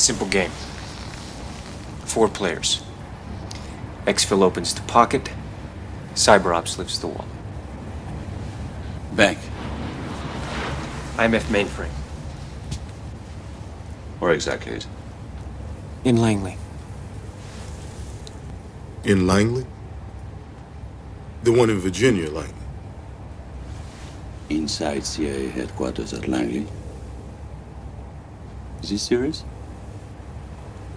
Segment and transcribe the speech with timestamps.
[0.00, 0.50] Simple game.
[2.06, 2.82] Four players.
[4.06, 5.30] Exfil opens the pocket.
[6.14, 7.26] CyberOps lifts the wall.
[9.12, 9.38] Bank.
[11.16, 11.92] IMF mainframe.
[14.20, 14.86] Where exactly is?
[16.02, 16.56] In Langley.
[19.04, 19.66] In Langley?
[21.42, 22.54] The one in Virginia, Langley.
[24.48, 26.66] Inside CIA headquarters at Langley.
[28.82, 29.44] Is this serious?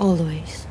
[0.04, 0.68] Always.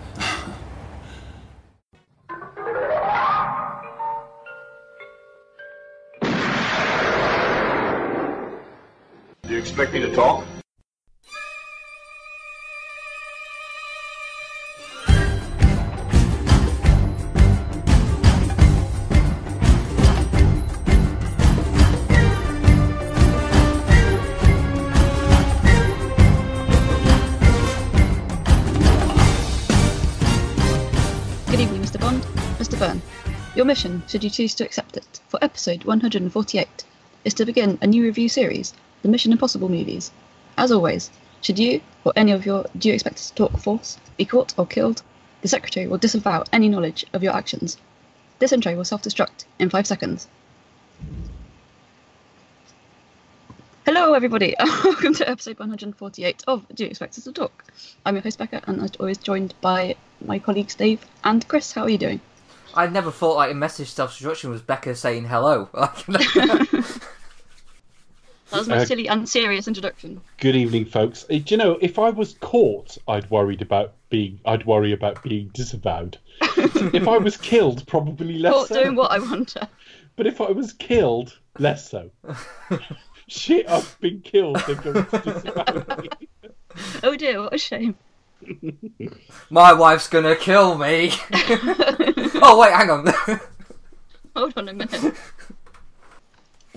[9.40, 10.44] Do you expect me to talk?
[33.74, 36.84] Should you choose to accept it, for episode 148,
[37.24, 40.10] is to begin a new review series, the Mission Impossible movies.
[40.58, 44.26] As always, should you, or any of your Do You Expect to Talk force, be
[44.26, 45.02] caught or killed,
[45.40, 47.78] the Secretary will disavow any knowledge of your actions.
[48.40, 50.28] This intro will self destruct in five seconds.
[53.86, 57.64] Hello, everybody, welcome to episode 148 of Do You Expect Us to Talk?
[58.04, 61.72] I'm your host, Becca, and as always joined by my colleagues Dave and Chris.
[61.72, 62.20] How are you doing?
[62.74, 65.68] I never thought like a message self-destruction was Becca saying hello.
[68.52, 70.20] That was my Uh, silly and serious introduction.
[70.38, 71.24] Good evening, folks.
[71.24, 74.40] Uh, Do you know if I was caught, I'd worried about being.
[74.44, 76.18] I'd worry about being disavowed.
[76.42, 78.82] if I was killed, probably less Caught so.
[78.82, 79.66] doing what I wonder.
[80.16, 82.10] But if I was killed, less so.
[83.26, 84.56] Shit, I've been killed.
[84.66, 86.08] They're going to disavow me.
[87.02, 87.94] Oh dear, what a shame.
[89.50, 91.12] My wife's gonna kill me.
[91.32, 93.06] oh wait, hang on.
[94.36, 95.14] Hold on a minute.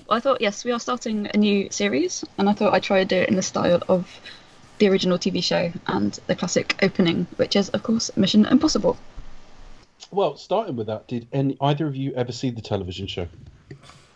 [0.08, 3.00] Well, I thought, yes, we are starting a new series, and I thought I'd try
[3.00, 4.20] to do it in the style of
[4.78, 8.98] the original TV show and the classic opening, which is, of course, Mission Impossible.
[10.12, 13.28] Well, starting with that, did any either of you ever see the television show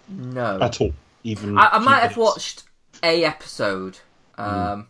[0.10, 0.94] no, at all?
[1.24, 2.64] Even I, I few might have watched
[3.02, 3.98] a episode.
[4.38, 4.88] Um,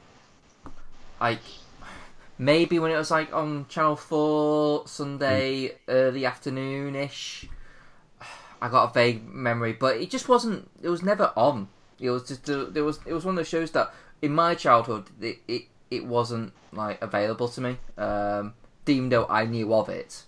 [1.20, 1.40] like
[2.40, 7.46] maybe when it was like on Channel Four Sunday early afternoon ish.
[8.62, 10.72] I got a vague memory, but it just wasn't.
[10.82, 11.68] It was never on.
[12.00, 13.00] It was just uh, there was.
[13.06, 17.00] It was one of those shows that in my childhood it it, it wasn't like
[17.02, 17.78] available to me.
[17.98, 18.56] Um,
[18.88, 20.24] even though I knew of it,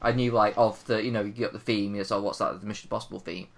[0.00, 1.94] I knew like of the you know you get the theme.
[1.94, 2.60] You know, what's that?
[2.60, 3.48] The Mission Impossible theme,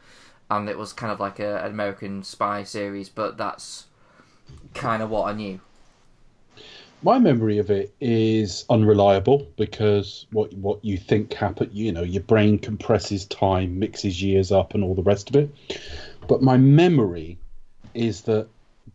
[0.50, 3.08] and it was kind of like a, an American spy series.
[3.08, 3.86] But that's
[4.74, 5.60] kind of what I knew.
[7.03, 12.22] My memory of it is unreliable because what what you think happened, you know, your
[12.22, 15.54] brain compresses time, mixes years up, and all the rest of it.
[16.26, 17.38] But my memory
[17.94, 18.48] is that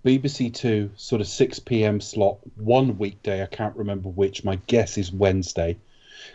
[0.05, 2.01] BBC Two sort of six p.m.
[2.01, 3.41] slot one weekday.
[3.41, 4.43] I can't remember which.
[4.43, 5.77] My guess is Wednesday,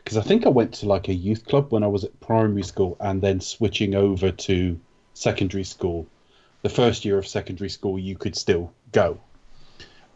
[0.02, 2.62] because I think I went to like a youth club when I was at primary
[2.62, 4.80] school, and then switching over to
[5.12, 6.06] secondary school.
[6.62, 9.20] The first year of secondary school, you could still go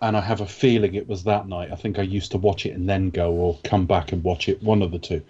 [0.02, 1.70] and I have a feeling it was that night.
[1.70, 4.48] I think I used to watch it and then go, or come back and watch
[4.48, 5.22] it, one of the two.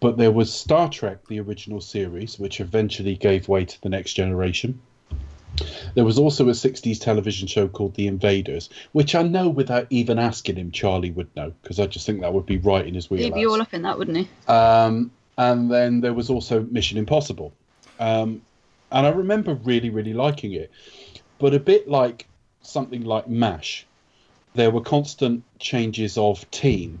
[0.00, 4.14] But there was Star Trek, the original series, which eventually gave way to the Next
[4.14, 4.80] Generation.
[5.94, 10.18] There was also a 60s television show called The Invaders, which I know without even
[10.18, 13.08] asking him, Charlie would know, because I just think that would be right in his
[13.08, 13.26] wheelhouse.
[13.26, 14.28] He'd be all up in that, wouldn't he?
[14.48, 17.52] Um, and then there was also Mission Impossible.
[18.00, 18.42] Um,
[18.90, 20.72] and I remember really, really liking it.
[21.38, 22.26] But a bit like
[22.62, 23.86] something like MASH,
[24.54, 27.00] there were constant changes of team.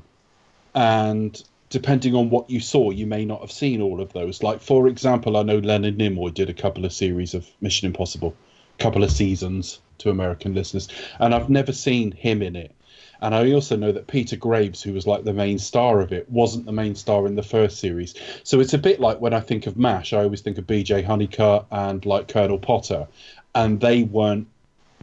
[0.74, 4.42] And depending on what you saw, you may not have seen all of those.
[4.42, 8.34] Like, for example, I know Leonard Nimoy did a couple of series of Mission Impossible,
[8.78, 10.88] a couple of seasons to American listeners.
[11.18, 12.72] And I've never seen him in it.
[13.20, 16.28] And I also know that Peter Graves, who was like the main star of it,
[16.28, 18.14] wasn't the main star in the first series.
[18.42, 21.04] So it's a bit like when I think of MASH, I always think of BJ
[21.04, 23.06] Honeycutt and like Colonel Potter.
[23.54, 24.48] And they weren't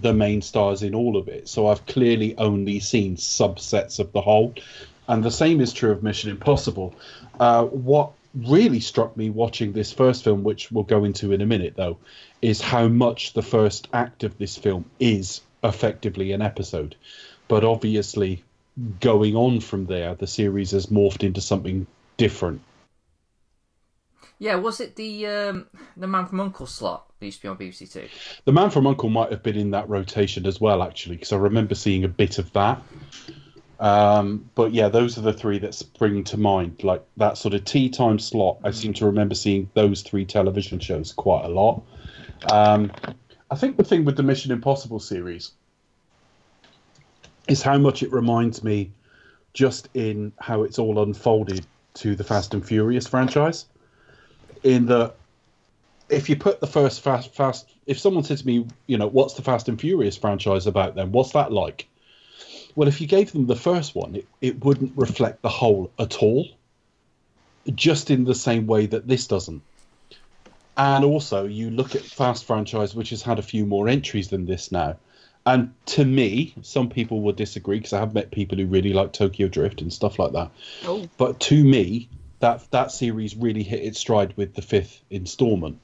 [0.02, 1.48] the main stars in all of it.
[1.48, 4.54] So I've clearly only seen subsets of the whole.
[5.08, 6.94] And the same is true of Mission Impossible.
[7.40, 11.46] Uh, what really struck me watching this first film, which we'll go into in a
[11.46, 11.98] minute, though,
[12.42, 16.96] is how much the first act of this film is effectively an episode.
[17.48, 18.44] But obviously,
[19.00, 21.88] going on from there, the series has morphed into something
[22.18, 22.62] different.
[24.38, 25.68] Yeah, was it the um,
[25.98, 28.08] the Man from Uncle slot that used to be on BBC Two?
[28.46, 31.38] The Man from Uncle might have been in that rotation as well, actually, because I
[31.38, 32.82] remember seeing a bit of that.
[33.80, 36.84] Um, but yeah, those are the three that spring to mind.
[36.84, 38.60] Like that sort of tea time slot.
[38.64, 41.84] I seem to remember seeing those three television shows quite a lot.
[42.52, 42.92] Um,
[43.52, 45.52] I think the thing with the Mission Impossible series
[47.48, 48.92] is how much it reminds me,
[49.54, 51.66] just in how it's all unfolded
[51.96, 53.66] to the Fast and Furious franchise.
[54.64, 55.16] In that,
[56.10, 59.34] if you put the first Fast Fast, if someone said to me, you know, what's
[59.36, 60.96] the Fast and Furious franchise about?
[60.96, 61.88] Then what's that like?
[62.76, 66.18] Well, if you gave them the first one, it, it wouldn't reflect the whole at
[66.18, 66.48] all,
[67.74, 69.62] just in the same way that this doesn't.
[70.78, 74.46] And also, you look at Fast franchise, which has had a few more entries than
[74.46, 74.96] this now.
[75.46, 79.14] And to me, some people will disagree because I have met people who really like
[79.14, 80.52] Tokyo Drift and stuff like that.
[80.86, 81.10] Oh.
[81.18, 82.08] But to me,
[82.40, 85.80] that that series really hit its stride with the fifth installment.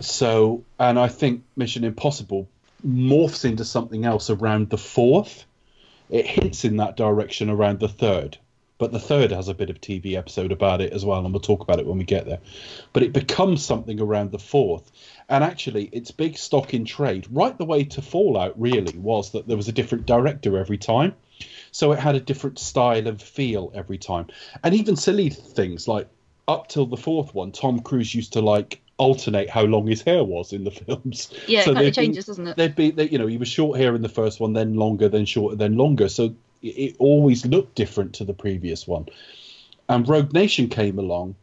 [0.00, 2.48] So, and I think Mission Impossible
[2.86, 5.44] morphs into something else around the fourth.
[6.10, 8.38] It hints in that direction around the third,
[8.78, 11.40] but the third has a bit of TV episode about it as well, and we'll
[11.40, 12.38] talk about it when we get there.
[12.92, 14.90] But it becomes something around the fourth,
[15.28, 19.48] and actually, its big stock in trade, right the way to Fallout, really was that
[19.48, 21.14] there was a different director every time.
[21.72, 24.26] So it had a different style and feel every time,
[24.62, 26.08] and even silly things like
[26.46, 30.24] up till the fourth one, Tom Cruise used to like alternate how long his hair
[30.24, 31.32] was in the films.
[31.46, 32.56] Yeah, So it kind of changes, doesn't it?
[32.56, 35.08] There'd be, that you know, he was short hair in the first one, then longer,
[35.08, 36.08] then shorter, then longer.
[36.08, 39.06] So it, it always looked different to the previous one.
[39.88, 41.36] And Rogue Nation came along,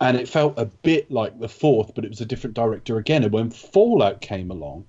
[0.00, 3.22] and it felt a bit like the fourth, but it was a different director again.
[3.22, 4.86] And when Fallout came along,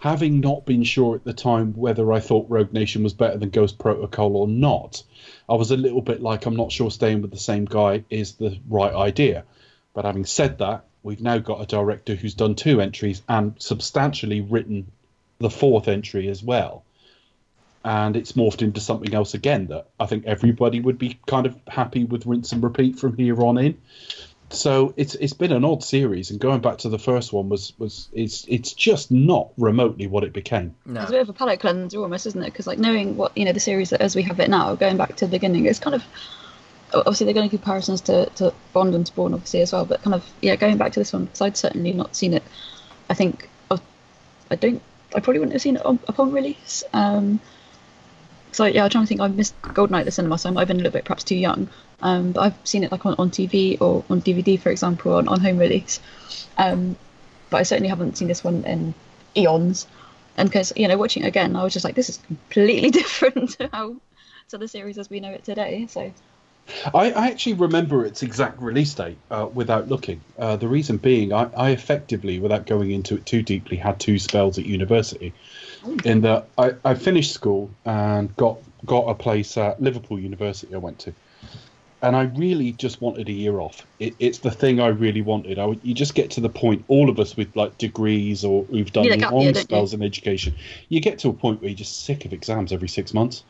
[0.00, 3.50] having not been sure at the time whether I thought Rogue Nation was better than
[3.50, 5.02] Ghost Protocol or not,
[5.48, 8.34] I was a little bit like, I'm not sure staying with the same guy is
[8.34, 9.44] the right idea.
[9.94, 14.40] But having said that, we've now got a director who's done two entries and substantially
[14.40, 14.90] written
[15.38, 16.84] the fourth entry as well.
[17.84, 21.56] And it's morphed into something else again that I think everybody would be kind of
[21.66, 23.78] happy with rinse and repeat from here on in.
[24.50, 27.74] So it's it's been an odd series, and going back to the first one was
[27.78, 30.74] was it's it's just not remotely what it became.
[30.86, 31.02] No.
[31.02, 32.46] It's a bit of a palate cleanser almost, isn't it?
[32.46, 35.16] Because like knowing what you know the series as we have it now, going back
[35.16, 36.02] to the beginning, it's kind of
[36.94, 40.02] obviously they're going to do comparisons to, to Bond and Spawn obviously as well, but
[40.02, 42.42] kind of yeah, going back to this one because I'd certainly not seen it.
[43.10, 43.78] I think I,
[44.50, 44.82] I don't.
[45.14, 46.84] I probably wouldn't have seen it on, upon release.
[46.92, 47.40] Um,
[48.52, 49.20] so yeah, I'm trying to think.
[49.20, 51.24] I missed Goldeneye at the cinema, so I might have been a little bit perhaps
[51.24, 51.68] too young.
[52.00, 55.28] Um, but I've seen it like on, on TV or on DVD, for example, on,
[55.28, 56.00] on home release.
[56.56, 56.96] Um,
[57.50, 58.94] but I certainly haven't seen this one in
[59.36, 59.86] eons.
[60.36, 63.50] And because you know, watching it again, I was just like, this is completely different
[63.58, 63.96] to how
[64.48, 65.86] to the series as we know it today.
[65.88, 66.12] So
[66.94, 70.20] I, I actually remember its exact release date uh, without looking.
[70.38, 74.18] Uh, the reason being, I, I effectively, without going into it too deeply, had two
[74.18, 75.32] spells at university.
[76.04, 80.74] In that, I, I finished school and got got a place at Liverpool University.
[80.74, 81.14] I went to,
[82.02, 83.86] and I really just wanted a year off.
[83.98, 85.58] It, it's the thing I really wanted.
[85.58, 86.84] I you just get to the point.
[86.88, 89.54] All of us with like degrees or who've done long year, don't you?
[89.54, 90.54] spells in education,
[90.88, 93.44] you get to a point where you're just sick of exams every six months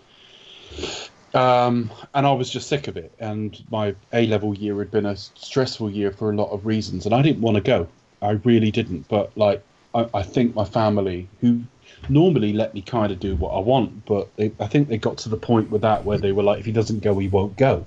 [1.35, 3.13] um, and I was just sick of it.
[3.19, 7.07] And my A level year had been a stressful year for a lot of reasons,
[7.07, 7.89] and I didn't want to go.
[8.21, 9.09] I really didn't.
[9.09, 9.63] But like,
[9.95, 11.63] I, I think my family, who
[12.09, 15.19] normally let me kind of do what I want, but they, I think they got
[15.19, 17.57] to the point with that where they were like, if he doesn't go, he won't
[17.57, 17.87] go.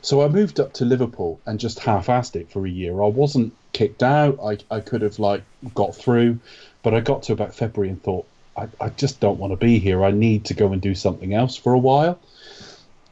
[0.00, 3.02] So I moved up to Liverpool and just half-assed it for a year.
[3.02, 4.38] I wasn't kicked out.
[4.42, 5.42] I, I could have like
[5.74, 6.38] got through,
[6.82, 9.78] but I got to about February and thought, I, I just don't want to be
[9.78, 10.04] here.
[10.04, 12.18] I need to go and do something else for a while.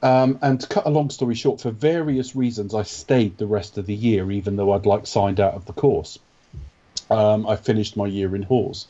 [0.06, 3.76] Um, and to cut a long story short, for various reasons, I stayed the rest
[3.76, 6.20] of the year, even though I'd like signed out of the course.
[7.10, 8.86] Um, I finished my year in Hawes.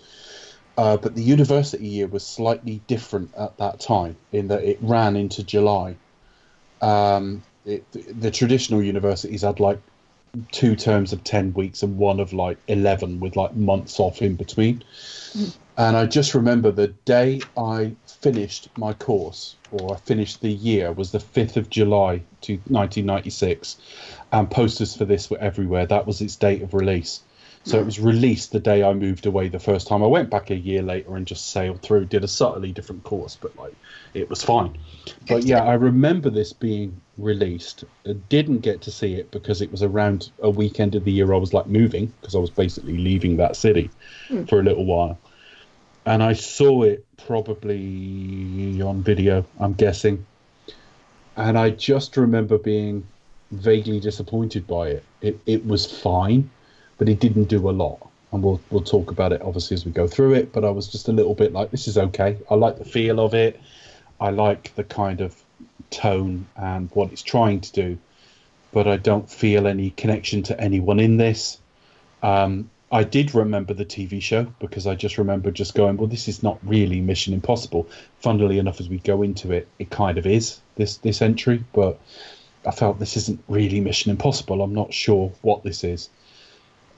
[0.76, 5.16] Uh, but the university year was slightly different at that time in that it ran
[5.16, 5.96] into July.
[6.82, 9.78] Um, it, the traditional universities had like
[10.52, 14.35] two terms of 10 weeks and one of like 11 with like months off in
[14.35, 14.85] between.
[15.78, 20.90] And I just remember the day I finished my course, or I finished the year,
[20.92, 23.76] was the 5th of July to 1996.
[24.33, 25.87] And posters for this were everywhere.
[25.87, 27.21] That was its date of release.
[27.66, 30.00] So it was released the day I moved away the first time.
[30.04, 33.37] I went back a year later and just sailed through, did a subtly different course,
[33.40, 33.75] but like
[34.14, 34.78] it was fine.
[35.26, 37.83] But yeah, I remember this being released.
[38.09, 41.35] I didn't get to see it because it was around a weekend of the year
[41.35, 43.90] I was like moving because I was basically leaving that city
[44.28, 44.45] hmm.
[44.45, 45.18] for a little while.
[46.06, 50.25] And I saw it probably on video, I'm guessing.
[51.36, 53.06] And I just remember being
[53.50, 55.04] vaguely disappointed by it.
[55.20, 56.48] It it was fine,
[56.96, 58.08] but it didn't do a lot.
[58.32, 60.52] And we'll we'll talk about it obviously as we go through it.
[60.52, 62.38] But I was just a little bit like, this is okay.
[62.48, 63.60] I like the feel of it.
[64.20, 65.36] I like the kind of
[65.90, 67.98] tone and what it's trying to do,
[68.72, 71.58] but I don't feel any connection to anyone in this.
[72.22, 76.28] Um, I did remember the TV show because I just remember just going, well, this
[76.28, 77.88] is not really Mission Impossible.
[78.21, 81.99] Funnily enough, as we go into it, it kind of is this this entry, but
[82.64, 84.62] I felt this isn't really Mission Impossible.
[84.62, 86.11] I'm not sure what this is.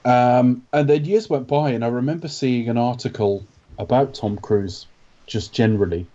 [0.04, 3.44] Um, and then years went by, and I remember seeing an article
[3.78, 4.86] about Tom Cruise,
[5.26, 6.06] just generally,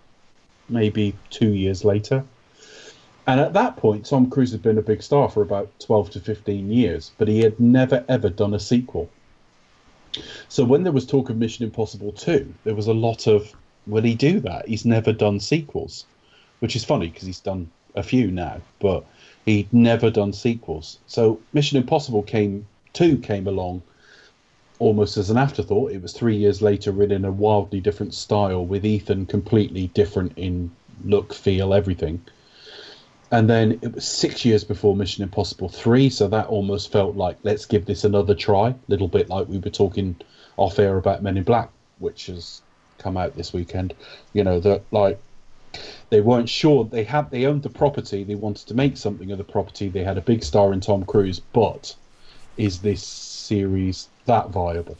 [0.70, 2.24] maybe two years later.
[3.25, 6.20] And at that point, Tom Cruise had been a big star for about 12 to
[6.20, 9.10] 15 years, but he had never ever done a sequel.
[10.50, 13.53] So when there was talk of Mission Impossible 2, there was a lot of,
[13.88, 14.67] will he do that?
[14.67, 16.05] He's never done sequels,
[16.60, 19.05] which is funny because he's done a few now, but
[19.46, 21.00] he'd never done sequels.
[21.08, 23.82] So Mission Impossible came 2 came along
[24.79, 25.91] almost as an afterthought.
[25.91, 30.34] It was three years later, written in a wildly different style, with Ethan completely different
[30.36, 30.72] in
[31.05, 32.22] look, feel, everything.
[33.34, 37.36] And then it was six years before Mission Impossible 3, so that almost felt like
[37.42, 38.70] let's give this another try.
[38.70, 40.16] A little bit like we were talking
[40.56, 42.62] off air about Men in Black, which has
[43.00, 43.96] come out this weekend.
[44.34, 45.20] You know, that like
[46.12, 49.40] they weren't sure they had they owned the property, they wanted to make something of
[49.40, 51.96] the property, they had a big star in Tom Cruise, but
[52.56, 54.96] is this series that viable?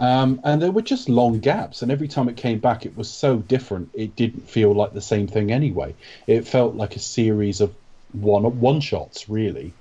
[0.00, 3.10] Um, and there were just long gaps, and every time it came back, it was
[3.10, 3.90] so different.
[3.94, 5.94] It didn't feel like the same thing anyway.
[6.26, 7.74] It felt like a series of
[8.12, 9.72] one one shots, really,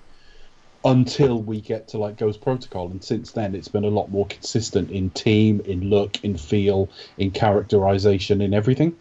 [0.83, 2.87] until we get to like Ghost Protocol.
[2.87, 6.89] And since then, it's been a lot more consistent in team, in look, in feel,
[7.19, 8.95] in characterization, in everything.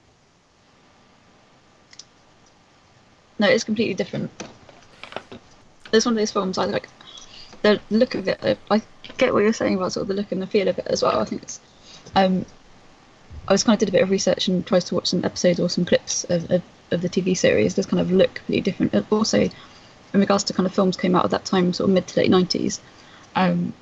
[3.38, 4.30] No, it's completely different.
[5.90, 6.88] There's one of those films I like.
[7.62, 8.82] The look of it, I
[9.18, 11.02] get what you're saying about sort of the look and the feel of it as
[11.02, 11.20] well.
[11.20, 11.60] I think it's.
[12.14, 12.44] Um,
[13.48, 15.60] I was kind of did a bit of research and tried to watch some episodes
[15.60, 17.74] or some clips of, of, of the TV series.
[17.74, 18.92] Does kind of look completely different.
[18.92, 21.94] And Also, in regards to kind of films came out at that time, sort of
[21.94, 22.80] mid to late nineties,
[23.34, 23.72] um,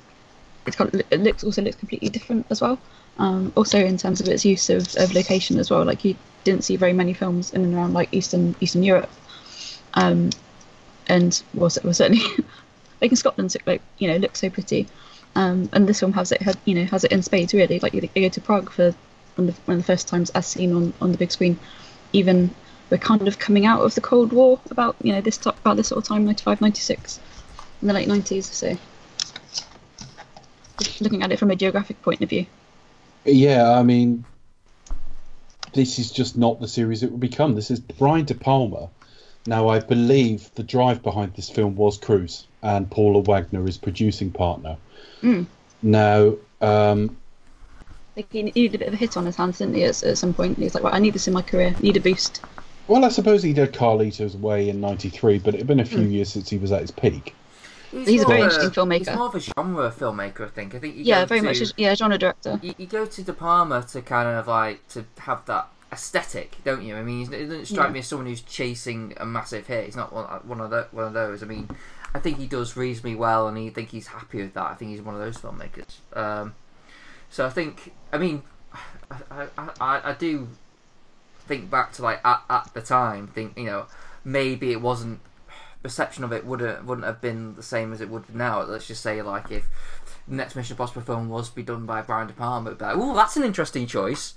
[0.65, 2.79] it kind of it looks also looks completely different as well.
[3.17, 6.63] Um, also in terms of its use of, of location as well, like you didn't
[6.63, 9.09] see very many films in and around like Eastern Eastern Europe,
[9.93, 10.31] um,
[11.07, 12.23] and was well, certainly
[13.01, 14.87] like in Scotland, it, like you know, looks so pretty.
[15.35, 17.79] Um, and this film has it, you know, has it in spades really.
[17.79, 18.93] Like you, go to Prague for
[19.35, 21.59] one of, the, first times as seen on, on the big screen.
[22.13, 22.49] Even
[22.89, 25.89] we're kind of coming out of the Cold War about you know this about this
[25.89, 27.19] sort of time, 95, 96,
[27.81, 28.43] in the late 90s.
[28.43, 28.77] So
[31.01, 32.45] looking at it from a geographic point of view.
[33.25, 34.23] Yeah, I mean,
[35.73, 37.55] this is just not the series it will become.
[37.55, 38.89] This is Brian De Palma.
[39.47, 44.31] Now, I believe the drive behind this film was Cruise, and Paula Wagner is producing
[44.31, 44.77] partner.
[45.21, 45.45] Mm.
[45.81, 47.15] Now, um,
[48.15, 49.83] Like he needed a bit of a hit on his hands, didn't he?
[49.83, 51.75] At, at some point, he was like, "Well, I need this in my career.
[51.81, 52.41] Need a boost."
[52.87, 56.01] well, I suppose he did Carlito's Way in '93, but it had been a few
[56.03, 57.35] years since he was at his peak.
[57.91, 58.97] He's a very more interesting filmmaker.
[59.07, 60.75] He's more of a genre filmmaker, I think.
[60.75, 61.61] I think Yeah, very to, much.
[61.61, 62.59] A, yeah, genre director.
[62.61, 66.83] You, you go to De Palma to kind of like to have that aesthetic, don't
[66.83, 66.95] you?
[66.97, 67.93] I mean, it doesn't strike Yeah.
[67.93, 69.85] me as someone who's chasing a massive hit.
[69.85, 71.41] He's not one, one of the, one of those.
[71.41, 71.69] I mean,
[72.15, 74.63] I think he does reasonably well, and I think he's happy with that.
[74.63, 75.97] I think he's one of those filmmakers.
[76.17, 76.55] Um,
[77.29, 78.43] so I think, I mean,
[79.11, 80.47] I, I, I, I do
[81.39, 83.87] think back to like at, at the time, think you know
[84.23, 85.19] maybe it wasn't
[85.83, 88.63] perception of it wouldn't wouldn't have been the same as it would now.
[88.63, 89.67] Let's just say like if
[90.25, 93.13] next Mission Impossible film was to be done by Brian De Palma, it'd like, oh,
[93.13, 94.35] that's an interesting choice.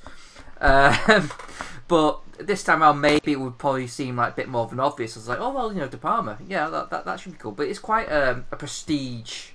[0.60, 1.30] Um,
[1.88, 4.80] but this time around, maybe it would probably seem like a bit more of an
[4.80, 5.16] obvious.
[5.16, 7.52] It's like, oh well, you know, De Palma, yeah, that that, that should be cool.
[7.52, 9.50] But it's quite um, a prestige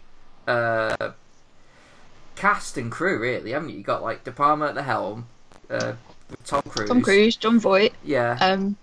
[0.48, 1.12] uh,
[2.36, 3.78] cast and crew, really, haven't you?
[3.78, 5.28] You got like De Palma at the helm,
[5.70, 5.94] uh,
[6.30, 6.90] with Tom Cruise.
[6.90, 8.76] Tom Cruise, Jon Voight, Yeah, um,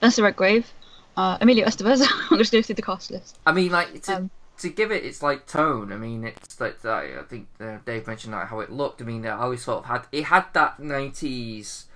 [0.00, 0.72] Vanessa Redgrave,
[1.16, 2.06] uh, Emilio Estevez.
[2.30, 3.38] I'm just going through the cast list.
[3.46, 5.92] I mean, like to Um, to give it its like tone.
[5.92, 9.02] I mean, it's like I I think uh, Dave mentioned like how it looked.
[9.02, 11.86] I mean, I always sort of had it had that nineties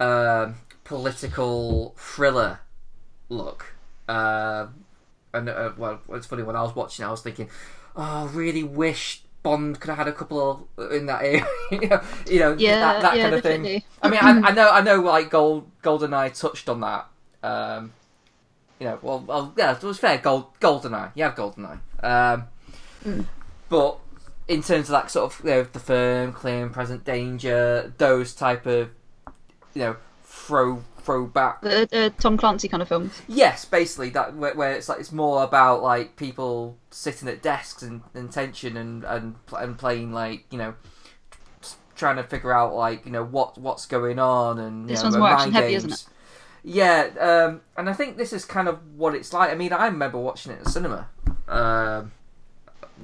[0.00, 2.60] um, political thriller
[3.28, 3.74] look.
[4.08, 4.68] Uh,
[5.34, 7.48] and uh, well, it's funny when I was watching, I was thinking,
[7.96, 9.22] oh, I really wish.
[9.42, 12.76] Bond could have had a couple of, in that area, you know, you know Yeah,
[12.80, 13.70] that, that yeah, kind of thing.
[14.02, 17.06] I mean, I, I know, I know, like Gold, Goldeneye touched on that.
[17.44, 17.92] Um,
[18.80, 20.18] you know, well, well, yeah, it was fair.
[20.18, 21.78] Gold, Goldeneye, you have Goldeneye.
[22.02, 23.28] Um,
[23.68, 23.98] But
[24.48, 28.34] in terms of that sort of, you know, the firm, clear, and present danger, those
[28.34, 28.90] type of,
[29.74, 31.62] you know, throw throwback.
[31.62, 33.22] The, the Tom Clancy kind of films.
[33.28, 37.82] Yes, basically that where, where it's like it's more about like people sitting at desks
[37.82, 40.74] and, and tension and and and playing like you know.
[41.96, 45.06] Trying to figure out like you know what what's going on and you This know,
[45.06, 45.84] one's more action-heavy, games.
[45.84, 46.04] isn't it?
[46.68, 49.50] Yeah, um, and I think this is kind of what it's like.
[49.52, 51.06] I mean, I remember watching it at cinema.
[51.46, 52.10] Um,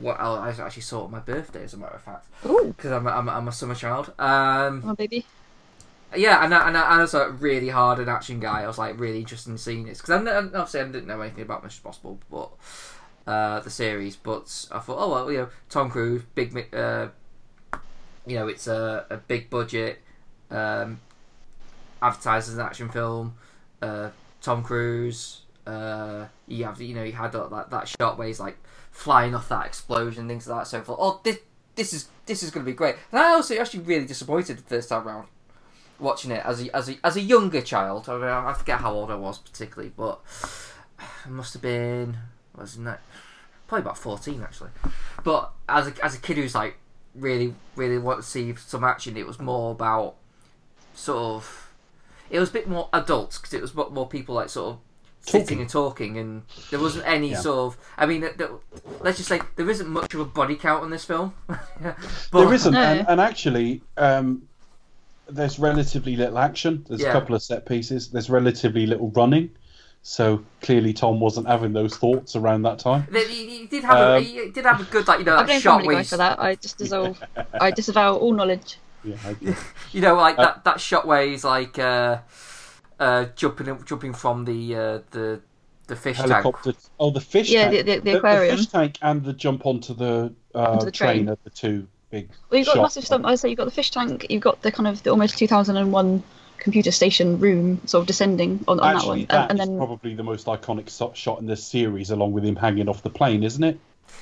[0.01, 3.07] what I actually saw it on my birthday, as a matter of fact, because I'm,
[3.07, 4.13] a- I'm, a- I'm a summer child.
[4.19, 5.25] Um, on, baby.
[6.17, 8.63] yeah, and I, and, I, and I was a really hard an action guy.
[8.63, 11.63] I was like really interested in seeing this because obviously I didn't know anything about
[11.63, 12.51] Mission Impossible, but
[13.31, 14.17] uh, the series.
[14.17, 17.09] But I thought, oh well, you know, Tom Cruise, big, uh,
[18.27, 20.01] you know, it's a, a big budget,
[20.51, 20.99] um,
[22.01, 23.37] advertised as an action film.
[23.83, 24.11] Uh,
[24.41, 28.41] Tom Cruise, uh, you have you know, you had that, that that shot where he's
[28.41, 28.57] like
[28.91, 30.67] flying off that explosion, things like that.
[30.69, 31.39] So thought, oh, this
[31.75, 32.97] this is this is going to be great.
[33.11, 35.29] And I also actually really disappointed the first time round
[35.99, 38.09] watching it as a as a as a younger child.
[38.09, 40.21] I, mean, I forget how old I was particularly, but
[41.29, 42.17] must have been
[42.57, 42.99] wasn't it
[43.67, 44.71] probably about fourteen actually.
[45.25, 46.77] But as a as a kid who's like
[47.15, 50.17] really really want to see some action, it was more about
[50.95, 51.62] sort of
[52.33, 54.79] it was a bit more adult because it was more, more people like sort of
[55.25, 55.61] sitting Talking.
[55.61, 57.39] and talking, and there wasn't any Yeah.
[57.41, 57.79] sort of.
[57.97, 58.51] I mean, th- th-
[59.01, 61.35] let's just say there isn't much of a body count on this film.
[61.47, 61.97] but,
[62.33, 62.81] there isn't, No.
[62.83, 64.43] and, and actually, um,
[65.29, 66.85] there's relatively little action.
[66.89, 67.11] There's Yeah.
[67.11, 68.09] a couple of set pieces.
[68.11, 69.51] There's relatively little running.
[70.05, 73.07] So clearly, Tom wasn't having those thoughts around that time.
[73.13, 75.35] He, he- he did have a, Um, he did have a good like you know
[75.35, 76.41] I that blame shot Family where Guy he's, for that.
[76.41, 77.23] I just dissolve.
[77.61, 78.79] I disavow all knowledge.
[79.05, 79.37] Yeah, I,
[79.93, 82.19] you know like Uh, that, that shot where he's like uh,
[83.01, 85.41] uh, jumping jumping from the uh, the
[85.89, 86.31] the fish tank.
[86.31, 86.73] helicopter.
[86.99, 87.87] Oh, the fish Yeah, tank.
[87.87, 88.57] the- the- the aquarium.
[88.57, 91.25] fish tank and the jump onto the, uh, Onto the train.
[91.25, 91.29] train.
[91.31, 92.31] are the two big.
[92.51, 92.83] Well, you've got shots.
[92.97, 93.23] massive stuff.
[93.25, 94.27] I say you've got the fish tank.
[94.31, 96.23] You've got the kind of the almost 2001
[96.59, 100.15] computer station room, sort of descending on, on that one, Actually, and, and then probably
[100.15, 103.43] the most iconic so- shot in this series, along with him hanging off the plane,
[103.43, 103.81] isn't it?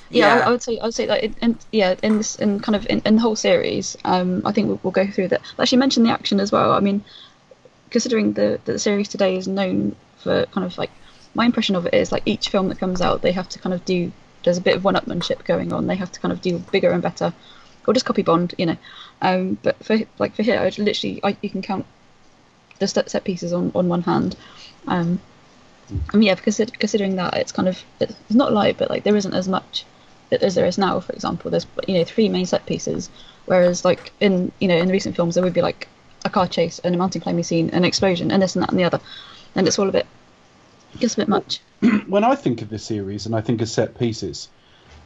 [0.09, 0.43] Yeah, Yeah.
[0.43, 2.75] I, I would say I would say that in, in, yeah in this in kind
[2.75, 5.41] of in, in the whole series, um, I think we'll, we'll go through that.
[5.57, 6.71] I actually mention the action as well.
[6.73, 7.03] I mean,
[7.89, 10.91] considering the the series today is known for kind of like
[11.33, 13.73] my impression of it is like each film that comes out, they have to kind
[13.73, 14.11] of do.
[14.43, 15.85] There's a bit of one-upmanship going on.
[15.85, 17.33] They have to kind of do bigger and better,
[17.87, 18.77] or just copy Bond, you know.
[19.21, 21.85] Um, but for like for here, I would literally I, you can count
[22.79, 24.35] the set set pieces on on one hand.
[24.87, 25.19] Um,
[26.13, 29.33] and yeah, because considering that it's kind of it's not light, but like there isn't
[29.33, 29.85] as much
[30.31, 30.99] as there is now.
[30.99, 33.09] For example, there's you know three main set pieces,
[33.45, 35.87] whereas like in you know in the recent films there would be like
[36.25, 38.79] a car chase and a mountain climbing scene, an explosion, and this and that and
[38.79, 38.99] the other,
[39.55, 40.07] and it's all a bit
[40.99, 41.61] just a bit much.
[42.07, 44.49] when I think of this series and I think of set pieces,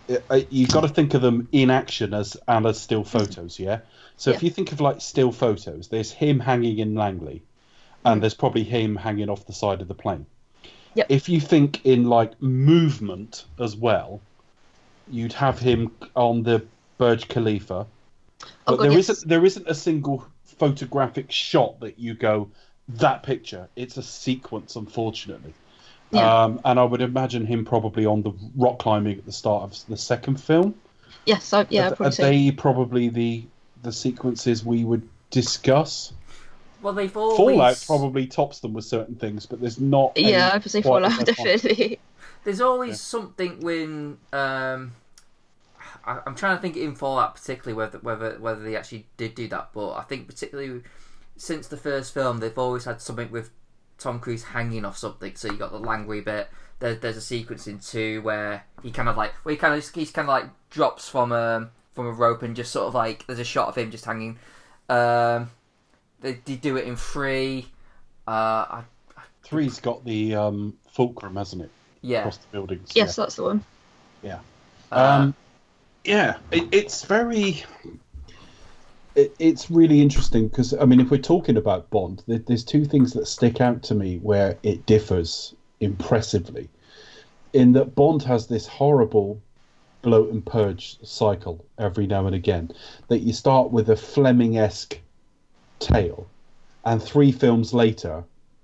[0.10, 3.18] uh, uh, you've got to think of them in action as and as still mm-hmm.
[3.18, 3.60] photos.
[3.60, 3.80] Yeah.
[4.18, 7.44] So if you think of like still photos, there's him hanging in Langley,
[8.04, 8.22] and mm-hmm.
[8.22, 10.26] there's probably him hanging off the side of the plane.
[10.96, 11.08] Yep.
[11.10, 14.22] If you think in like movement as well,
[15.10, 16.66] you'd have him on the
[16.98, 17.86] Burj Khalifa.
[18.40, 19.10] But Oh, God, there yes.
[19.10, 22.50] not there isn't a single photographic shot that you go
[22.90, 23.68] that picture.
[23.76, 25.54] It's a sequence, unfortunately.
[26.12, 26.44] Yeah.
[26.44, 29.88] Um, and I would imagine him probably on the rock climbing at the start of
[29.88, 30.76] the second film.
[31.26, 33.46] Yes, I, yeah, are, are they probably the
[33.82, 36.14] the sequences we would discuss?
[36.86, 40.16] Well, they've always Fallout probably tops them with certain things, but there's not.
[40.16, 41.98] Yeah, I would say Fallout definitely.
[42.44, 44.92] There's always something when um,
[46.06, 49.48] I, I'm trying to think in Fallout particularly whether whether whether they actually did do
[49.48, 50.84] that, but I think particularly
[51.36, 53.50] since the first film they've always had something with
[53.98, 55.36] Tom Cruise hanging off something.
[55.36, 56.50] So you got the Langley bit.
[56.78, 59.90] There, there's a sequence in two where he kind of like where he kind of
[59.92, 63.26] he's kind of like drops from a from a rope and just sort of like
[63.26, 64.38] there's a shot of him just hanging.
[64.88, 65.50] Um,
[66.26, 67.68] they, they do it in three.
[68.28, 68.84] Uh, I,
[69.44, 71.70] Three's got the um, fulcrum, hasn't it?
[72.02, 72.20] yeah.
[72.20, 72.92] Across the buildings.
[72.96, 73.64] yes, that's the one.
[74.24, 74.40] Yeah.
[74.92, 75.36] Uh, Um,
[76.04, 77.64] yeah, it, it's very.
[79.16, 82.86] It, it's really interesting because I mean, if we're talking about Bond, there, there's two
[82.86, 86.70] things that stick out to me where it differs impressively.
[87.54, 89.40] In that Bond has this horrible
[90.02, 92.72] bloat and purge cycle every now and again.
[93.08, 95.00] That you start with a Fleming-esque
[95.80, 96.28] tale,
[96.84, 98.24] and three films later,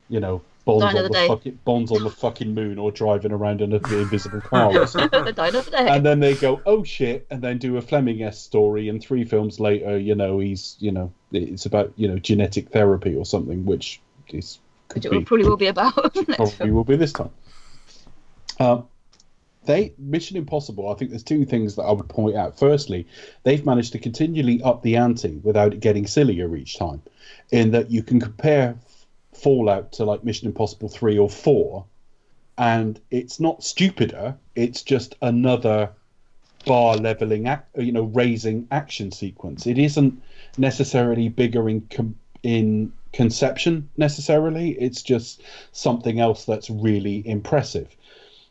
[0.09, 3.61] you know, Bond's on another the fucking Bond's on the fucking moon or driving around
[3.61, 4.71] in an invisible car.
[4.71, 9.01] the the and then they go, "Oh shit!" and then do a Fleming-esque story, and
[9.01, 13.25] three films later, you know, he's, you know, it's about, you know, genetic therapy or
[13.25, 16.73] something, which is could Which be probably will be about probably film.
[16.73, 17.31] will be this time.
[18.59, 18.87] Um,
[19.65, 20.89] they Mission Impossible.
[20.89, 22.57] I think there's two things that I would point out.
[22.57, 23.07] Firstly,
[23.43, 27.01] they've managed to continually up the ante without it getting sillier each time.
[27.51, 28.75] In that you can compare
[29.33, 31.85] Fallout to like Mission Impossible three or four,
[32.57, 34.35] and it's not stupider.
[34.55, 35.91] It's just another
[36.65, 39.65] bar leveling, you know, raising action sequence.
[39.67, 40.21] It isn't
[40.57, 41.87] necessarily bigger in
[42.43, 44.71] in conception necessarily.
[44.71, 47.95] It's just something else that's really impressive.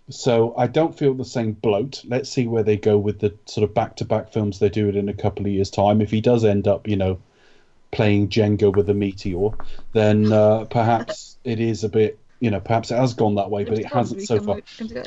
[0.08, 2.02] So I don't feel the same bloat.
[2.06, 5.08] Let's see where they go with the sort of back-to-back films they do it in
[5.08, 6.00] a couple of years' time.
[6.00, 7.20] If he does end up, you know,
[7.92, 9.50] playing Jenga with a meteor,
[9.92, 13.64] then uh, perhaps it is a bit, you know, perhaps it has gone that way,
[13.64, 14.60] but it hasn't so far.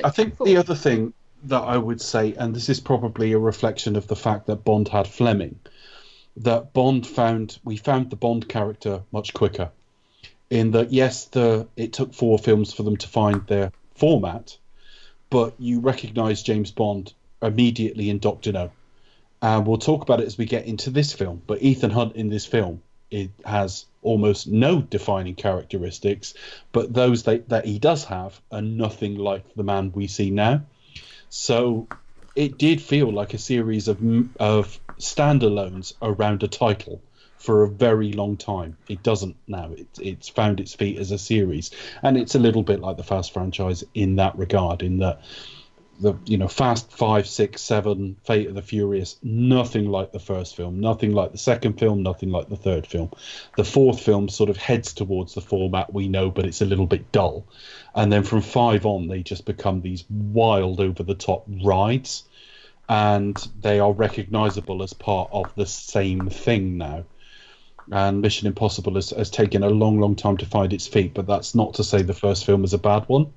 [0.03, 1.13] I think the other thing
[1.45, 4.87] that I would say, and this is probably a reflection of the fact that Bond
[4.87, 5.59] had Fleming,
[6.37, 9.69] that Bond found we found the Bond character much quicker.
[10.49, 14.57] In that, yes, the it took four films for them to find their format,
[15.33, 18.69] but you recognise James Bond immediately in Doctor No.
[19.41, 21.41] And we'll talk about it as we get into this film.
[21.47, 26.35] But Ethan Hunt in this film it has almost no defining characteristics,
[26.71, 30.61] but those that, that he does have are nothing like the man we see now.
[31.29, 31.87] So
[32.35, 33.99] it did feel like a series of
[34.39, 37.01] of standalones around a title
[37.43, 38.77] for a very long time.
[38.87, 39.69] It doesn't now.
[39.73, 43.03] It, it's found its feet as a series, and it's a little bit like the
[43.03, 44.81] Fast franchise in that regard.
[44.81, 45.21] In that
[45.99, 50.55] the you know Fast Five, Six, Seven, Fate of the Furious, nothing like the first
[50.55, 53.11] film, nothing like the second film, nothing like the third film.
[53.57, 56.87] The fourth film sort of heads towards the format we know, but it's a little
[56.87, 57.45] bit dull.
[57.93, 62.23] And then from five on, they just become these wild, over the top rides,
[62.87, 67.03] and they are recognizable as part of the same thing now.
[67.91, 71.27] And Mission Impossible has, has taken a long, long time to find its feet, but
[71.27, 73.33] that's not to say the first film was a bad one.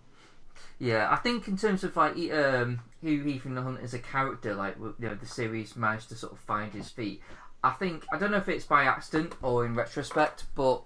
[0.79, 4.77] Yeah, I think in terms of like um, who Ethan Hunt is a character, like
[4.79, 7.23] you know, the series managed to sort of find his feet.
[7.65, 10.83] I think I don't know if it's by accident or in retrospect, but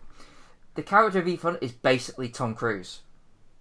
[0.75, 3.01] the character of Ethan Hunt is basically Tom Cruise.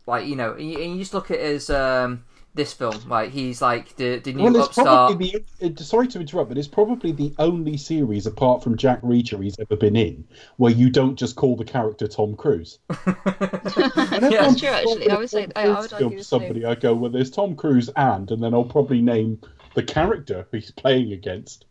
[0.05, 2.25] Like you know, and you, and you just look at his um,
[2.59, 5.11] this film, like he's like the the new well, it's upstart.
[5.11, 9.41] probably the, sorry to interrupt, but it's probably the only series apart from Jack Reacher
[9.41, 12.79] he's ever been in where you don't just call the character Tom Cruise.
[13.05, 15.09] That's true, actually.
[15.09, 16.65] I would say I, I would argue the somebody.
[16.65, 19.39] I go, well, there's Tom Cruise and, and then I'll probably name
[19.73, 21.65] the character he's playing against.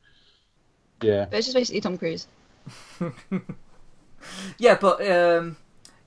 [1.03, 2.27] Yeah, but it's just basically Tom Cruise.
[4.59, 5.59] yeah, but um,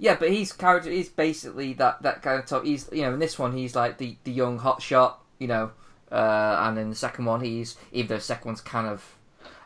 [0.01, 2.65] yeah, but his character is basically that that kind of top.
[2.65, 5.69] He's you know in this one he's like the the young hotshot, you know,
[6.11, 9.15] uh, and in the second one he's even though the second one's kind of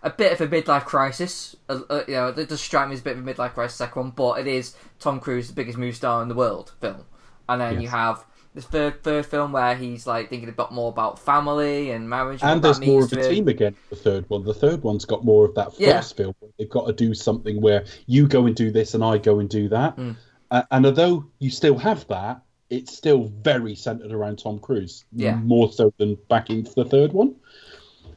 [0.04, 1.56] a bit of a midlife crisis.
[1.69, 3.78] Uh, uh, you know, it does strike me as a bit of a midlife crisis.
[3.78, 7.06] Second one, but it is Tom Cruise, the biggest movie star in the world film,
[7.48, 7.84] and then Yes.
[7.84, 8.26] you have.
[8.56, 12.41] The third third film where he's like thinking a bit more about family and marriage,
[12.41, 13.76] and, and there's more of a team again.
[13.89, 16.02] The third one, the third one's got more of that first Yeah.
[16.02, 16.36] film.
[16.58, 19.50] They've got to do something where you go and do this and I go and
[19.50, 19.98] do that.
[19.98, 20.15] Mm.
[20.52, 25.04] Uh, and although you still have that, it's still very centered around Tom Cruise.
[25.12, 25.36] Yeah.
[25.36, 27.36] more so than back into the third one.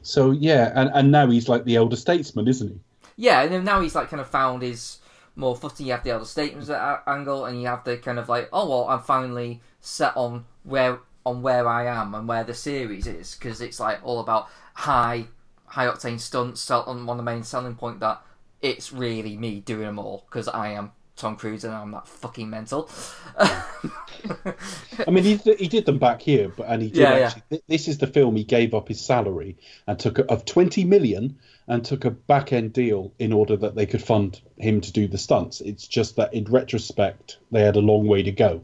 [0.03, 2.79] So yeah, and and now he's like the elder statesman, isn't he?
[3.17, 4.98] Yeah, and now he's like kind of found his
[5.39, 5.87] more footing.
[5.87, 8.87] You have the elder statements angle, and you have the kind of like, oh well,
[8.87, 13.61] I'm finally set on where on where I am and where the series is because
[13.61, 15.25] it's like all about high
[15.65, 16.69] high octane stunts.
[16.69, 18.21] On one of the main selling point that
[18.61, 22.49] it's really me doing them all because I am Tom Cruise and I'm that fucking
[22.49, 22.89] mental.
[23.37, 27.25] I mean, he he did them back here, but and he did Yeah, yeah.
[27.27, 27.43] actually.
[27.49, 30.83] th- This is the film he gave up his salary and took a, of twenty
[30.85, 34.91] million and took a back end deal in order that they could fund him to
[34.91, 35.61] do the stunts.
[35.61, 38.61] It's just that in retrospect, they had a long way to go,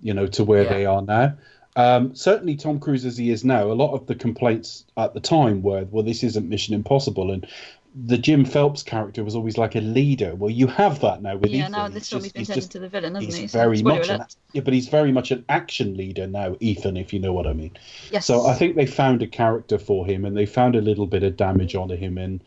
[0.00, 0.72] you know, to where Yeah.
[0.72, 1.34] they are now.
[1.76, 5.20] Um, certainly, Tom Cruise as he is now, a lot of the complaints at the
[5.20, 7.46] time were, well, this isn't Mission Impossible, and
[7.94, 10.34] the Jim Phelps character was always like a leader.
[10.34, 11.72] Well, you have that now with yeah, Ethan.
[11.72, 13.46] now this just- he's just- into the villain, hasn't he's he?
[13.48, 17.12] So, very much an, yeah, but he's very much an action leader now, Ethan, if
[17.12, 17.72] you know what I mean.
[18.12, 18.26] Yes.
[18.26, 21.22] So I think they found a character for him, and they found a little bit
[21.22, 22.42] of damage onto him, and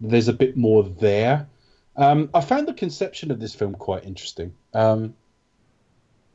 [0.00, 1.48] there's a bit more there.
[1.96, 4.52] Um, I found the conception of this film quite interesting.
[4.74, 5.14] Um,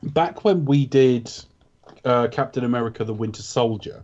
[0.04, 1.32] back when we did
[2.04, 4.04] uh, Captain America: The Winter Soldier,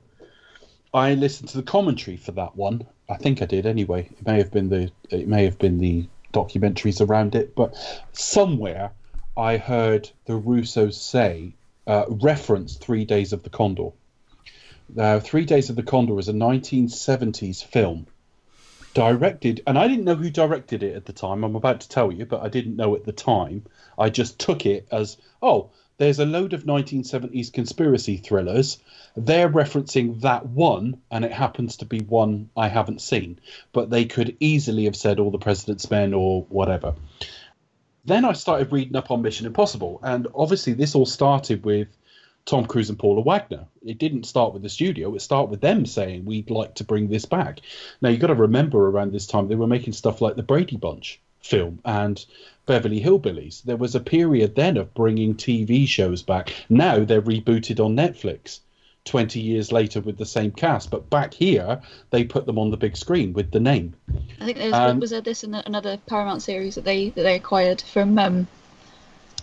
[0.94, 2.86] I listened to the commentary for that one.
[3.12, 4.08] I think I did anyway.
[4.10, 7.76] It may have been the it may have been the documentaries around it, but
[8.14, 8.92] somewhere
[9.36, 11.54] I heard the Russos say
[11.86, 13.90] uh, reference Three Days of the Condor.
[14.94, 18.08] Now, Three Days of the Condor is a 1970s film
[18.94, 21.44] directed, and I didn't know who directed it at the time.
[21.44, 23.66] I'm about to tell you, but I didn't know at the time.
[23.98, 28.80] I just took it as, oh, there's a load of 1970s conspiracy thrillers.
[29.16, 33.40] They're referencing that one, and it happens to be one I haven't seen.
[33.72, 36.96] But they could easily have said All the President's Men or whatever.
[38.04, 41.90] Then I started reading up on Mission Impossible, and obviously this all started with
[42.46, 43.68] Tom Cruise and Paula Wagner.
[43.86, 47.10] It didn't start with the studio; it started with them saying we'd like to bring
[47.10, 47.62] this back.
[48.02, 50.78] Now you've got to remember, around this time they were making stuff like the Brady
[50.78, 52.24] Bunch, film and
[52.66, 53.64] Beverly Hillbillies.
[53.64, 56.54] There was a period then of bringing TV shows back.
[56.70, 58.60] Now they're rebooted on Netflix.
[59.06, 62.78] 20 years later with the same cast, but back here they put them on the
[62.78, 63.96] big screen with the name.
[64.40, 67.24] I think there was, Um, was there this and another Paramount series that they that
[67.24, 68.48] they acquired from um,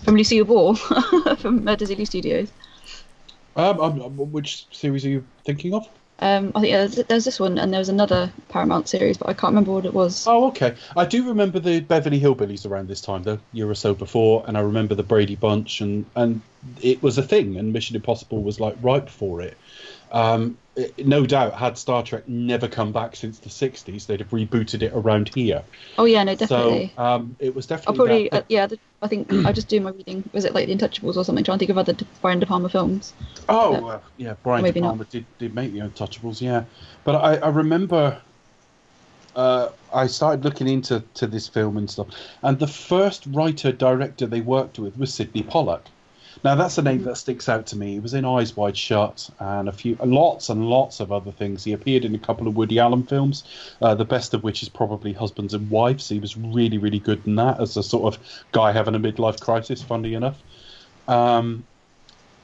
[0.04, 0.74] from Lucille Ball
[1.38, 2.52] from uh, Desilu Studios.
[3.56, 5.88] Um, um, um, which series are you thinking of?
[6.20, 9.28] Um, I think uh, th- there's this one and there was another Paramount series, but
[9.28, 10.26] I can't remember what it was.
[10.26, 10.74] Oh, okay.
[10.96, 14.56] I do remember the Beverly Hillbillies around this time, though, year or so before, and
[14.56, 16.40] I remember the Brady Bunch, and and
[16.82, 19.56] it was a thing, and Mission Impossible was like ripe for it.
[20.12, 24.30] Um, it- no doubt, had Star Trek never come back since the '60s, they'd have
[24.30, 25.62] rebooted it around here.
[25.98, 26.92] Oh yeah, no, definitely.
[26.96, 28.00] So um, it was definitely.
[28.00, 28.66] I'll probably that- uh, yeah.
[28.66, 30.22] The, I think I just do my reading.
[30.32, 31.44] Was it like the Untouchables or something?
[31.44, 33.12] Trying to think of other De- Brian De Palma films.
[33.48, 33.80] Oh, Yeah.
[33.80, 34.88] well, yeah, Brian De not.
[34.88, 36.64] Palma did, did make the Untouchables, yeah.
[37.04, 38.20] But I, I remember
[39.36, 42.08] uh, I started looking into to this film and stuff,
[42.42, 45.82] and the first writer director they worked with was Sydney Pollack.
[46.44, 47.94] Now that's a name that sticks out to me.
[47.94, 51.64] He was in Eyes Wide Shut and a few, lots and lots of other things.
[51.64, 53.42] He appeared in a couple of Woody Allen films,
[53.82, 56.08] uh, the best of which is probably Husbands and Wives.
[56.08, 58.22] He was really, really good in that as a sort of
[58.52, 59.82] guy having a midlife crisis.
[59.82, 60.40] Funny enough.
[61.08, 61.64] Um,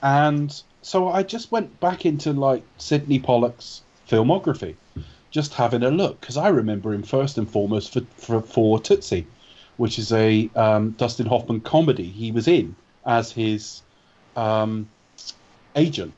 [0.02, 4.74] and so I just went back into like Sydney Pollack's filmography,
[5.30, 9.26] just having a look because I remember him first and foremost for for, for Tootsie,
[9.76, 12.08] which is a um, Dustin Hoffman comedy.
[12.08, 12.74] He was in
[13.06, 13.82] as his
[14.36, 14.88] um,
[15.76, 16.12] agent.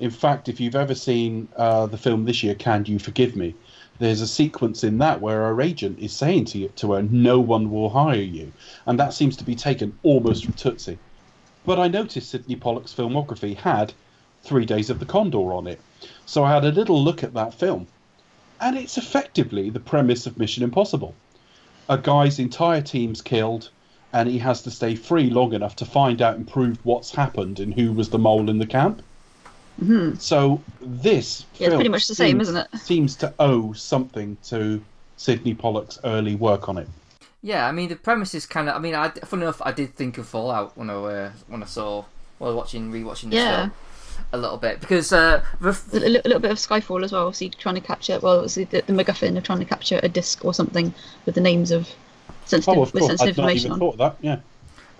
[0.00, 3.54] In fact, if you've ever seen uh, the film this year, Can You Forgive Me?
[3.98, 7.38] There's a sequence in that where our agent is saying to, you, to her, No
[7.38, 8.52] one will hire you.
[8.86, 10.98] And that seems to be taken almost from Tootsie.
[11.64, 13.94] But I noticed Sydney Pollack's filmography had
[14.42, 15.80] Three Days of the Condor on it.
[16.26, 17.86] So I had a little look at that film.
[18.60, 21.14] And it's effectively the premise of Mission Impossible.
[21.88, 23.70] A guy's entire team's killed,
[24.14, 27.60] and he has to stay free long enough to find out and prove what's happened
[27.60, 29.02] and who was the mole in the camp.
[29.82, 30.18] Mhm.
[30.20, 32.78] So this Yeah, it's film pretty much the same, seems- isn't it?
[32.80, 34.80] Seems to owe something to
[35.16, 36.88] Sydney Pollack's early work on it.
[37.42, 38.76] Yeah, I mean the premise is kind of.
[38.76, 41.66] I mean, I funny enough, I did think of Fallout when I uh, when I
[41.66, 42.04] saw
[42.38, 43.56] while I was watching rewatching this Yeah.
[43.56, 43.72] film
[44.32, 47.26] a little bit because uh, the, A, li- little bit of Skyfall as well.
[47.26, 50.44] Obviously, trying to capture well, obviously the, the MacGuffin of trying to capture a disc
[50.44, 50.94] or something
[51.26, 51.88] with the names of
[52.46, 53.78] sensitive, Oh, of with course, sensitive I'd not information even on.
[53.80, 54.16] thought of that.
[54.20, 54.36] Yeah.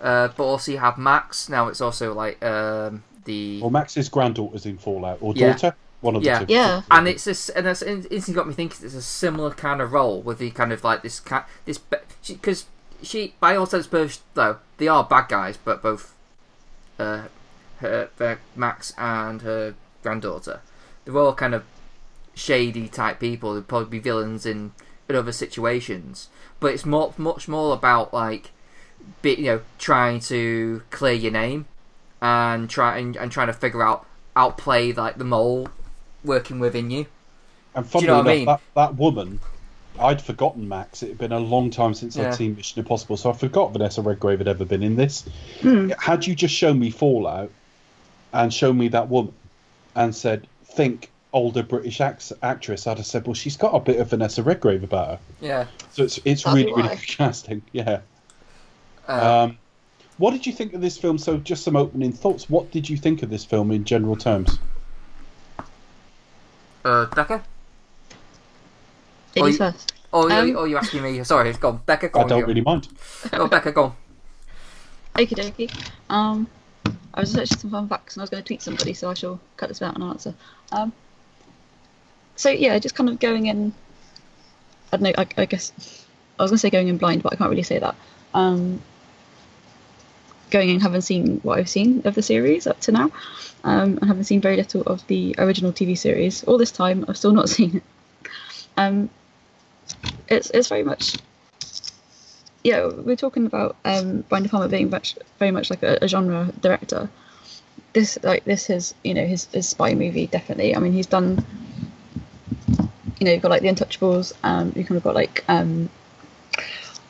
[0.03, 1.49] uh, but also you have Max.
[1.49, 5.53] Now it's also like um, the Well, Max's granddaughter's in Fallout, or Yeah.
[5.53, 6.39] daughter, one of the Yeah.
[6.41, 6.47] two.
[6.53, 6.83] Yeah.
[6.91, 8.85] and it's this, and it's it instantly got me thinking.
[8.85, 11.79] It's a similar kind of role with the kind of like this cat, this
[12.27, 12.67] because
[13.03, 16.13] she, by all sense, both though they are bad guys, but both
[16.99, 17.23] uh,
[17.79, 20.61] her, her Max and her granddaughter,
[21.05, 21.65] they're all kind of
[22.35, 23.55] shady type people.
[23.55, 24.73] They'd probably be villains in,
[25.09, 26.29] in other situations,
[26.65, 28.51] but it's more much more about like,
[29.21, 31.67] be, you know, trying to clear your name
[32.23, 35.69] and trying and trying to figure out outplay like the mole
[36.25, 37.05] working within you.
[37.75, 38.47] And funnily you know what I enough, mean?
[38.47, 39.41] that, that woman,
[40.01, 41.03] I'd forgotten Max.
[41.03, 42.29] It had been a long time since Yeah.
[42.29, 45.29] I'd seen Mission Impossible, so I forgot Vanessa Redgrave had ever been in this.
[45.61, 45.91] Hmm.
[45.99, 47.51] Had you just shown me Fallout
[48.33, 49.35] and shown me that woman
[49.95, 54.01] and said, think older British act- actress, I'd have said, well, she's got a bit
[54.01, 55.19] of Vanessa Redgrave about her.
[55.43, 55.67] Yeah.
[55.91, 56.95] So it's it's That'd really, really why.
[56.95, 57.63] good casting.
[57.73, 58.01] Yeah.
[59.07, 59.59] Uh, Um,
[60.17, 61.19] what did you think of this film?
[61.19, 62.49] So, just some opening thoughts.
[62.49, 64.59] What did you think of this film in general terms?
[66.85, 67.43] uh, Becca?
[69.37, 69.93] Ladies you- first.
[70.13, 71.25] Oh, Um, you, oh, you asking me?
[71.25, 71.77] Sorry, go on.
[71.87, 72.47] Becca, go I don't you.
[72.47, 72.87] really mind.
[73.33, 73.97] Oh, Becca, go on.
[75.17, 75.91] Okie dokie.
[76.09, 76.47] Um,
[77.13, 79.15] I was searching some fun facts and I was going to tweet somebody, so I
[79.15, 80.33] shall cut this out and answer.
[80.71, 80.93] Um,
[82.37, 83.73] so yeah, just kind of going in.
[84.93, 85.13] I don't know.
[85.19, 85.73] I, I guess
[86.39, 87.95] I was going to say going in blind, but I can't really say that.
[88.33, 88.81] Um,
[90.51, 93.11] going in having seen what I've seen of the series up to now,
[93.65, 96.45] um, and having seen very little of the original TV series.
[96.45, 97.83] All this time, I've still not seen it.
[98.77, 99.11] Um,
[100.29, 101.17] it's it's very much
[102.65, 106.09] yeah, we're talking about um, Brian De Palma being much, very much like a, a
[106.09, 107.11] genre director.
[107.93, 110.75] This, like, this is, you know, his, his spy movie definitely.
[110.75, 111.45] I mean, he's done,
[113.25, 114.35] you know, you've got like The Untouchables.
[114.43, 115.89] Um, you kind of got like, um,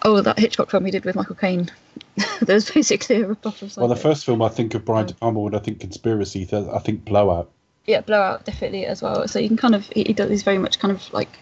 [0.02, 1.72] oh, that Hitchcock film he did with Michael Caine.
[2.46, 3.76] was basically a rip-off of.
[3.76, 6.78] Well, the first film I think of Brian De Palma when I think conspiracy, I
[6.78, 7.50] think Blowout.
[7.86, 9.26] yeah, Blowout definitely as well.
[9.26, 11.36] So you can kind of he, he does he's very much kind of like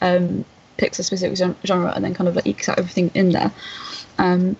[0.00, 0.44] um
[0.76, 3.52] picks a specific genre and then kind of like ekes out everything in there.
[4.18, 4.56] Um,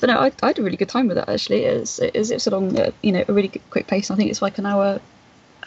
[0.00, 1.64] but no, I, I had a really good time with that actually.
[1.64, 4.10] It's it's, it's along uh, you know a really good, quick pace.
[4.10, 4.98] I think it's like an hour,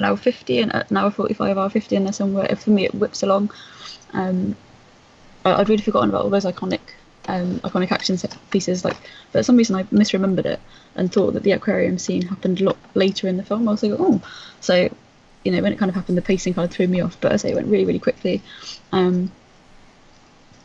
[0.04, 2.48] an hour fifty and an hour forty five, hour fifty in there somewhere.
[2.56, 3.52] For me, it whips along.
[4.13, 4.56] Um,
[5.46, 6.82] I, I'd really forgotten about all those iconic
[7.28, 8.18] um, iconic action
[8.52, 8.84] pieces.
[8.84, 8.98] Like,
[9.32, 10.60] but for some reason I misremembered it
[10.96, 13.68] and thought that the aquarium scene happened a lot later in the film.
[13.68, 14.22] I was like, oh,
[14.60, 14.89] so
[15.44, 17.18] you know when it kind of happened, the pacing kind of threw me off.
[17.22, 18.42] But I say, it went really, really quickly.
[18.92, 19.32] Um,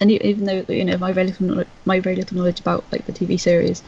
[0.01, 3.13] and even though you know my very little my very little knowledge about like the
[3.13, 3.83] TV series,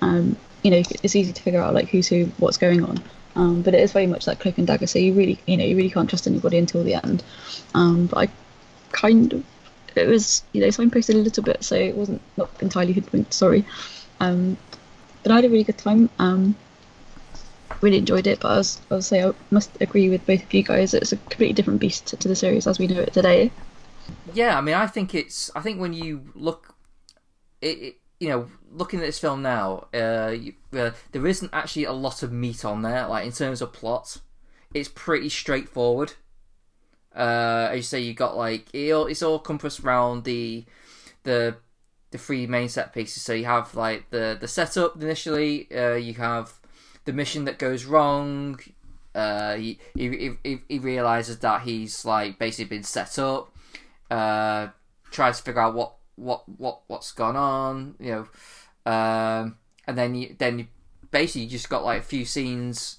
[0.00, 3.02] um, you know it's easy to figure out like who's who, what's going on.
[3.34, 5.64] Um, but it is very much like cloak and dagger, so you really you know
[5.64, 7.22] you really can't trust anybody until the end.
[7.74, 8.28] Um, but I
[8.92, 9.44] kind of
[9.96, 13.32] it was you know signposted a little bit, so it wasn't not entirely hoodwinked.
[13.32, 13.64] Sorry,
[14.20, 14.56] um,
[15.22, 16.10] but I had a really good time.
[16.18, 16.56] Um,
[17.80, 20.62] really enjoyed it, but I was I'll say I must agree with both of you
[20.62, 20.94] guys.
[20.94, 23.50] It's a completely different beast to, to the series as we know it today.
[24.34, 25.50] Yeah, I mean, I think it's.
[25.54, 26.74] I think when you look,
[27.60, 31.86] it, it you know, looking at this film now, uh, you, uh, there isn't actually
[31.86, 33.08] a lot of meat on there.
[33.08, 34.18] Like in terms of plot,
[34.72, 36.12] it's pretty straightforward.
[37.12, 40.64] Uh, as you say, you got like it all, it's all compassed around the
[41.24, 41.56] the
[42.12, 43.24] the three main set pieces.
[43.24, 45.66] So you have like the the setup initially.
[45.74, 46.60] Uh, you have
[47.04, 48.60] the mission that goes wrong.
[49.16, 53.52] Uh, he, he, he, he realizes that he's like basically been set up.
[54.08, 54.68] Uh,
[55.10, 58.10] tries to figure out what what what what's gone on, you
[58.86, 60.66] know, um, and then you then you
[61.10, 62.98] basically just got like a few scenes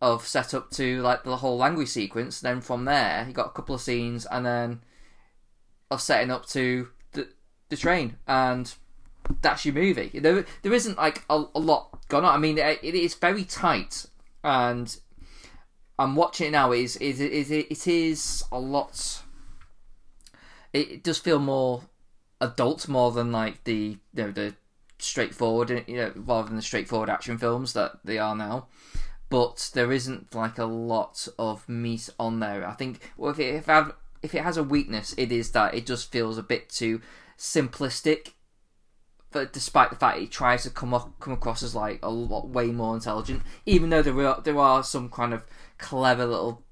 [0.00, 2.40] of setup to like the whole Langley sequence.
[2.40, 4.80] Then from there, you got a couple of scenes, and then
[5.90, 7.28] of setting up to the
[7.68, 8.74] the train, and
[9.40, 10.10] that's your movie.
[10.18, 12.34] There there isn't like a, a lot going on.
[12.34, 14.06] I mean, it, it is very tight,
[14.42, 14.96] and
[15.98, 16.72] I'm watching it now.
[16.72, 19.22] It is it is it is a lot.
[20.72, 21.84] It, it does feel more
[22.42, 24.54] adult, more than like the you know the
[24.98, 28.66] straightforward, you know, rather than the straightforward action films that they are now.
[29.30, 32.66] But there isn't like a lot of meat on there.
[32.66, 35.74] I think well, if it if, I've, if it has a weakness, it is that
[35.74, 37.00] it just feels a bit too
[37.38, 38.32] simplistic.
[39.30, 42.48] But despite the fact it tries to come up, come across as like a lot
[42.48, 45.42] way more intelligent, even though there are there are some kind of
[45.78, 46.62] clever little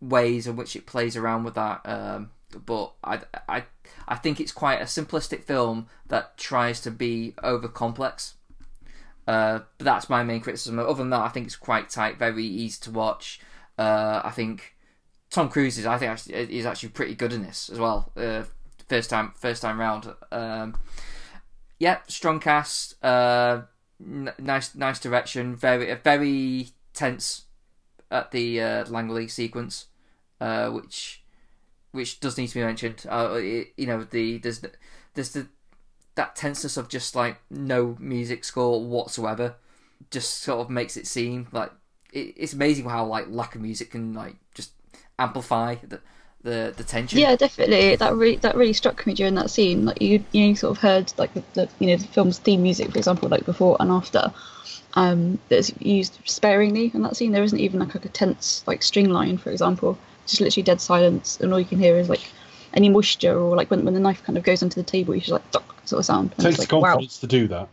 [0.00, 1.80] ways in which it plays around with that.
[1.84, 2.30] Um,
[2.64, 3.64] but I, I,
[4.06, 8.34] I think it's quite a simplistic film that tries to be over complex.
[9.26, 10.78] Uh, but that's my main criticism.
[10.78, 13.40] Other than that, I think it's quite tight, very easy to watch.
[13.78, 14.76] Uh, I think
[15.30, 18.12] Tom Cruise is, I think, actually, is actually pretty good in this as well.
[18.16, 18.42] Uh,
[18.88, 20.12] first time, first time round.
[20.30, 20.76] Um,
[21.78, 23.02] yeah, strong cast.
[23.02, 23.62] Uh,
[24.00, 25.56] n- nice, nice direction.
[25.56, 27.42] Very, very tense
[28.10, 29.86] at the uh, Langley sequence,
[30.40, 31.23] uh, which
[31.94, 33.06] which does need to be mentioned.
[33.08, 34.60] Uh, it, you know, the there's
[35.14, 35.46] there's the
[36.16, 39.54] that tenseness of just like no music score whatsoever,
[40.10, 41.70] just sort of makes it seem like
[42.12, 44.72] it, it's amazing how like lack of music can like just
[45.18, 46.00] amplify the
[46.42, 47.18] the, the tension.
[47.18, 47.96] Yeah, definitely.
[47.96, 49.84] That really that really struck me during that scene.
[49.84, 52.90] Like you you sort of heard like the, the you know the film's theme music,
[52.90, 54.32] for example, like before and after.
[54.96, 57.32] Um, that's used sparingly in that scene.
[57.32, 59.98] There isn't even like, like a tense like string line, for example.
[60.26, 62.22] Just literally dead silence, and all you can hear is like
[62.74, 65.20] any moisture or like when, when the knife kind of goes onto the table, you
[65.20, 66.32] just like dock sort of sound.
[66.32, 66.92] It takes it's like, wow.
[66.92, 67.68] confidence to do that.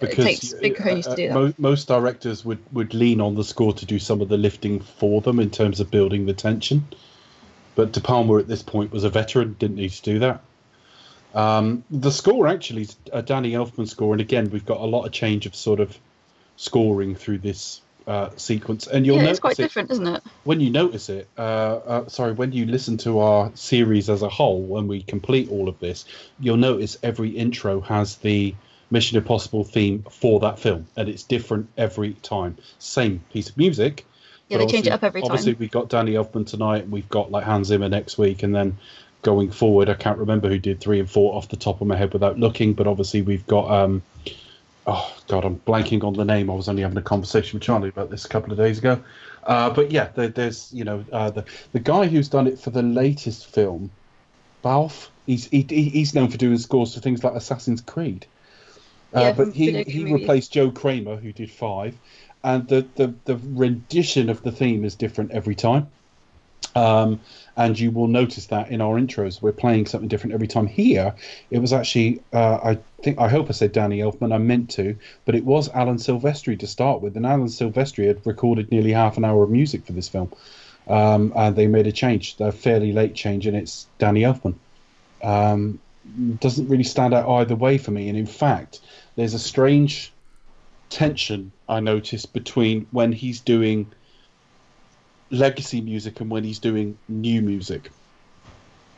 [0.00, 1.34] It takes big cojones to do that.
[1.34, 4.80] mo- most directors would, would lean on the score to do some of the lifting
[4.80, 6.86] for them in terms of building the tension.
[7.74, 10.42] But De Palma at this point was a veteran, didn't need to do that.
[11.34, 15.06] Um, the score actually is a Danny Elfman score, and again we've got a lot
[15.06, 15.96] of change of sort of
[16.56, 20.22] scoring through this uh, sequence, and you'll yeah, notice it's quite it different, isn't it?
[20.44, 24.28] when you notice it, uh, uh, sorry, when you listen to our series as a
[24.28, 26.04] whole, when we complete all of this,
[26.38, 28.54] you'll notice every intro has the
[28.90, 32.56] Mission Impossible theme for that film, and it's different every time.
[32.78, 34.06] Same piece of music.
[34.48, 35.30] Yeah, they change it up every time.
[35.30, 38.54] Obviously, we've got Danny Elfman tonight, and we've got like Hans Zimmer next week, and
[38.54, 38.76] then
[39.22, 41.96] going forward, I can't remember who did three and four off the top of my
[41.96, 43.70] head without looking, but obviously we've got.
[43.70, 44.02] Um,
[44.86, 46.50] oh God, I'm blanking on the name.
[46.50, 49.02] I was only having a conversation with Charlie about this a couple of days ago.
[49.44, 52.70] Uh, but yeah, there, there's you know uh, the the guy who's done it for
[52.70, 53.92] the latest film,
[54.62, 55.10] Balfe.
[55.26, 58.26] He's he, he- he's known for doing scores for things like Assassin's Creed.
[59.12, 60.06] Uh, Yeah, but he he movies.
[60.06, 62.00] replaced Joe Kraemer, who did five,
[62.44, 65.92] and the, the the rendition of the theme is different every time.
[66.74, 67.20] Um,
[67.56, 70.66] and you will notice that in our intros, we're playing something different every time.
[70.66, 71.14] Here,
[71.50, 74.96] it was actually, uh, I think, I hope I said Danny Elfman, I meant to,
[75.26, 77.16] but it was Alan Silvestri to start with.
[77.16, 80.32] And Alan Silvestri had recorded nearly half an hour of music for this film.
[80.88, 84.54] Um, and they made a change, a fairly late change, and it's Danny Elfman.
[85.22, 85.78] Um,
[86.40, 88.08] doesn't really stand out either way for me.
[88.08, 88.80] And in fact,
[89.14, 90.12] there's a strange
[90.90, 93.92] tension I noticed between when he's doing
[95.32, 97.90] legacy music and when he's doing new music.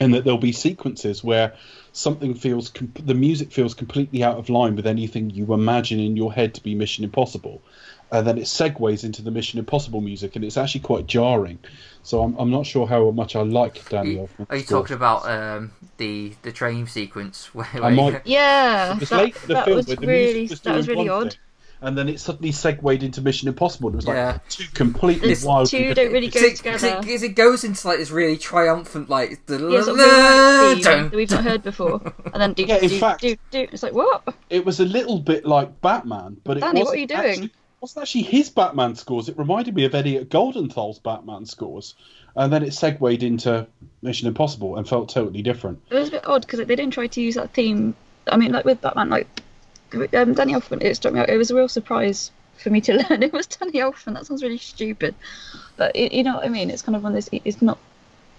[0.01, 1.55] and that there'll be sequences where
[1.93, 6.16] something feels com- the music feels completely out of line with anything you imagine in
[6.16, 7.62] your head to be Mission Impossible,
[8.11, 11.61] and then it segues into the Mission Impossible music, and it's actually quite jarring.
[12.03, 14.47] So I'm, I'm not sure how much I like Danny Elfman.
[14.51, 19.35] Are you talking about um, the the train sequence where, I might- Yeah, that, late
[19.47, 21.30] the that film was where the really that was really odd.
[21.30, 21.39] thing,
[21.85, 23.89] and then it suddenly segued into Mission Impossible.
[23.89, 24.39] and It was like Yeah.
[24.49, 25.68] two completely It's wild.
[25.68, 27.01] two don't really go it, together.
[27.03, 31.30] cause it goes into like this really triumphant like Yeah, sort of really that we've
[31.30, 32.01] not heard before,
[32.32, 33.66] and then do Yeah, in do, fact- do do.
[33.72, 34.22] It's like what?
[34.51, 37.30] It was a little bit like Batman, but it Danny, wasn't what are you doing?
[37.30, 39.28] Actually, it wasn't actually his Batman scores.
[39.28, 41.95] It reminded me of Elliot Goldenthal's Batman scores,
[42.37, 43.66] and then it segued into
[44.03, 45.80] Mission Impossible and felt totally different.
[45.91, 47.95] It was a bit odd because they didn't try to use that theme.
[48.26, 49.28] I mean, like with Batman, like
[49.95, 51.29] um, Danny Elfman, it struck me out.
[51.31, 54.15] It was a real surprise for me to learn it was Danny Elfman.
[54.15, 55.15] That sounds really stupid,
[55.77, 56.71] but it, you know what I mean.
[56.71, 57.41] It's kind of one of those.
[57.45, 57.79] It's not.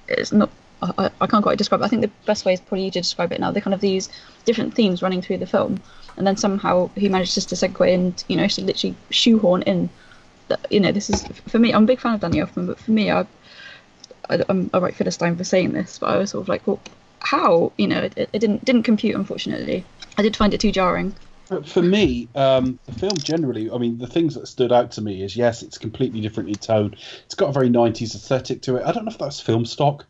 [0.08, 0.50] It's not.
[0.82, 1.86] I, I- can't quite describe it.
[1.86, 3.52] I think the best way is probably to describe it now.
[3.52, 4.10] They're kind of these
[4.44, 5.82] different themes running through the film,
[6.18, 9.90] and then somehow he manages to segue and you know to literally shoehorn in.
[10.48, 11.74] That, you know, this is for me.
[11.74, 13.22] I'm a big fan of Danny Elfman, but for me, I,
[14.30, 16.80] I I'm a right philistine for saying this, but I was sort of like, well,
[17.20, 17.72] how?
[17.78, 19.16] You know, it, it didn't didn't compute.
[19.16, 19.84] Unfortunately,
[20.20, 21.16] I did find it too jarring.
[21.50, 25.02] But for me, um, the film generally, I mean, the things that stood out to
[25.02, 26.96] me is yes, it's completely different in tone.
[27.26, 28.84] It's got a very 90s aesthetic to it.
[28.86, 30.06] I don't know if that's film stock.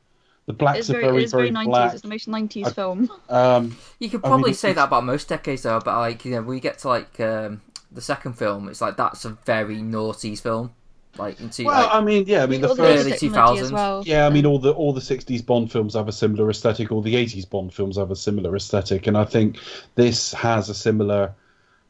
[0.45, 1.69] The blacks It's are very, very, it's very, very 90s.
[1.69, 1.93] black.
[1.93, 3.09] It's the most 90s I- film.
[3.29, 6.31] Um, You could I probably mean, say that about most decades though, but like you
[6.31, 7.61] know, when we get to like um,
[7.91, 10.71] the second film, it's like that's a very noughties film.
[11.18, 13.45] Like into well, like, I mean, yeah, I mean, the the first, early music from
[13.45, 13.74] Letty as 2000s.
[13.74, 14.03] well.
[14.05, 16.91] Yeah, I mean, all the all the '60s Bond films have a similar aesthetic.
[16.91, 19.57] All the '80s Bond films have a similar aesthetic, and I think
[19.95, 21.34] this has a similar.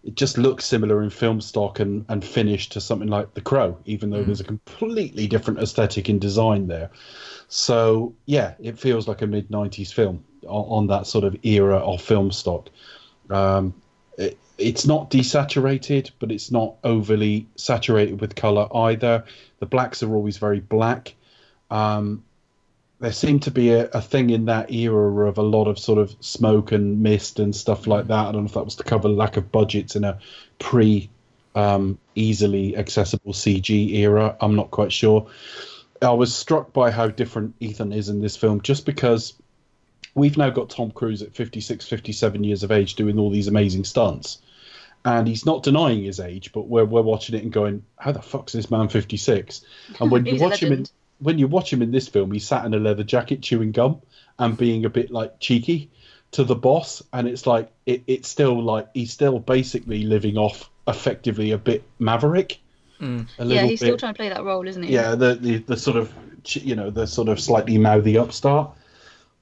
[0.03, 3.75] It just looks similar in film stock and, and finish to something like The Crow,
[3.85, 6.91] even though there's a completely different aesthetic in design there.
[7.47, 11.77] So yeah, it feels like a mid '90s film on, on that sort of era
[11.77, 12.69] of film stock.
[13.31, 13.73] Um,
[14.19, 19.25] it, it's not desaturated, but it's not overly saturated with color either.
[19.59, 21.15] The blacks are always very black.
[21.69, 22.23] Um,
[22.99, 25.99] there seemed to be a, a thing in that era of a lot of sort
[25.99, 28.27] of smoke and mist and stuff like that.
[28.27, 30.19] I don't know if that was to cover lack of budgets in a
[30.59, 31.09] pre
[31.55, 34.37] um, easily accessible CG era.
[34.39, 35.27] I'm not quite sure.
[36.01, 39.33] I was struck by how different Ethan is in this film just because
[40.13, 43.83] we've now got Tom Cruise at 56, 57 years of age doing all these amazing
[43.83, 44.39] stunts.
[45.05, 48.23] And he's not denying his age, but we're, we're watching it and going, how the
[48.23, 49.61] fuck's this man 56?
[49.99, 50.85] And when you watch him in
[51.19, 54.01] when you watch him in this film, he's sat in a leather jacket chewing gum
[54.37, 55.89] and being a bit like cheeky
[56.31, 60.69] to the boss, and it's like it, it's still like he's still basically living off
[60.87, 62.59] effectively a bit maverick.
[62.99, 63.27] Mm.
[63.39, 64.93] A Yeah, he's bit, still trying to play that role, isn't he?
[64.93, 68.71] yeah, the, the the sort of you know the sort of slightly mouthy upstart.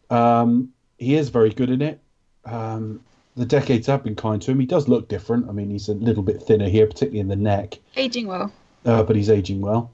[0.10, 2.00] Um, he is very good in it.
[2.46, 3.02] Um,
[3.36, 4.60] the decades have been kind to him.
[4.60, 5.50] He does look different.
[5.50, 8.52] I mean, he's a little bit thinner here, particularly in the neck, Aging well.
[8.86, 9.92] uh, but he's aging well.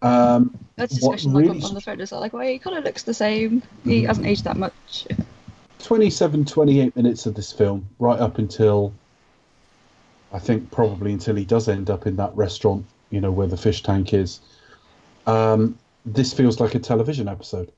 [0.00, 2.02] Um, That's a What discussion like really on, the.
[2.02, 3.62] It's like, well, he kind of looks the same.
[3.84, 5.06] He hasn't aged that much.
[5.80, 8.92] 27, 28 minutes of this film, right up until
[10.32, 13.56] I think probably until he does end up in that restaurant, you know, where the
[13.56, 14.40] fish tank is.
[15.26, 17.70] Um, this feels like a television episode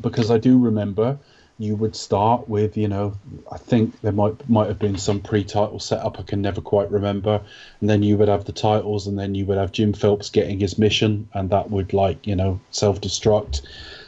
[0.00, 1.18] because I do remember
[1.60, 3.12] you would start with, you know,
[3.52, 6.18] I think there might might have been some pre-title setup.
[6.18, 7.42] I can never quite remember,
[7.80, 10.58] and then you would have the titles, and then you would have Jim Phelps getting
[10.58, 13.60] his mission, and that would like you know self-destruct.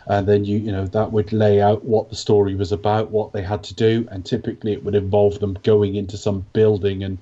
[0.06, 3.34] And then you you know that would lay out what the story was about what
[3.34, 4.08] they had to do.
[4.10, 7.18] And typically it would involve them going into some building and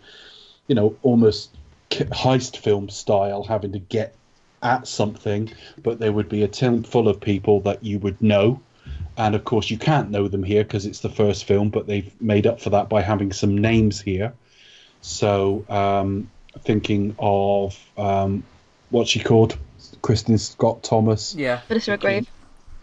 [0.69, 1.51] you know almost
[1.91, 4.15] heist film style having to get
[4.63, 5.53] at something.
[5.83, 8.61] But there would be a team full of people that you would know
[9.21, 12.21] and of course you can't know them here because it's the first film but they've
[12.23, 14.33] made up for that by having some names here
[15.03, 16.29] so um
[16.61, 18.43] thinking of um
[18.89, 19.57] what's she called
[20.01, 21.61] kristin scott thomas yeah.
[21.69, 22.27] Melissa Grave.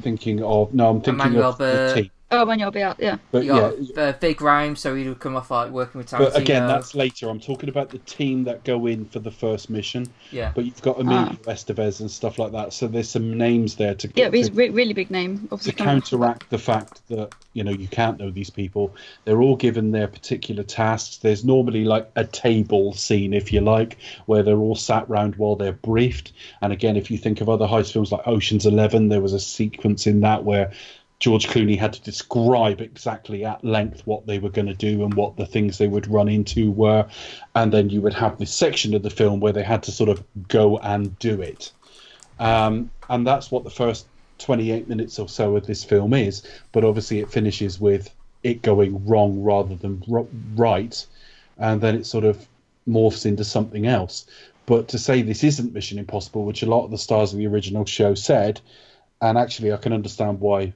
[0.02, 2.12] thinking of no, I'm thinking Emmanuel of the Bur- team.
[2.30, 3.20] Oh, when you'll be out, yeah.
[3.32, 6.10] But You yeah, got uh, Ving Rhames, so he would come off like working with
[6.10, 6.34] Tarantino.
[6.34, 7.30] but again, that's later.
[7.30, 10.06] I'm talking about the team that go in for the first mission.
[10.30, 10.52] yeah.
[10.54, 12.74] But you've got Emilio Estevez and stuff like that.
[12.74, 15.48] So there's some names there to Yeah, but he's to, re- really big name.
[15.48, 16.40] to Obviously, coming off the back.
[16.40, 18.94] counteract the fact that you know you can't know these people.
[19.24, 21.18] They're all given their particular tasks.
[21.18, 25.56] There's normally like a table scene, if you like, where they're all sat round while
[25.56, 26.34] they're briefed.
[26.62, 29.40] And again, if you think of other heist films like Ocean's Eleven, there was a
[29.40, 30.74] sequence in that where
[31.20, 35.14] George Clooney had to describe exactly at length what they were going to do and
[35.16, 37.08] what the things they would run into were.
[37.56, 40.10] And then you would have this section of the film where they had to sort
[40.10, 41.72] of go and do it.
[42.40, 44.06] Um, and that's what the first
[44.40, 48.14] 28 minutes or so of this film is, but obviously it finishes with
[48.44, 50.04] it going wrong rather than
[50.56, 51.06] right,
[51.58, 52.48] and then it sort of
[52.88, 54.26] morphs into something else.
[54.66, 57.48] But to say this isn't Mission Impossible, which a lot of the stars of the
[57.48, 58.62] original show said,
[59.22, 60.74] and actually I can understand why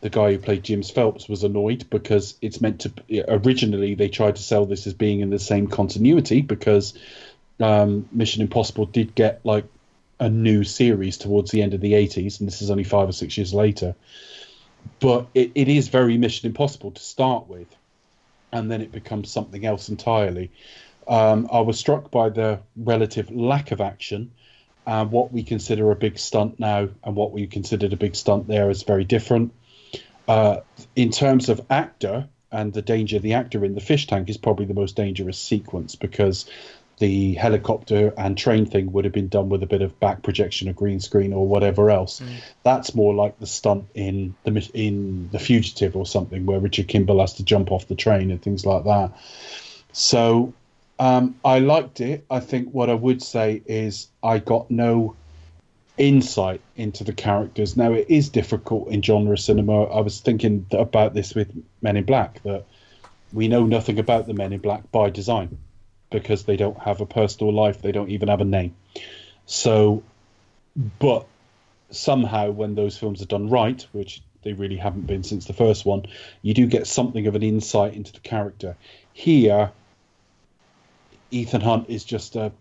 [0.00, 2.92] the guy who played James Phelps was annoyed because it's meant to
[3.28, 6.94] originally they tried to sell this as being in the same continuity because
[7.60, 9.64] um, Mission Impossible did get like
[10.20, 13.12] a new series towards the end of the 80s and this is only five or
[13.12, 13.94] six years later.
[15.00, 17.68] But it, it is very Mission Impossible to start with
[18.52, 20.52] and then it becomes something else entirely.
[21.08, 24.30] Um, I was struck by the relative lack of action
[24.86, 28.46] and what we consider a big stunt now and what we considered a big stunt
[28.46, 29.52] there is very different
[30.28, 30.60] uh,
[30.94, 34.36] in terms of actor and the danger of the actor in the fish tank is
[34.36, 36.46] probably the most dangerous sequence because
[36.98, 40.68] the helicopter and train thing would have been done with a bit of back projection
[40.68, 42.20] or green screen or whatever else.
[42.64, 47.20] That's more like the stunt in the in the fugitive or something where Richard Kimball
[47.20, 49.12] has to jump off the train and things like that.
[49.92, 50.52] So
[50.98, 52.24] um, I liked it.
[52.30, 55.14] I think what I would say is I got no
[55.98, 57.76] insight into the characters.
[57.76, 59.84] Now it is difficult in genre cinema.
[59.84, 61.50] I was thinking about this with
[61.82, 62.64] Men in Black that
[63.32, 65.58] we know nothing about the Men in Black by design
[66.10, 67.82] because they don't have a personal life.
[67.82, 68.74] They don't even have a name.
[69.46, 70.02] So,
[70.98, 71.26] but
[71.90, 75.84] somehow when those films are done right, which they really haven't been since the first
[75.84, 76.06] one,
[76.42, 78.76] you do get something of an insight into the character.
[79.12, 79.72] Here,
[81.30, 82.52] Ethan Hunt is just a,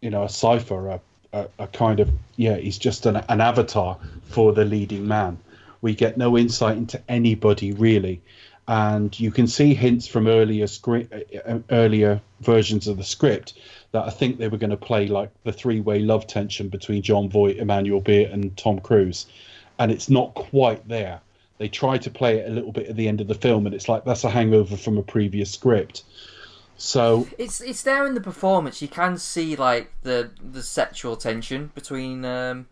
[0.00, 1.00] you know, a cipher, a
[1.36, 5.38] a, a kind of yeah, he's just an, an avatar for the leading man.
[5.82, 8.20] We get no insight into anybody really,
[8.66, 11.12] and you can see hints from earlier script,
[11.46, 13.54] uh, earlier versions of the script
[13.92, 17.28] that I think they were going to play like the three-way love tension between Jon
[17.28, 19.26] Voight, Emmanuelle Béart, and Tom Cruise,
[19.78, 21.20] and it's not quite there.
[21.58, 23.74] They try to play it a little bit at the end of the film, and
[23.74, 26.02] it's like that's a hangover from a previous script.
[26.76, 28.82] So it's it's there in the performance.
[28.82, 32.24] You can see like the the sexual tension between.
[32.24, 32.66] Um...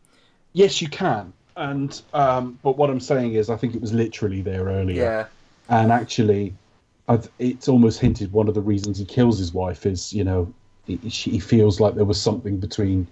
[0.52, 1.32] Yes, you can.
[1.56, 5.02] And um, but what I'm saying is, I think it was literally there earlier.
[5.02, 5.26] Yeah.
[5.68, 6.54] And actually,
[7.08, 10.52] I've, it's almost hinted one of the reasons he kills his wife is, you know,
[10.86, 13.06] he, he feels like there was something between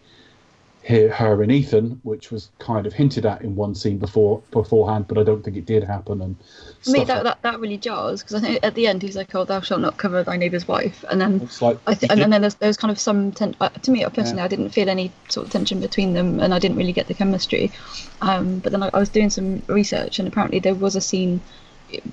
[0.84, 5.16] her and Ethan, which was kind of hinted at in one scene before beforehand, but
[5.16, 6.20] I don't think it did happen.
[6.20, 6.36] And
[6.88, 9.32] I mean, that, that that really jars because I think at the end he's like,
[9.34, 12.32] "Oh, thou shalt not cover thy neighbour's wife," and then it's like, I th- and,
[12.32, 14.44] then there's there's kind of some ten- uh, to me personally, yeah.
[14.44, 17.14] I didn't feel any sort of tension between them, and I didn't really get the
[17.14, 17.70] chemistry.
[18.20, 21.40] Um, but then I, I was doing some research, and apparently there was a scene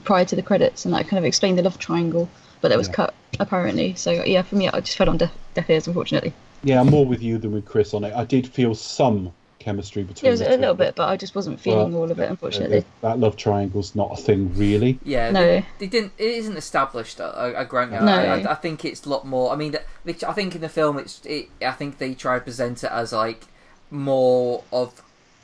[0.03, 2.29] prior to the credits, and that kind of explained the love triangle,
[2.61, 2.93] but it was yeah.
[2.93, 3.95] cut apparently.
[3.95, 6.33] So yeah, for me, I just fell on deaf, deaf ears, unfortunately.
[6.63, 8.13] Yeah, I'm more with you than with Chris on it.
[8.13, 10.23] I did feel some chemistry between.
[10.23, 12.83] There was a little bit, but I just wasn't feeling all of it, unfortunately.
[13.01, 14.99] that love triangle's not a thing, really.
[15.03, 16.13] Yeah, no, they, they didn't.
[16.17, 17.21] It isn't established.
[17.21, 17.99] Uh, uh, uh, I, I grant you.
[17.99, 18.11] No.
[18.11, 19.51] I, I, think it's a lot more.
[19.51, 21.21] I mean, I think in the film, it's.
[21.25, 23.45] It, I think they try to present it as like
[23.91, 25.01] more of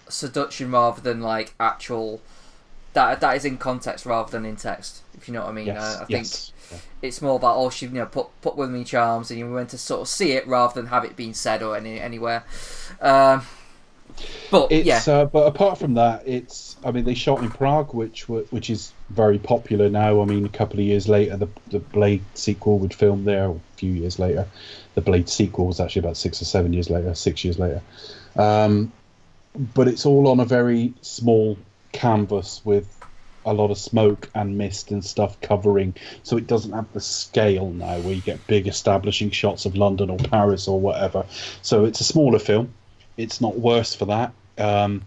[0.08, 2.22] seduction rather than like actual.
[2.94, 5.02] That that is in context rather than in text.
[5.16, 5.68] If you know what I mean.
[5.68, 5.98] Yes.
[5.98, 6.28] I, I think.
[6.72, 9.50] Yes it's more about oh she you know put put with me charms and you
[9.52, 12.44] went to sort of see it rather than have it being said or any anywhere.
[13.02, 13.44] Um,
[14.50, 17.94] but it's, yeah, uh, but apart from that, it's I mean they shot in Prague,
[17.94, 20.22] which which is very popular now.
[20.22, 23.50] I mean, a couple of years later, the the Blade sequel would film there.
[23.50, 24.48] A few years later,
[24.94, 27.82] the Blade sequel was actually about six or seven years later, six years later.
[28.38, 28.92] Um,
[29.74, 31.58] but it's all on a very small
[31.92, 33.05] canvas with
[33.46, 35.94] a lot of smoke and mist and stuff covering,
[36.24, 40.10] so it doesn't have the scale now where you get big establishing shots of London
[40.10, 41.26] or Paris or whatever.
[41.62, 42.74] So it's a smaller film.
[43.18, 44.34] It's not worse for that.
[44.58, 45.04] Um,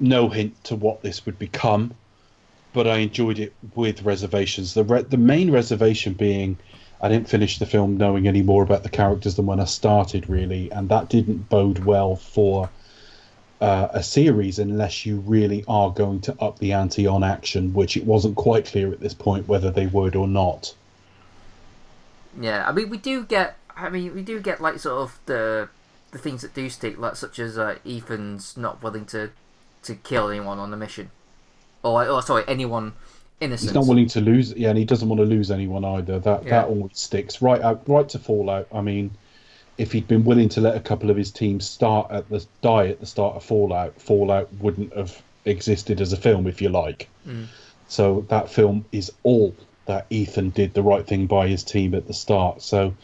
[0.00, 1.94] no hint to what this would become,
[2.72, 4.74] but I enjoyed it with reservations.
[4.74, 6.56] The re- the main reservation being
[7.00, 10.28] I didn't finish the film knowing any more about the characters than when I started,
[10.28, 12.70] really, and that didn't bode well for
[13.60, 17.96] uh, a series unless you really are going to up the ante on action, which
[17.96, 20.74] it wasn't quite clear at this point whether they would or not.
[22.40, 23.56] Yeah, I mean, we do get.
[23.76, 25.68] I mean, we do get like sort of the
[26.10, 29.30] the things that do stick, like such as uh, Ethan's not willing to
[29.82, 31.10] to kill anyone on the mission,
[31.82, 32.92] or, or sorry, anyone
[33.40, 33.70] innocent.
[33.70, 34.52] He's not willing to lose.
[34.52, 36.18] Yeah, and he doesn't want to lose anyone either.
[36.18, 36.50] That yeah.
[36.50, 38.68] that always sticks right out, right to Fallout.
[38.72, 39.10] I mean,
[39.78, 42.88] if he'd been willing to let a couple of his teams start at the die
[42.88, 47.08] at the start of Fallout, Fallout wouldn't have existed as a film, if you like.
[47.26, 47.46] Mm.
[47.86, 49.54] So that film is all
[49.86, 52.60] that Ethan did the right thing by his team at the start.
[52.60, 52.94] So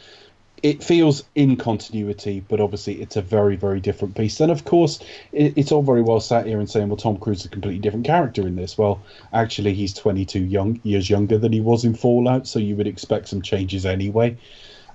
[0.62, 4.40] it feels in continuity, but obviously it's a very, very different piece.
[4.40, 4.98] And of course,
[5.30, 7.80] it, it's all very well sat here and saying, well, Tom Cruise is a completely
[7.80, 8.76] different character in this.
[8.76, 9.02] Well,
[9.32, 13.28] actually, he's 22 young years younger than he was in Fallout, so you would expect
[13.28, 14.36] some changes anyway.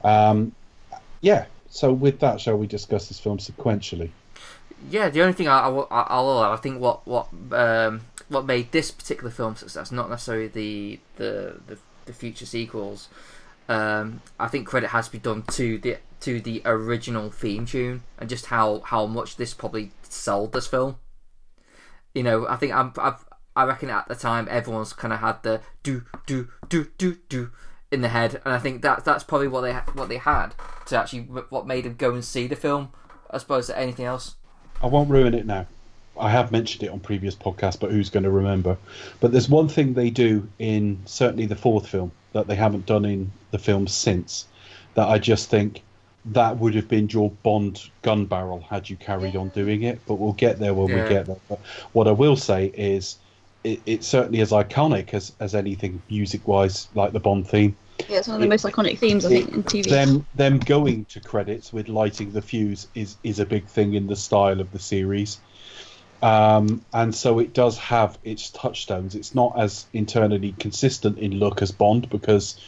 [0.04, 0.54] Um,
[1.22, 1.46] yeah.
[1.70, 4.10] So with that, shall we discuss this film sequentially?
[4.90, 8.72] Yeah, the only thing I, will- I- I'll I think what what um, what made
[8.72, 13.10] this particular film success, not necessarily the the the, the future sequels.
[13.68, 18.02] Um, I think credit has to be done to the to the original theme tune
[18.18, 20.96] and just how how much this probably sold this film.
[22.16, 23.24] You know, I think I'm, I've,
[23.56, 27.52] I reckon at the time everyone's kind of had the do do do do do
[27.92, 30.50] in the head, and I think that that's probably what they what they had
[30.88, 32.90] to actually what made them go and see the film,
[33.32, 34.36] as opposed to anything else.
[34.82, 35.66] I won't ruin it now.
[36.20, 38.78] I have mentioned it on previous podcasts, but who's going to remember?
[39.22, 43.06] But there's one thing they do in certainly the fourth film that they haven't done
[43.06, 44.46] in the films since
[44.96, 45.82] that I just think
[46.26, 50.00] that would have been your Bond gun barrel had you carried on doing it.
[50.06, 51.04] But we'll get there when Yeah.
[51.04, 51.38] we get there.
[51.48, 51.60] But
[51.94, 53.18] what I will say is
[53.64, 57.76] it, it's certainly as iconic as, as anything music wise, like the Bond theme.
[58.07, 59.89] Yeah, it's one of the most iconic themes I think in TV.
[59.89, 64.07] Them them going to credits with lighting the fuse is is a big thing in
[64.07, 65.39] the style of the series.
[66.22, 69.16] Um, and so it does have its touchstones.
[69.16, 72.60] It's not as internally consistent in look as Bond because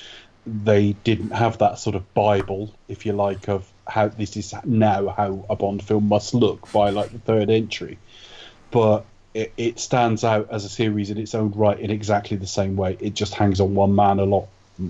[0.45, 5.09] they didn't have that sort of Bible, if you like, of how this is now
[5.09, 7.97] how a Bond film must look by like the third entry.
[8.71, 12.47] But it, it stands out as a series in its own right in exactly the
[12.47, 12.97] same way.
[12.99, 14.47] It just hangs on one man a lot,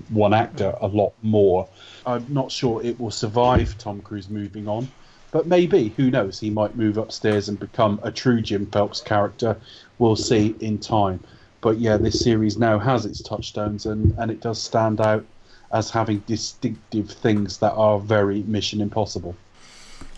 [0.08, 1.68] one actor a lot more.
[2.04, 4.88] I'm not sure it will survive Tom Cruise moving on,
[5.30, 6.40] but maybe who knows?
[6.40, 9.56] He might move upstairs and become a true Jim Phelps character.
[9.98, 11.20] We'll see in time.
[11.60, 15.24] But yeah, this series now has its touchstones, and and it does stand out
[15.72, 19.36] as having distinctive things that are very Mission Impossible.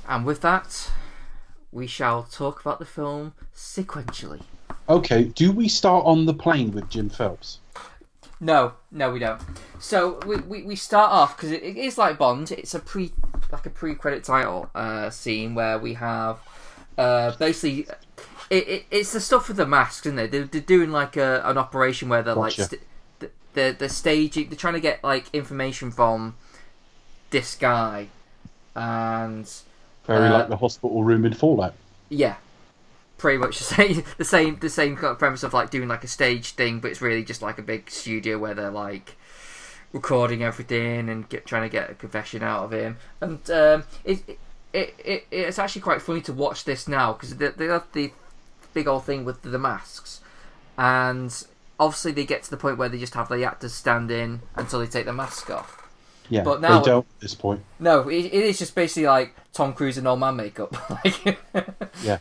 [0.08, 0.90] And with that,
[1.74, 4.42] we shall talk about the film sequentially.
[4.88, 7.58] Okay, do we start on the plane with Jim Phelps?
[8.40, 9.40] No, no, we don't.
[9.78, 12.52] So we, we, we start off because it, it is like Bond.
[12.52, 13.12] It's a pre
[13.50, 16.38] like a pre credit title uh, scene where we have
[16.96, 17.86] uh, basically
[18.50, 20.30] it, it, it's the stuff with the masks, isn't it?
[20.30, 22.60] They're, they're doing like a, an operation where they're Gotcha.
[22.60, 22.82] like st-
[23.20, 24.48] th- they're they're staging.
[24.48, 26.36] They're trying to get like information from
[27.30, 28.08] this guy,
[28.74, 29.50] and
[30.06, 31.74] Very Uh, like the hospital room in Fallout.
[32.08, 32.36] yeah,
[33.18, 36.04] pretty much the same, the same, the same kind of premise of like doing like
[36.04, 39.16] a stage thing, but it's really just like a big studio where they're like
[39.92, 42.96] recording everything and get, trying to get a confession out of him.
[43.20, 44.38] And um, it,
[44.72, 48.12] it, it, it's actually quite funny to watch this now because they, they have the
[48.74, 50.20] big old thing with the masks,
[50.76, 51.44] and
[51.78, 54.80] obviously they get to the point where they just have the actors stand in until
[54.80, 55.83] they take the mask off.
[56.30, 57.62] Yeah, But now- they don't at this point.
[57.78, 60.74] No, it, it is just basically like Tom Cruise and old man makeup.
[61.04, 61.38] like,
[62.02, 62.18] Yeah.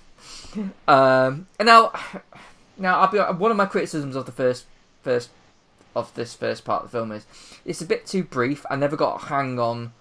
[0.88, 1.92] Um, and now,
[2.78, 4.66] now I'll be one of my criticisms of the first
[5.02, 5.30] first
[5.96, 7.26] of this first part of the film is
[7.66, 8.66] it's a bit too brief.
[8.70, 9.94] I never got a hang on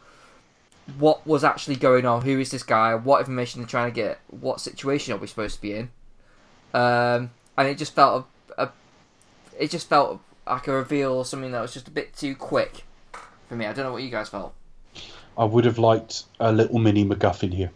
[0.98, 2.22] what was actually going on.
[2.22, 2.94] Who is this guy?
[2.94, 4.18] What information they're trying to get?
[4.28, 5.90] What situation are we supposed to be in?
[6.74, 8.26] Um, and it just felt
[8.56, 8.72] a, a
[9.58, 12.84] it just felt like a reveal or something that was just a bit too quick
[13.52, 13.66] for me.
[13.66, 14.54] I don't know what you guys felt.
[15.36, 17.70] I would have liked a little mini MacGuffin here,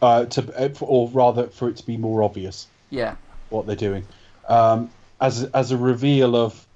[0.00, 3.16] uh, to uh, or rather for it to be more obvious Yeah,
[3.50, 4.06] what they're doing,
[4.48, 6.66] um, as as a reveal of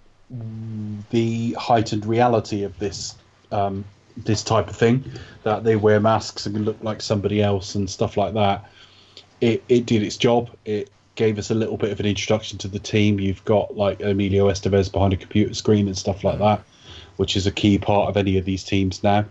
[1.10, 3.14] the heightened reality of this
[3.50, 3.82] um,
[4.14, 5.10] this type of thing,
[5.44, 8.70] that they wear masks and look like somebody else and stuff like that.
[9.40, 10.50] It it did its job.
[10.66, 13.20] It gave us a little bit of an introduction to the team.
[13.20, 16.62] You've got like Emilio Estevez behind a computer screen and stuff like that,
[17.16, 19.24] which is a key part of any of these teams now.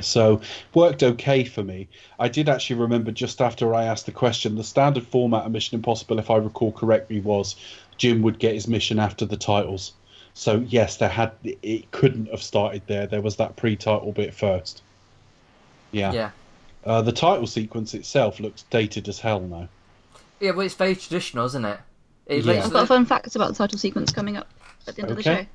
[0.00, 0.40] So
[0.74, 1.88] worked okay for me.
[2.18, 5.76] I did actually remember just after I asked the question, the standard format of Mission
[5.76, 7.56] Impossible, if I recall correctly, was
[7.96, 9.92] Jim would get his mission after the titles.
[10.34, 13.06] So yes, there had it couldn't have started there.
[13.06, 14.82] There was that pre-title bit first.
[15.92, 16.12] Yeah.
[16.12, 16.30] yeah.
[16.84, 19.68] Uh, the title sequence itself looks dated as hell now.
[20.40, 21.80] Yeah, but it's very traditional, isn't it?
[22.26, 22.52] it Yeah.
[22.52, 24.48] makes I've got a fun fact about the title sequence coming up
[24.86, 25.46] at the end of the show.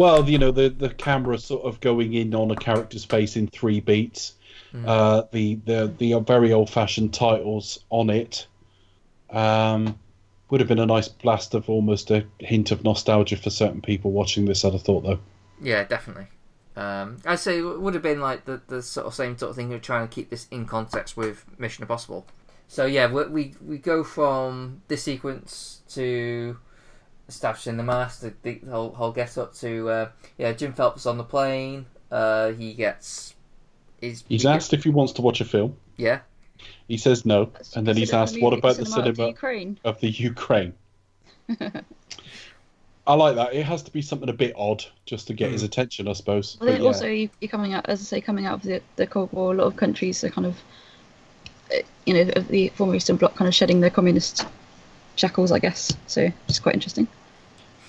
[0.00, 3.48] Well, you know, the the camera sort of going in on a character's face in
[3.48, 4.32] three beats.
[4.86, 8.46] Uh, the the the very old fashioned titles on it.
[9.28, 9.98] Um,
[10.48, 14.10] would have been a nice blast of almost a hint of nostalgia for certain people
[14.10, 14.64] watching this.
[14.64, 15.18] I'd have thought though.
[15.60, 16.28] Yeah, definitely.
[16.76, 19.56] Um, I'd say it would have been like the, the sort of same sort of
[19.56, 19.68] thing.
[19.68, 22.24] You're trying to keep this in context with Mission Impossible.
[22.68, 26.56] So yeah, we we, we go from this sequence to
[27.30, 30.08] establishing the mask, the, the whole whole get up to uh,
[30.38, 31.86] yeah, Jim Phelps on the plane.
[32.10, 33.34] Uh, he gets.
[34.00, 35.76] Is He's he- asked if he wants to watch a film.
[35.96, 36.20] Yeah.
[36.88, 39.28] He says no, and then he's it a asked, "What about the cinema of cinema
[39.30, 39.78] Ukraine?
[39.84, 40.74] of the Ukraine?"
[43.06, 43.54] I like that.
[43.54, 46.56] It has to be something a bit odd just to get his attention, I suppose.
[46.60, 46.86] Well, then But yeah.
[46.88, 49.52] also you- you're coming out, as I say, coming out of the, the Cold War.
[49.52, 50.56] A lot of countries are kind of,
[51.72, 54.46] uh, you know, of the former Eastern Bloc, kind of shedding their communist
[55.16, 55.92] shackles, I guess.
[56.06, 57.08] So it's quite interesting.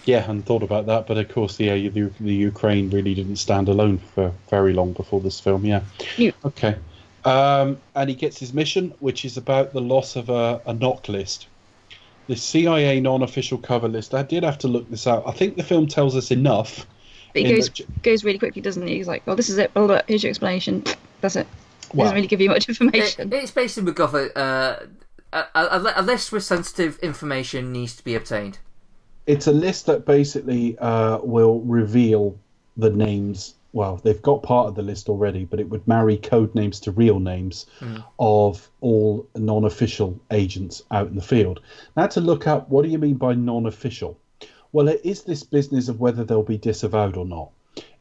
[0.05, 3.35] Yeah, I hadn't thought about that, but of course, yeah, the, the Ukraine really didn't
[3.35, 5.63] stand alone for very long before this film.
[5.65, 5.81] Yeah.
[6.17, 6.31] Yeah.
[6.43, 6.75] Okay.
[7.23, 11.07] Um, and he gets his mission, which is about the loss of a, a NOC
[11.07, 11.47] list.
[12.27, 14.15] The CIA non-official cover list.
[14.15, 15.23] I did have to look this out.
[15.27, 16.85] I think the film tells us enough.
[17.33, 18.95] But he goes that- goes really quickly, doesn't he?
[18.95, 19.73] He's like, "Well, this is it.
[19.73, 20.83] Blah, blah, here's your explanation.
[21.21, 21.47] That's it."
[21.91, 23.31] He Well, doesn't really give you much It, information.
[23.33, 24.31] it's basically McGuffin.
[24.35, 24.75] Uh,
[25.33, 28.59] a, a, a list with sensitive information needs to be obtained.
[29.25, 32.37] It's a list that basically uh, will reveal
[32.77, 33.55] the names.
[33.73, 36.91] Well, they've got part of the list already, but it would marry code names to
[36.91, 37.67] real names
[38.19, 41.61] of all non-official agents out in the field.
[41.95, 44.17] Now, to look up, what do you mean by non-official?
[44.73, 47.51] Well, it is this business of whether they'll be disavowed or not.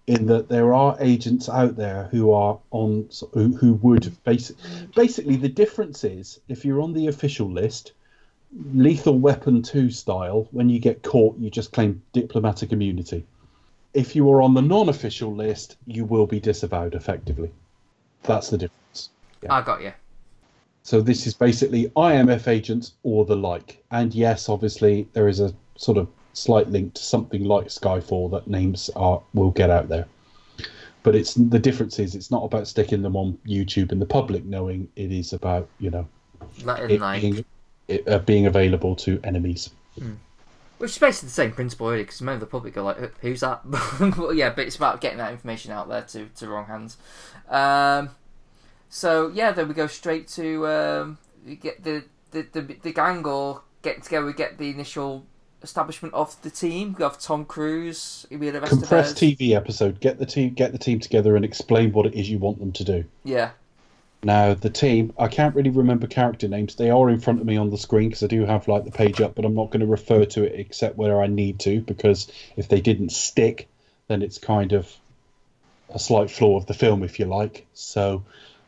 [0.07, 4.57] In that there are agents out there who are on who, who would basic,
[4.97, 7.93] basically the difference is if you're on the official list,
[8.75, 13.25] lethal weapon 2 style when you get caught you just claim diplomatic immunity.
[13.95, 17.51] If you are on the non-official list you will be disavowed effectively.
[18.23, 19.11] That's the difference.
[19.43, 19.55] Yeah.
[19.55, 19.93] I got you.
[20.83, 23.83] so this is basically imf agents or the like.
[23.91, 28.49] And yes obviously there is a sort of slight link to something like skyfall that
[28.49, 30.07] names are will get out there.
[31.03, 34.45] But it's the difference is it's not about sticking them on youtube and the public
[34.45, 36.07] knowing it is about you know
[36.65, 37.45] Letting like, being,
[37.91, 39.71] it, uh, being available to enemies
[40.81, 42.05] which is basically the same principle, really.
[42.05, 43.61] Because most of the public are like, "Who's that?"
[44.17, 46.97] Well, yeah, but it's about getting that information out there to to wrong hands.
[47.51, 48.11] Um,
[48.89, 53.27] so yeah, then we go straight to um, we get the, the the the gang
[53.27, 54.25] all get together.
[54.25, 55.27] We get the initial
[55.63, 56.97] establishment of the team.
[56.97, 59.37] We have Tom Cruise, Emilio compressed Estevez.
[59.37, 60.01] TV episode.
[60.01, 62.73] Get the team, get the team together, and explain what it is you want them
[62.73, 63.05] to do.
[63.23, 63.51] Yeah,
[64.23, 66.75] Now, the team, I can't really remember character names.
[66.75, 68.91] They are in front of me on the screen because I do have like the
[68.91, 71.81] page up, but I'm not going to refer to it except where I need to
[71.81, 73.69] because if they didn't stick,
[74.09, 74.95] then it's kind of
[75.89, 77.67] a slight flaw of the film, if you like.
[77.73, 78.25] So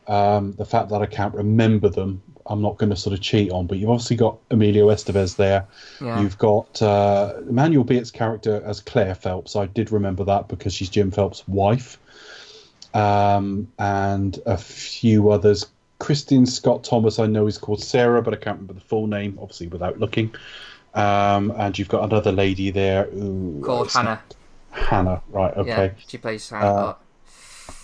[0.07, 3.51] um, the fact that I can't remember them, I'm not going to sort of cheat
[3.51, 3.67] on.
[3.67, 5.67] But you've obviously got Emilio Estevez there.
[6.01, 6.19] yeah.
[6.19, 9.55] You've got uh, Emmanuelle Béart's character as Claire Phelps.
[9.55, 11.99] I did remember that because she's Jim Phelps' wife.
[12.93, 15.65] Um, and a few others.
[15.99, 19.37] Christine Scott Thomas, I know is called Sarah, but I can't remember the full name,
[19.41, 20.33] obviously, without looking.
[20.93, 23.61] Um, and you've got another lady there who.
[23.65, 24.09] called Hannah.
[24.09, 24.35] not-
[24.71, 25.67] Hannah, right, okay.
[25.95, 26.65] Yeah, she plays Hannah.
[26.65, 26.95] Uh,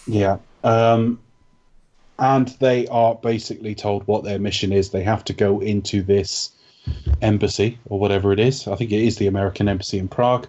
[0.08, 0.38] Yeah.
[0.64, 1.20] Um,
[2.18, 4.90] and they are basically told what their mission is.
[4.90, 6.52] They have to go into this
[7.22, 8.68] embassy or whatever it is.
[8.68, 10.48] I think it is the American embassy in Prague.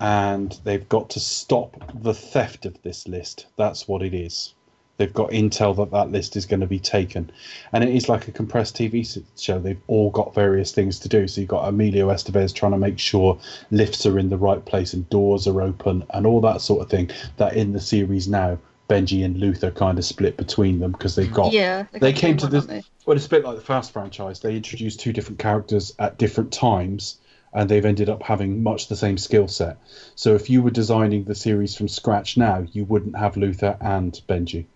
[0.00, 3.46] And they've got to stop the theft of this list.
[3.56, 4.54] That's what it is.
[4.98, 7.30] They've got intel that that list is going to be taken.
[7.72, 9.60] And it is like a compressed TV show.
[9.60, 11.28] They've all got various things to do.
[11.28, 13.38] So you've got Emilio Estevez trying to make sure
[13.70, 16.90] lifts are in the right place and doors are open and all that sort of
[16.90, 17.10] thing.
[17.36, 21.32] That in the series now, Benji and Luther kind of split between them because they've
[21.32, 22.66] got yeah, they of came to this.
[23.06, 24.40] Well, it's a bit like the Fast franchise.
[24.40, 27.18] They introduced two different characters at different times,
[27.52, 29.78] and they've ended up having much the same skill set.
[30.14, 34.20] So if you were designing the series from scratch now, you wouldn't have Luther and
[34.28, 34.66] Benji.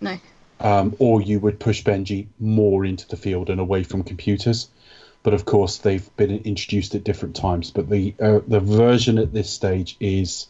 [0.00, 0.18] No.
[0.60, 4.68] um, or you would push Benji more into the field and away from computers.
[5.22, 7.70] But of course, they've been introduced at different times.
[7.70, 10.46] But the uh, the version at this stage is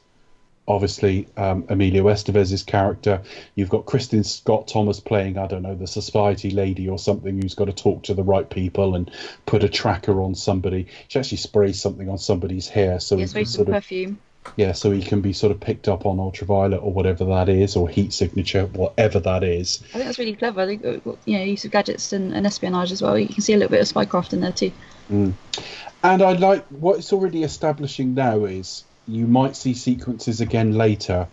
[0.70, 3.20] obviously um, Emilio Estevez's character.
[3.56, 7.54] You've got Kristin Scott Thomas playing, I don't know, the society lady or something who's
[7.54, 9.10] got to talk to the right people and
[9.46, 10.86] put a tracker on somebody.
[11.08, 14.18] She actually sprays something on somebody's hair, so Yeah, he it's can sort of perfume.
[14.56, 17.74] yeah, so he can be sort of picked up on ultraviolet or whatever that is,
[17.74, 19.82] or heat signature, whatever that is.
[19.90, 20.70] I think that's really clever.
[20.70, 23.18] You know, use of gadgets and, and espionage as well.
[23.18, 24.72] You can see a little bit of spycraft in there too.
[25.10, 31.28] And I like what it's already establishing now is you might see sequences again later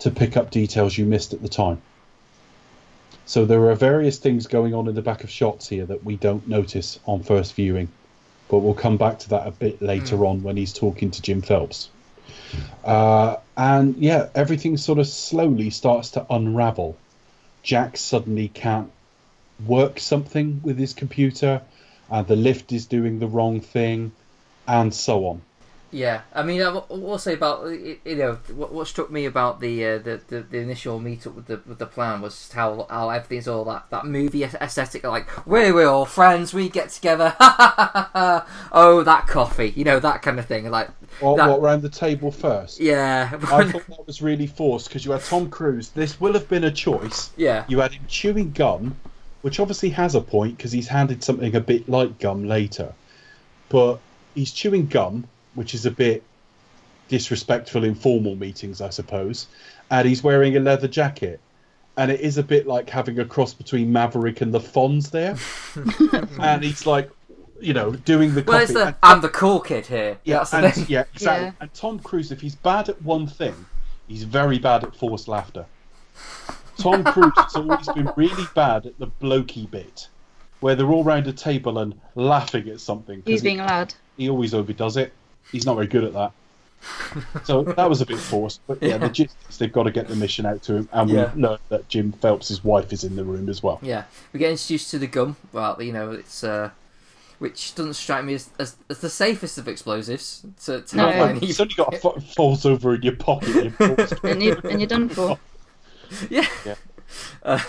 [0.00, 1.80] to pick up details you missed at the time.
[3.24, 6.16] So there are various things going on in the back of shots here that we
[6.16, 7.88] don't notice on first viewing,
[8.48, 11.40] but we'll come back to that a bit later on when he's talking to Jim
[11.40, 11.88] Phelps.
[12.84, 16.96] Uh, and yeah, everything sort of slowly starts to unravel.
[17.62, 18.90] Jack suddenly can't
[19.66, 21.62] work something with his computer,
[22.10, 24.12] and the lift is doing the wrong thing,
[24.66, 25.42] and so on.
[25.94, 29.60] Yeah, I mean, I will will say about you know what, what struck me about
[29.60, 33.10] the, uh, the the the initial meetup with the with the plan was how how
[33.10, 37.36] everything's all that that movie aesthetic, like we're we're all friends, we get together,
[38.72, 40.88] oh that coffee, you know that kind of thing, like
[41.20, 42.80] What, that- what round the table first?
[42.80, 43.38] yeah, I
[43.70, 45.90] thought that was really forced because you had Tom Cruise.
[45.90, 47.30] This will have been a choice.
[47.36, 48.96] yeah, You had him chewing gum,
[49.42, 52.92] which obviously has a point because he's handed something a bit like gum later.
[53.68, 53.98] But
[54.34, 56.22] he's chewing gum, which is a bit
[57.08, 59.46] disrespectful in formal meetings, I suppose.
[59.90, 61.40] And he's wearing a leather jacket.
[61.96, 65.36] And it is a bit like having a cross between Maverick and the Fonz there.
[66.40, 67.10] and he's like,
[67.60, 70.18] you know, doing the well, it's the and- I'm the cool kid here.
[70.24, 71.46] yeah, that's and, yeah, exactly.
[71.46, 71.52] Yeah.
[71.60, 73.54] And Tom Cruise, if he's bad at one thing,
[74.08, 75.66] he's very bad at forced laughter.
[76.78, 80.08] Tom Cruise has always been really bad at the blokey bit,
[80.60, 83.22] where they're all round a table and laughing at something.
[83.26, 83.94] He's he- being a lad.
[84.16, 85.12] he always overdoes it.
[85.50, 86.32] He's not very good at that.
[87.44, 90.08] So that was a bit forced, but yeah, the gist is they've got to get
[90.08, 91.32] the mission out to him, and Yeah.
[91.34, 93.78] we learn that Jim Phelps' wife is in the room as well.
[93.82, 95.36] Yeah, we get introduced to the gum.
[95.52, 96.70] Well, you know, it's uh,
[97.38, 101.06] which doesn't strike me as, as, as the safest of explosives to, to No.
[101.06, 101.36] have Yeah.
[101.36, 103.56] any- It's only got a f- falls over in your pocket.
[103.56, 105.38] and falls And, you, and you're done for.
[106.30, 106.46] yeah.
[106.66, 106.74] Yeah.
[107.44, 107.60] Um,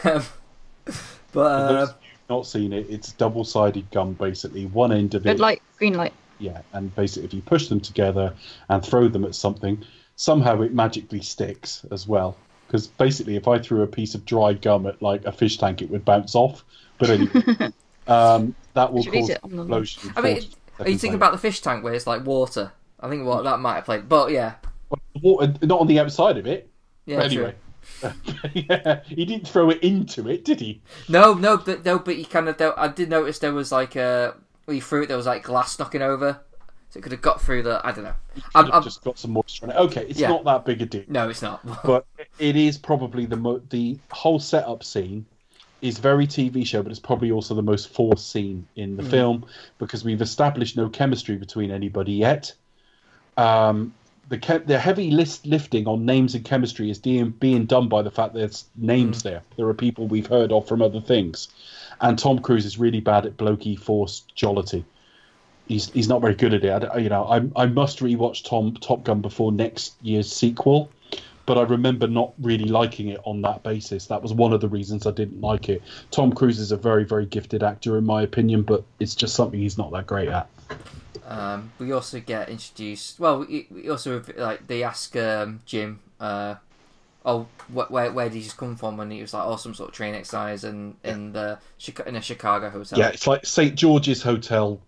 [0.83, 0.93] but
[1.31, 4.13] For uh, those of who've not seen it, it's double-sided gum.
[4.13, 6.13] Basically, one end of Red it, light, green light.
[6.39, 8.33] Yeah, and basically, if you push them together
[8.69, 9.83] and throw them at something,
[10.15, 12.35] somehow it magically sticks as well.
[12.67, 15.81] Because basically, if I threw a piece of dry gum at like a fish tank,
[15.81, 16.63] it would bounce off.
[16.97, 17.71] But anyway,
[18.07, 20.13] um, that will cause it explosion.
[20.15, 20.37] I mean,
[20.79, 21.15] are you thinking later.
[21.17, 22.71] about the fish tank where it's like water?
[22.99, 24.55] I think what that might have played, but yeah,
[24.89, 26.69] Well, water, not on the outside of it.
[27.05, 27.17] yeah.
[27.17, 27.43] but true.
[27.43, 27.55] anyway.
[28.53, 30.81] yeah, he didn't throw it into it, did he?
[31.09, 32.73] No, no, but no, but he kind of.
[32.77, 34.31] I did notice there was like uh,
[34.65, 36.39] when you threw it, there was like glass knocking over,
[36.89, 37.81] so it could have got through the.
[37.85, 38.13] I don't know.
[38.55, 39.75] Have I'm, just got some moisture on it.
[39.77, 40.29] Okay, it's Yeah.
[40.29, 41.03] not that big a deal.
[41.07, 41.61] no, it's not.
[41.85, 42.05] but
[42.39, 45.25] it is probably the mo- the whole setup scene
[45.81, 49.45] is very TV show, but it's probably also the most forced scene in the film
[49.79, 52.53] because we've established no chemistry between anybody yet.
[53.35, 53.93] Um,
[54.29, 58.01] the ke- the heavy list lifting on names and chemistry is being being done by
[58.01, 59.41] the fact there's names there.
[59.57, 61.49] There are people we've heard of from other things,
[62.03, 64.85] and Tom Cruise is really bad at blokey forced jollity.
[65.67, 66.89] He's he's not very good at it.
[66.93, 70.91] I, you know, I I must rewatch Tom Top Gun before next year's sequel
[71.45, 74.07] but I remember not really liking it on that basis.
[74.07, 75.81] That was one of the reasons I didn't like it.
[76.11, 79.59] Tom Cruise is a very, very gifted actor, in my opinion, but it's just something
[79.59, 80.47] he's not that great at.
[81.25, 83.19] Um, we also get introduced.
[83.19, 86.55] Well, we, we also like they ask um, Jim, uh,
[87.25, 89.89] "Oh, wh- where where did you come from?" And he was like, "Oh, some sort
[89.89, 91.59] of train exercise in in the
[92.05, 93.75] in a Chicago hotel." Yeah, it's like St.
[93.75, 94.79] George's Hotel,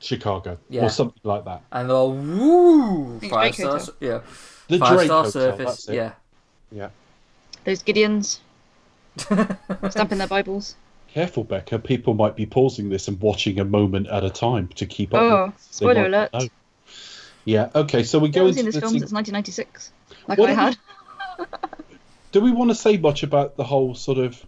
[0.00, 0.84] Chicago, Yeah.
[0.86, 1.62] or something like that.
[1.72, 3.78] and they're all woo five Hotel.
[3.80, 3.90] stars.
[4.00, 4.20] Yeah,
[4.68, 5.66] The five Drake star Hotel, service.
[5.66, 5.94] that's it.
[5.94, 6.12] Yeah.
[6.70, 6.88] Yeah.
[7.64, 8.38] Those Gideons
[9.90, 10.74] stamping their Bibles.
[11.08, 11.78] Careful, Becca.
[11.78, 15.20] People might be pausing this and watching a moment at a time to keep up.
[15.20, 16.32] Oh, with- spoiler alert.
[16.32, 16.48] know.
[17.44, 17.68] Yeah.
[17.74, 18.02] Okay.
[18.02, 19.92] So we I go haven't into seen this the film since 1996.
[20.26, 20.78] Like What I had.
[22.32, 24.44] Do we want to say much about the whole sort of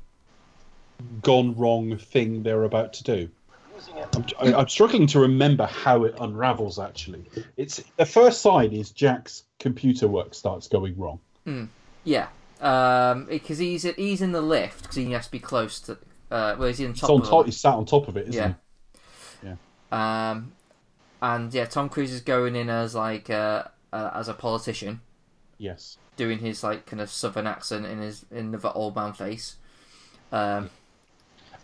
[1.23, 3.29] gone wrong thing they're about to do?
[4.41, 6.79] I'm, I'm struggling to remember how it unravels.
[6.79, 7.25] Actually,
[7.57, 11.19] it's the first sign is Jack's computer work starts going wrong.
[12.05, 12.29] Yeah.
[12.61, 15.93] Um, because he's he's in the lift because he has to be close to.
[16.31, 17.11] Uh, well, he's in It's top.
[17.11, 17.45] on of top.
[17.45, 18.55] He's sat on top of it, isn't Yeah.
[19.43, 19.95] he?
[19.95, 20.53] Um,
[21.23, 25.01] and yeah, Tom Cruise is going in as like uh, uh, as a politician,
[25.59, 25.99] Yes.
[26.17, 29.57] Doing his like kind of southern accent in his in the old man face.
[30.33, 30.71] Um,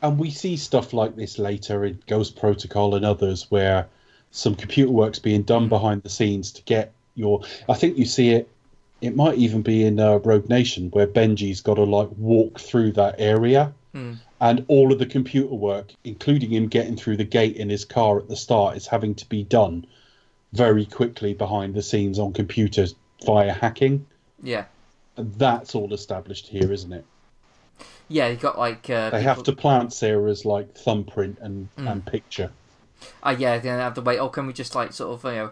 [0.03, 3.87] And we see stuff like this later in Ghost Protocol and others where
[4.31, 7.43] some computer work's being done behind the scenes to get your.
[7.69, 8.49] I think you see it.
[9.01, 12.93] It might even be in uh, Rogue Nation where Benji's got to like walk through
[12.93, 13.73] that area,
[14.41, 18.19] and all of the computer work, including him getting through the gate in his car
[18.19, 19.87] at the start, is having to be done
[20.53, 22.95] very quickly behind the scenes on computers
[23.27, 24.07] via hacking.
[24.43, 24.65] Yeah,
[25.17, 27.05] And that's all established here, isn't it?
[28.09, 32.51] yeah, you got like uh, They have to plant Sarah's like thumbprint and, and picture.
[33.23, 34.19] Uh, yeah, they have to wait.
[34.19, 35.51] Oh, can we just like sort of you know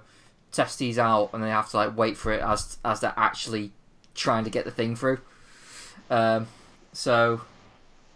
[0.53, 3.72] test these out, and they have to like wait for it as as they're actually
[4.14, 5.20] trying to get the thing through.
[6.11, 6.49] Um,
[6.93, 7.43] so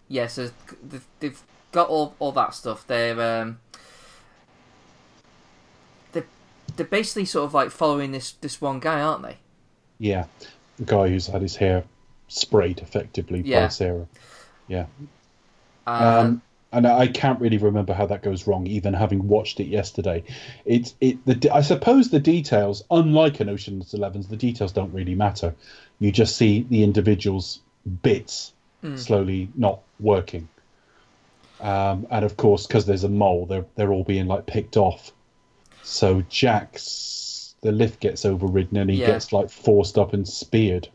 [0.08, 0.50] yeah, so
[0.82, 2.86] they've, they've got all all that stuff.
[2.86, 3.60] They're um,
[6.12, 6.24] they
[6.76, 9.36] they're basically sort of like following this this one guy, aren't they?
[9.98, 10.24] Yeah,
[10.84, 11.84] guy who's had his hair
[12.28, 14.06] sprayed effectively by Sarah.
[14.68, 14.86] Yeah.
[15.86, 16.42] Uh, Um,
[16.74, 20.24] and I can't really remember how that goes wrong, even having watched it yesterday.
[20.64, 21.18] It's it.
[21.26, 25.54] The I suppose the details, unlike an Ocean's Eleven's, the details don't really matter.
[26.00, 27.60] You just see the individuals'
[28.02, 28.52] bits
[28.96, 30.48] slowly not working.
[31.60, 35.12] Um, and of course, because there's a mole, they're they're all being like picked off.
[35.82, 36.82] So Jack's
[37.62, 39.06] the lift gets overridden and he Yeah.
[39.08, 40.88] gets like forced up and speared.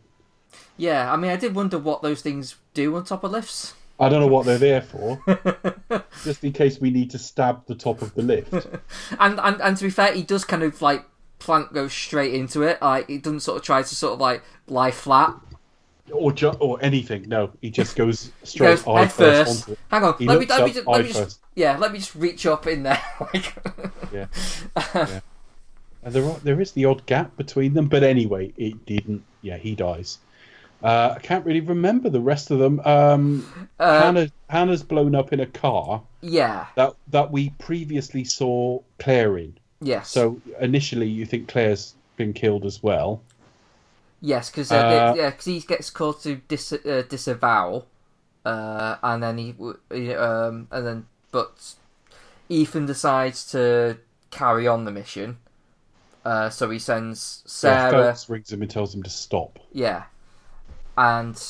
[0.78, 3.74] Yeah, I mean, I did wonder what those things do on top of lifts.
[4.00, 5.20] I don't know what they're there for.
[6.24, 8.54] just in case we need to stab the top of the lift.
[9.20, 11.04] And, and and to be fair, he does kind of like
[11.40, 12.80] Plank goes straight into it.
[12.82, 15.36] Like he doesn't sort of try to sort of like lie flat.
[16.12, 17.28] or ju- or anything.
[17.28, 19.66] No, he just goes straight goes eye first.
[19.66, 19.80] first.
[19.90, 22.14] Hang on, He let me let me just, let me just yeah, let me just
[22.14, 23.02] reach up in there.
[24.14, 24.28] Yeah.
[24.94, 25.20] yeah.
[26.10, 29.26] There are, there is the odd gap between them, but anyway, it didn't.
[29.42, 30.20] Yeah, he dies.
[30.84, 32.82] Uh, I can't really remember the rest of them.
[32.82, 33.50] Um,
[33.80, 39.38] Uh, Hannah Hannah's blown up in a car yeah, that that we previously saw Claire
[39.40, 39.60] in.
[39.82, 43.26] yes, So initially, you think Claire's been killed as well.
[44.22, 47.86] yes, because uh, Uh, yeah, because he gets called to dis- uh, disavow,
[48.46, 49.56] uh, and then he
[49.92, 51.76] he, um and then but
[52.50, 53.98] Ethan decides to
[54.32, 55.40] carry on the mission.
[56.28, 57.90] Uh, so he sends Sarah.
[57.90, 59.60] Phelps rings him and tells him to stop.
[59.72, 60.04] Yeah,
[60.98, 61.42] and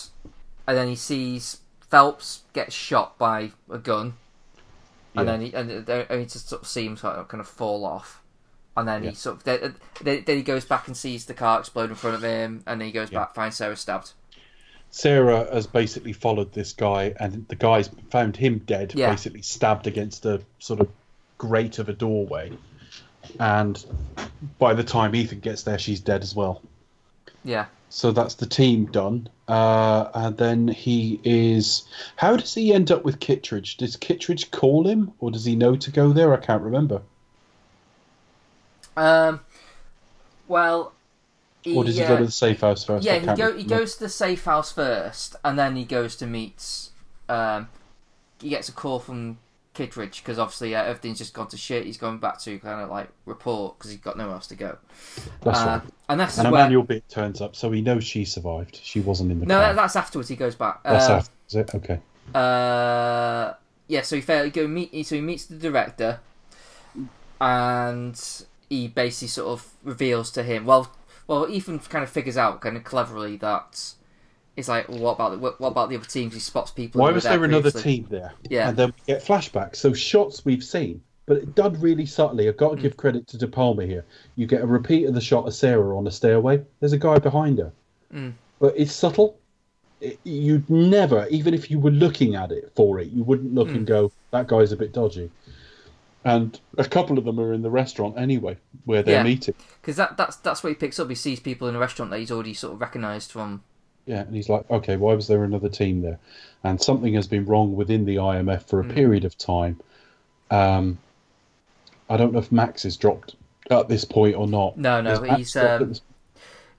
[0.67, 4.13] and then he sees Phelps get shot by a gun,
[5.15, 7.47] and then he and and he just sort of see him sort of kind of
[7.47, 8.21] fall off,
[8.75, 9.09] and then Yeah.
[9.09, 9.73] he sort of then,
[10.03, 12.85] then he goes back and sees the car explode in front of him, and then
[12.85, 13.21] he goes Yeah.
[13.21, 14.11] back finds Sarah stabbed.
[14.91, 19.09] Sarah has basically followed this guy, and the guy's found him dead, Yeah.
[19.09, 20.89] basically stabbed against a sort of
[21.39, 22.51] grate of a doorway.
[23.39, 23.83] And
[24.59, 26.61] by the time Ethan gets there, she's dead as well.
[27.43, 29.29] Yeah, So that's the team done.
[29.47, 31.87] Uh, and then he is.
[32.17, 33.77] How does he end up with Kittredge?
[33.77, 36.33] Does Kittredge call him, or does he know to go there?
[36.33, 37.01] I can't remember.
[38.97, 39.39] um,
[40.47, 40.93] well,
[41.65, 43.05] Or does he uh, go to the safe house first?
[43.05, 46.27] Yeah, he go he goes to the safe house first, and then he goes to
[46.27, 46.89] meet.
[47.29, 47.69] Um,
[48.41, 49.37] he gets a call from
[49.77, 51.85] Kittredge because obviously uh, everything's just gone to shit.
[51.85, 54.77] He's going back to kind of like report because he's got nowhere else to go.
[55.41, 55.81] That's Uh, right.
[56.09, 58.79] And that's And where Emmanuelle Béart turns up, so he knows she survived.
[58.81, 59.73] She wasn't in the no, car.
[59.73, 60.29] that's afterwards.
[60.29, 60.83] He goes back.
[60.83, 61.75] That's uh, after, is it?
[61.75, 61.99] Okay.
[62.33, 63.53] uh,
[63.87, 64.53] yeah, so he failed.
[64.53, 65.05] Go meet.
[65.05, 66.19] So he meets the director,
[67.39, 68.19] and
[68.69, 70.65] he basically sort of reveals to him.
[70.65, 70.91] Well,
[71.27, 73.93] well, Ethan kind of figures out kind of cleverly that
[74.57, 76.33] it's like, what about the, what about the other teams?
[76.33, 76.99] He spots people.
[77.01, 78.33] Why was there another team there?
[78.49, 78.67] Yeah.
[78.69, 79.77] And then we get flashbacks.
[79.77, 82.47] So shots we've seen, but it done really subtly.
[82.49, 82.81] I've got to Mm.
[82.81, 84.03] give credit to De Palma here.
[84.35, 86.61] You get a repeat of the shot of Sarah on the stairway.
[86.79, 87.71] There's a guy behind her.
[88.13, 88.33] Mm.
[88.59, 89.37] But it's subtle.
[90.01, 93.69] It, you'd never, even if you were looking at it for it, you wouldn't look
[93.69, 93.75] Mm.
[93.77, 95.29] and go, that guy's a bit dodgy.
[96.25, 99.23] And a couple of them are in the restaurant anyway, where they're Yeah.
[99.23, 99.53] meeting.
[99.81, 101.07] because that that's that's what he picks up.
[101.09, 103.63] He sees people in a restaurant that he's already sort of recognised from.
[104.07, 106.17] Yeah, and he's like, okay, why was there another team there?
[106.63, 108.95] And something has been wrong within the IMF for a Mm.
[108.95, 109.79] period of time.
[110.49, 110.97] Um,
[112.09, 113.35] I don't know if Max is dropped
[113.69, 114.77] at this point or not.
[114.77, 116.01] No, no, he's, um, this-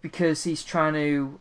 [0.00, 1.38] because he's trying to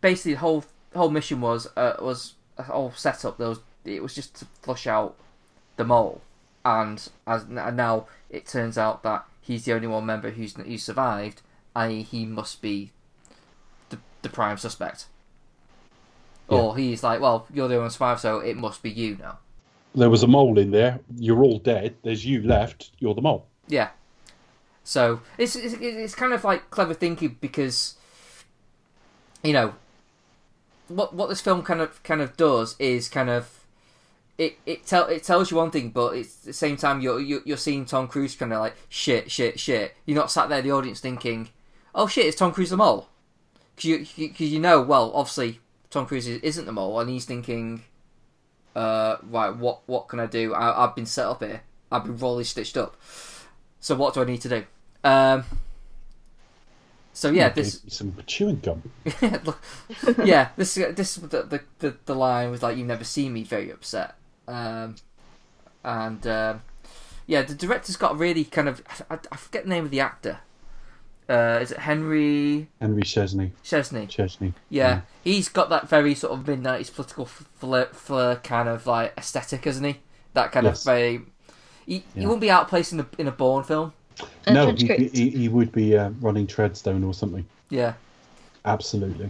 [0.00, 0.64] basically the whole
[0.94, 3.36] whole mission was uh, was a whole setup.
[3.36, 5.16] There was it was just to flush out
[5.76, 6.22] the mole,
[6.64, 10.78] and as and now it turns out that he's the only one member who's who
[10.78, 11.42] survived,
[11.74, 12.92] i.e., he must be
[13.90, 15.06] the the prime suspect.
[16.48, 19.38] Or he's like, well, you're the only one survived, so it must be you now.
[19.94, 21.00] There was a mole in there.
[21.16, 21.96] You're all dead.
[22.02, 22.90] There's you left.
[22.98, 23.46] You're the mole.
[23.66, 23.88] Yeah.
[24.84, 27.96] So it's it's, it's kind of like clever thinking because
[29.42, 29.74] you know
[30.88, 33.64] what what this film kind of kind of does is kind of
[34.38, 37.18] it it tell it tells you one thing, but it's at the same time you're
[37.18, 39.94] you're, you're seeing Tom Cruise kind of like shit shit shit.
[40.04, 41.48] You're not sat there the audience thinking,
[41.94, 43.08] oh shit, it's Tom Cruise the mole,
[43.74, 47.24] because you because you know well obviously Tom Cruise is- isn't the mole, and he's
[47.24, 47.82] thinking,
[48.74, 50.52] uh, right, what what can I do?
[50.54, 51.62] I, I've been set up here.
[51.90, 52.96] I've been royally stitched up.
[53.80, 54.64] So what do I need to do?
[55.04, 55.44] Um,
[57.12, 58.82] so yeah, this me some chewing gum.
[59.44, 59.62] Look,
[60.24, 63.70] yeah, this this the, the the the line was like, "You've never see me very
[63.70, 64.16] upset,"
[64.48, 64.96] um,
[65.84, 66.62] and um,
[67.26, 70.40] yeah, the director's got really kind of I, I forget the name of the actor.
[71.28, 73.50] Uh, is it Henry Henry Czerny.
[73.64, 74.06] Czerny?
[74.08, 74.52] Czerny.
[74.70, 79.12] Yeah, he's got that very sort of mid nineties political flair, flair kind of like
[79.18, 79.96] aesthetic, isn't he?
[80.34, 80.80] That kind Yes.
[80.80, 81.20] of very.
[81.84, 83.92] He, he wouldn't be outplaced in a in a Bourne film.
[84.46, 87.44] Uh, no, he, he, he would be uh, running Treadstone or something.
[87.70, 87.94] Yeah.
[88.64, 89.28] Absolutely.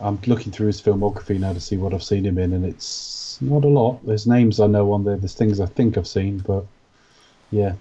[0.00, 3.38] I'm looking through his filmography now to see what I've seen him in, and it's
[3.40, 4.04] not a lot.
[4.06, 5.16] There's names I know on there.
[5.16, 6.64] There's things I think I've seen, but
[7.50, 7.74] yeah,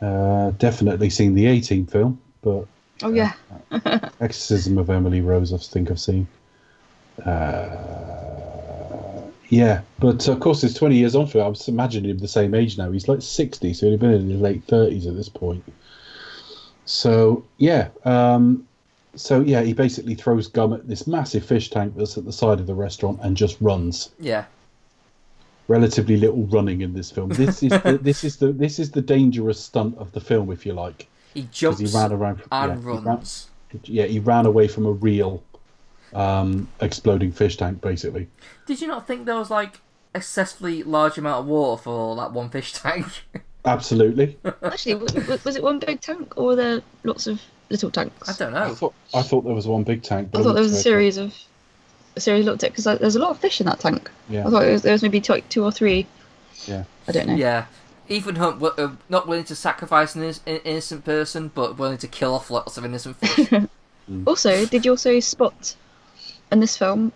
[0.00, 2.66] uh, definitely seen the 18 film, but
[3.02, 3.32] Oh yeah,
[4.20, 6.26] Exorcism of Emily Rose, I think I've seen.
[7.24, 7.96] Uh,
[9.48, 11.42] yeah, but of course, it's 20 years on for it.
[11.42, 12.90] I was imagining him the same age now.
[12.90, 15.62] He's like 60, so he'd have been in his late 30s at this point.
[16.84, 17.88] So, yeah.
[18.04, 18.66] Um,
[19.14, 22.60] so, yeah, he basically throws gum at this massive fish tank that's at the side
[22.60, 24.10] of the restaurant and just runs.
[24.18, 24.46] Yeah.
[25.68, 27.30] Relatively little running in this film.
[27.30, 30.64] This is the, this is the this is the dangerous stunt of the film, if
[30.64, 31.08] you like.
[31.34, 33.48] He 'Cause jumps he ran around and yeah, he ran- runs.
[33.84, 35.42] yeah, he ran away from a real
[36.14, 38.28] um, exploding fish tank, basically.
[38.66, 39.80] Did you not think there was like
[40.14, 43.06] excessively large amount of water for that one fish tank?
[43.64, 44.38] Absolutely.
[44.62, 45.12] actually, was,
[45.44, 48.28] was it one big tank or were there lots of little tanks?
[48.28, 48.74] I don't I know.
[48.74, 50.30] thought I thought there was one big tank.
[50.30, 51.34] But I thought there was a series of
[52.16, 54.10] a series looked at because there's a lot of fish in that tank.
[54.28, 54.46] Yeah.
[54.46, 56.06] I thought it was, there was maybe two, like two or three.
[56.66, 56.84] Yeah.
[57.06, 57.34] I don't know.
[57.34, 57.66] Yeah.
[58.08, 62.50] Ethan Hunt uh, not willing to sacrifice an innocent person, but willing to kill off
[62.50, 63.50] lots of innocent fish.
[64.24, 65.74] Also, did you also spot
[66.52, 67.10] in this film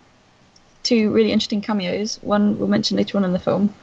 [0.83, 2.19] two really interesting cameos?
[2.21, 3.73] One we'll mention later on in the film,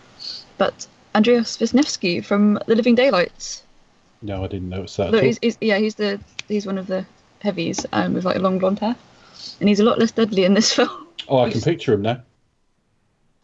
[0.58, 3.62] but Andreas Wisniewski from The Living Daylights.
[4.20, 5.06] No, I didn't notice that.
[5.06, 5.26] at Look, all.
[5.26, 7.06] he's, he's, yeah, he's the he's one of the
[7.40, 8.94] heavies um, with like long blonde hair,
[9.60, 11.06] and he's a lot less deadly in this film.
[11.28, 12.22] Oh, I can picture him now.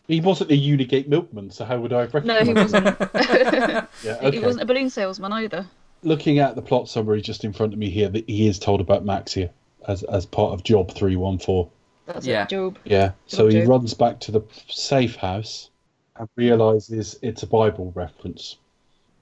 [0.07, 2.55] He wasn't a Unigate milkman, so how would I No, recognise he him?
[2.57, 2.87] wasn't.
[4.05, 5.67] Yeah, He wasn't a balloon salesman either.
[6.03, 8.81] Looking at the plot summary just in front of me here, that he is told
[8.83, 9.49] about Max here
[9.89, 11.71] as as part of Job Three One Four.
[12.05, 12.43] That's Yeah.
[12.43, 12.79] it, Job.
[12.85, 13.13] Yeah.
[13.27, 13.69] So he Job.
[13.69, 15.71] runs back to the safe house
[16.17, 18.57] and realizes it's a Bible reference.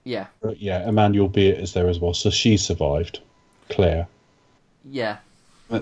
[0.05, 0.27] yeah.
[0.41, 3.21] But yeah, Emmanuelle Béart is there as well, so she survived.
[3.69, 4.09] Claire.
[4.91, 5.19] Yeah.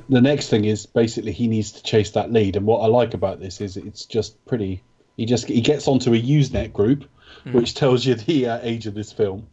[0.09, 3.14] The next thing is basically he needs to chase that lead, and what I like
[3.14, 4.82] about this is it's just pretty.
[5.16, 7.05] He just he gets onto a Usenet group,
[7.53, 9.47] which tells you the uh, age of this film.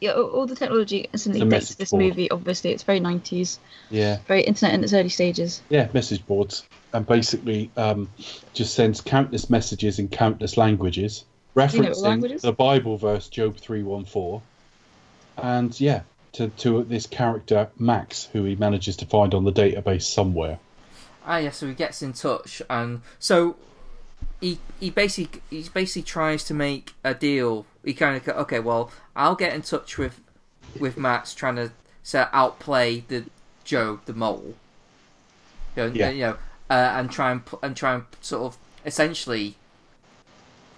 [0.00, 2.02] Yeah, all, the technology instantly dates this board.
[2.02, 2.30] movie.
[2.30, 3.58] Obviously, it's very nineties,
[3.90, 5.62] Yeah, very internet in its early stages.
[5.68, 8.08] yeah, message boards, and basically um,
[8.54, 11.24] just sends countless messages in countless languages,
[11.54, 12.42] you know referencing languages?
[12.42, 14.42] the Bible verse Job three one four,
[15.36, 16.02] and yeah,
[16.34, 20.58] to to this character Max, who he manages to find on the database somewhere.
[21.26, 21.50] Ah, yeah.
[21.50, 23.56] So he gets in touch, and so
[24.40, 27.66] he he basically he basically tries to make a deal.
[27.84, 30.20] He kind of okay, well, I'll get in touch with
[30.78, 31.70] with Max, trying to
[32.02, 33.24] say outplay the
[33.64, 34.54] Joe the mole.
[35.76, 36.10] You know, Yeah.
[36.10, 36.36] you know
[36.70, 39.56] uh, and try and and try and sort of essentially.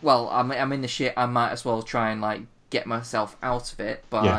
[0.02, 1.14] Well, I'm I'm in the shit.
[1.16, 4.34] I might as well try and like get myself out of it by Yeah.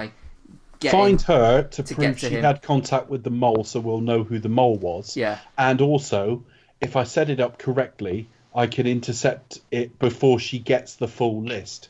[0.81, 2.43] Find her to, to prove to she him.
[2.43, 5.17] had contact with the mole, so we'll know who the mole was.
[5.17, 6.43] yeah And also,
[6.81, 11.41] if I set it up correctly, I can intercept it before she gets the full
[11.43, 11.89] list.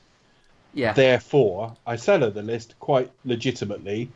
[0.73, 4.09] yeah Therefore, I sell her the list quite legitimately,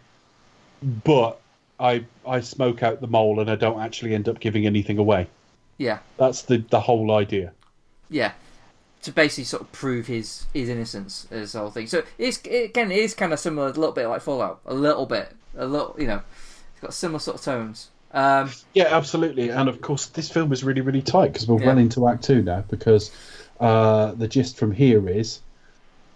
[0.82, 1.40] but
[1.80, 5.28] I I smoke out the mole and I don't actually end up giving anything away.
[5.78, 6.00] yeah.
[6.18, 7.52] That's the the whole idea.
[8.10, 8.32] yeah,
[9.04, 11.88] to basically sort of prove his his innocence as the whole thing.
[11.88, 14.74] So it's it, again it is kind of similar, a little bit like Fallout, a
[14.74, 16.22] little bit, a little you know,
[16.74, 17.90] it's got similar sort of tones.
[18.14, 19.50] Um, Yeah, absolutely.
[19.50, 21.68] And of course, this film is really, really tight because we're Yeah.
[21.68, 22.64] well into Act Two now.
[22.70, 23.10] Because
[23.60, 25.40] uh, the gist from here is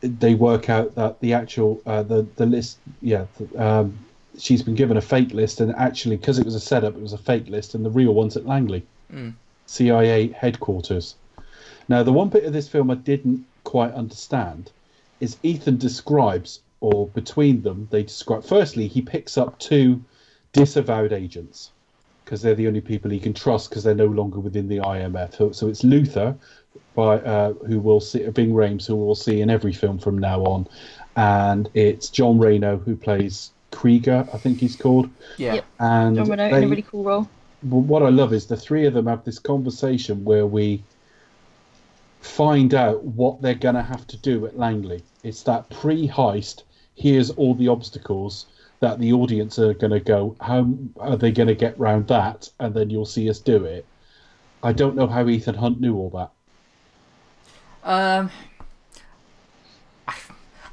[0.01, 3.97] they work out that the actual uh, the the list, yeah, th- um,
[4.37, 7.13] she's been given a fake list, and actually, because it was a setup, it was
[7.13, 8.83] a fake list, and the real one's at Langley,
[9.65, 11.15] CIA headquarters.
[11.87, 14.71] Now, the one bit of this film I didn't quite understand
[15.19, 18.43] is Ethan describes, or between them, they describe.
[18.43, 20.03] Firstly, he picks up two
[20.53, 21.71] disavowed agents
[22.23, 25.35] because they're the only people he can trust because they're no longer within the IMF.
[25.35, 26.35] So, so it's Luther,
[26.95, 30.41] by uh, who will see Ving Rhames, who we'll see in every film from now
[30.43, 30.67] on,
[31.15, 35.09] and it's Jean Reno who plays Krieger, I think he's called.
[35.37, 35.65] yeah, Yep.
[35.79, 37.29] And Jean Reno in a really cool role.
[37.61, 40.83] what I love is the three of them have this conversation where we
[42.25, 45.03] find out what they're going to have to do at Langley.
[45.23, 46.63] It's that pre heist,
[46.95, 48.47] here's all the obstacles
[48.79, 50.67] that the audience are going to go, how
[50.99, 52.49] are they going to get round that?
[52.59, 53.85] And then you'll see us do it.
[54.63, 57.89] I don't know how Ethan Hunt knew all that.
[57.89, 58.31] um,
[60.07, 60.15] I,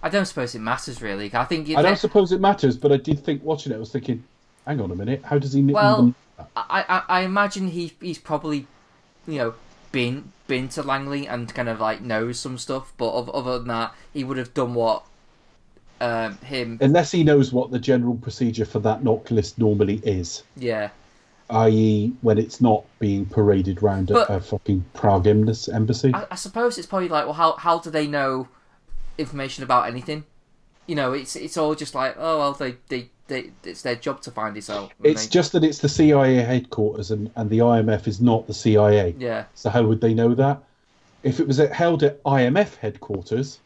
[0.02, 1.30] I don't suppose it matters really.
[1.34, 3.92] I think I don't suppose it matters, but I did think watching it, I was
[3.92, 4.24] thinking,
[4.66, 6.14] hang on a minute, how does he Well, even.
[6.56, 8.66] I, I I imagine he he's probably
[9.26, 9.54] you know
[9.92, 13.94] been been to Langley and kind of like knows some stuff, but other than that,
[14.12, 15.04] he would have done what
[16.00, 20.42] um, him Unless he knows what the general procedure for that NOC list normally is.
[20.56, 20.90] yeah
[21.50, 26.10] i.e., when it's not being paraded round But- a, a fucking Prague embassy.
[26.14, 28.48] I, I suppose it's probably like, well, how how do they know
[29.18, 30.24] information about anything?
[30.86, 34.20] You know, it's it's all just like, oh well, they they, they it's their job
[34.23, 34.93] to find this out.
[35.03, 38.55] It's they- just that it's the CIA headquarters and, and the IMF is not the
[38.55, 39.15] CIA.
[39.19, 40.62] yeah, So how would they know that?
[41.23, 43.61] If it was at, held at IMF headquarters,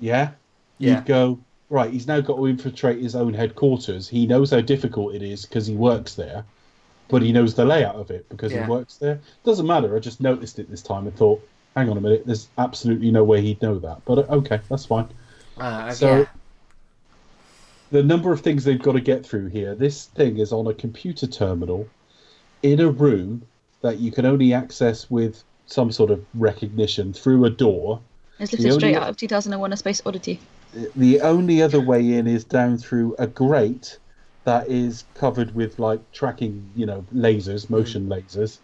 [0.00, 0.30] yeah,
[0.78, 0.96] Yeah.
[0.96, 1.38] you'd go
[1.70, 1.90] right.
[1.92, 4.08] He's now got to infiltrate his own headquarters.
[4.08, 6.44] He knows how difficult it is because he works there,
[7.08, 8.64] but he knows the layout of it because Yeah.
[8.64, 9.18] he works there.
[9.44, 9.96] Doesn't matter.
[9.96, 11.42] I just noticed it this time and thought,
[11.74, 14.02] hang on a minute, there's absolutely no way he'd know that.
[14.04, 15.08] But uh, okay, that's fine.
[15.58, 16.24] uh, So- yeah,
[17.90, 19.74] the number of things they've got to get through here.
[19.74, 21.88] This thing is on a computer terminal
[22.62, 23.42] in a room
[23.82, 28.00] that you can only access with some sort of recognition through a door.
[28.38, 30.40] It's The lifted straight out of 2001: A Space Oddity.
[30.94, 33.98] The only other way in is down through a grate
[34.44, 38.12] that is covered with like tracking, you know, lasers, motion hmm.
[38.12, 38.58] lasers.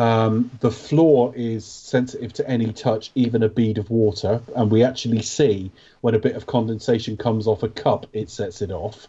[0.00, 4.82] Um, the floor is sensitive to any touch, even a bead of water, and we
[4.82, 5.70] actually see
[6.00, 9.08] when a bit of condensation comes off a cup, it sets it off.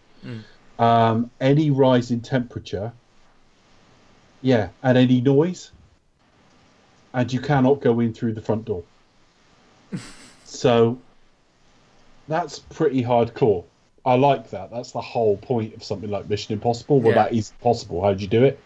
[0.80, 2.91] Um, any rise in temperature,
[4.41, 5.72] yeah, and any noise,
[7.13, 8.84] and you cannot go in through the front door.
[10.43, 10.97] so
[12.27, 13.63] that's pretty hardcore.
[14.05, 14.72] I like that.
[14.72, 16.99] That's the whole point of something like Mission Impossible.
[16.99, 17.23] Well, Yeah.
[17.23, 18.03] that is possible.
[18.03, 18.59] How do you do it?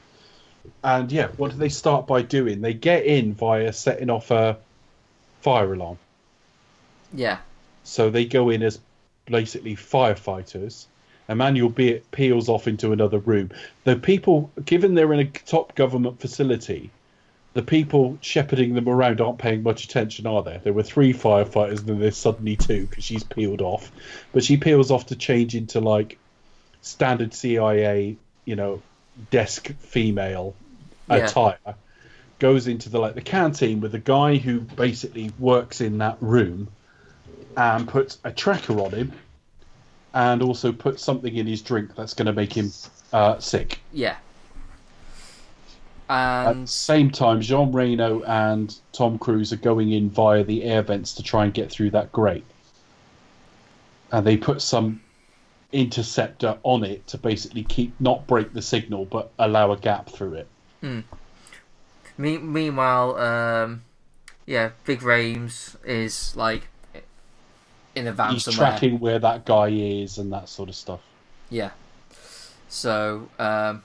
[0.84, 2.62] And yeah, what do they start by doing?
[2.62, 4.58] They get in via setting off a
[5.42, 5.98] fire alarm.
[7.14, 7.38] yeah,
[7.84, 8.80] So they go in as
[9.26, 10.86] basically firefighters.
[11.30, 13.50] Emmanuelle Be- peels off into another room.
[13.84, 16.92] The people, given they're in a top government facility,
[17.54, 20.60] the people shepherding them around aren't paying much attention, are there?
[20.64, 23.92] There were three firefighters, and then there's suddenly two because she's peeled off.
[24.34, 26.20] But she peels off to change into like
[26.82, 28.82] standard CIA, you know,
[29.32, 30.56] desk female
[31.08, 31.26] Yeah.
[31.26, 31.76] attire.
[32.40, 36.70] Goes into the like the canteen with the guy who basically works in that room
[37.56, 39.14] and puts a tracker on him
[40.14, 42.72] and also puts something in his drink that's going to make him
[43.14, 43.80] uh, sick.
[43.92, 44.18] yeah.
[46.44, 50.64] At the And same time, Jean Reno and Tom Cruise are going in via the
[50.64, 52.46] air vents to try and get through that grate.
[54.12, 55.05] And they put some
[55.72, 60.34] interceptor on it to basically keep not break the signal but allow a gap through
[60.34, 60.48] it.
[62.18, 63.84] me- meanwhile, um,
[64.46, 66.68] yeah, Ving Rhames is like
[67.96, 68.72] in a van He's somewhere.
[68.72, 71.02] tracking where that guy is and that sort of stuff.
[71.50, 71.72] Yeah.
[72.68, 73.84] So, um,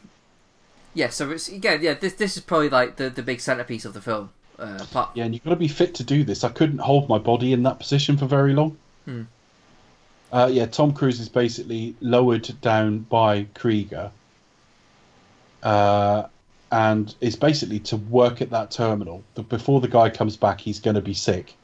[0.95, 3.95] yeah, so it's again, yeah, this this is probably like the the big centerpiece of
[3.95, 4.31] the film.
[4.59, 6.45] Uh, part, Yeah, and you've got to be fit to do this.
[6.45, 8.77] I couldn't hold my body in that position for very long.
[9.07, 9.23] Hmm.
[10.33, 14.11] Uh, yeah, Tom Cruise is basically lowered down by Krieger,
[15.63, 16.25] uh,
[16.73, 19.25] and is basically to work at that terminal.
[19.49, 21.55] Before the guy comes back, he's going to be sick.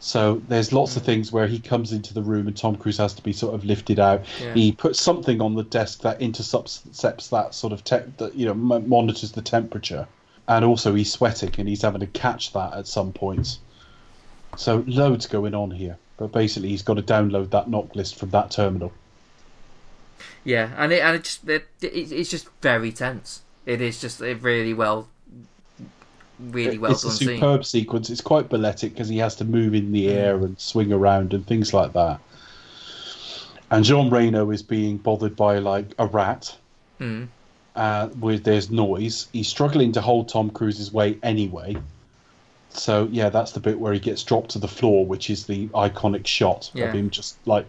[0.00, 0.98] So there's lots Hmm.
[0.98, 3.54] of things where he comes into the room and Tom Cruise has to be sort
[3.54, 4.22] of lifted out.
[4.42, 4.52] Yeah.
[4.52, 8.52] He puts something on the desk that intercepts that sort of te- that you know
[8.74, 10.06] m- monitors the temperature,
[10.48, 13.60] and also he's sweating and he's having to catch that at some points.
[14.56, 18.30] So loads going on here, but basically he's got to download that NOC list from
[18.30, 18.92] that terminal.
[20.44, 23.42] yeah, and it and it just it, it, it's just very tense.
[23.66, 25.08] It is just a really well,
[26.38, 27.28] really well it's a done scene.
[27.36, 28.10] superb sequence.
[28.10, 31.46] It's quite balletic because he has to move in the air and swing around and
[31.46, 32.20] things like that.
[33.70, 36.56] And Jean Reno is being bothered by like a rat.
[37.00, 37.28] Mm.
[37.74, 39.28] uh, where there's noise.
[39.32, 41.76] He's struggling to hold Tom Cruise's weight anyway.
[42.74, 45.68] So yeah, that's the bit where he gets dropped to the floor, which is the
[45.68, 46.86] iconic shot Yeah.
[46.86, 47.66] of him just like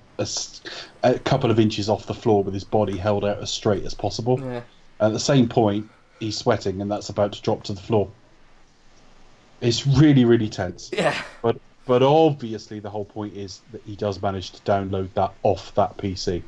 [1.03, 3.93] a couple of inches off the floor with his body held out as straight as
[3.93, 4.39] possible.
[4.39, 4.61] Yeah.
[4.99, 5.89] At the same point,
[6.19, 8.09] he's sweating, and that's about to drop to the floor.
[9.61, 10.89] It's really, really tense.
[10.93, 11.21] Yeah.
[11.41, 15.75] But but obviously, the whole point is that he does manage to download that off
[15.75, 16.43] that PC.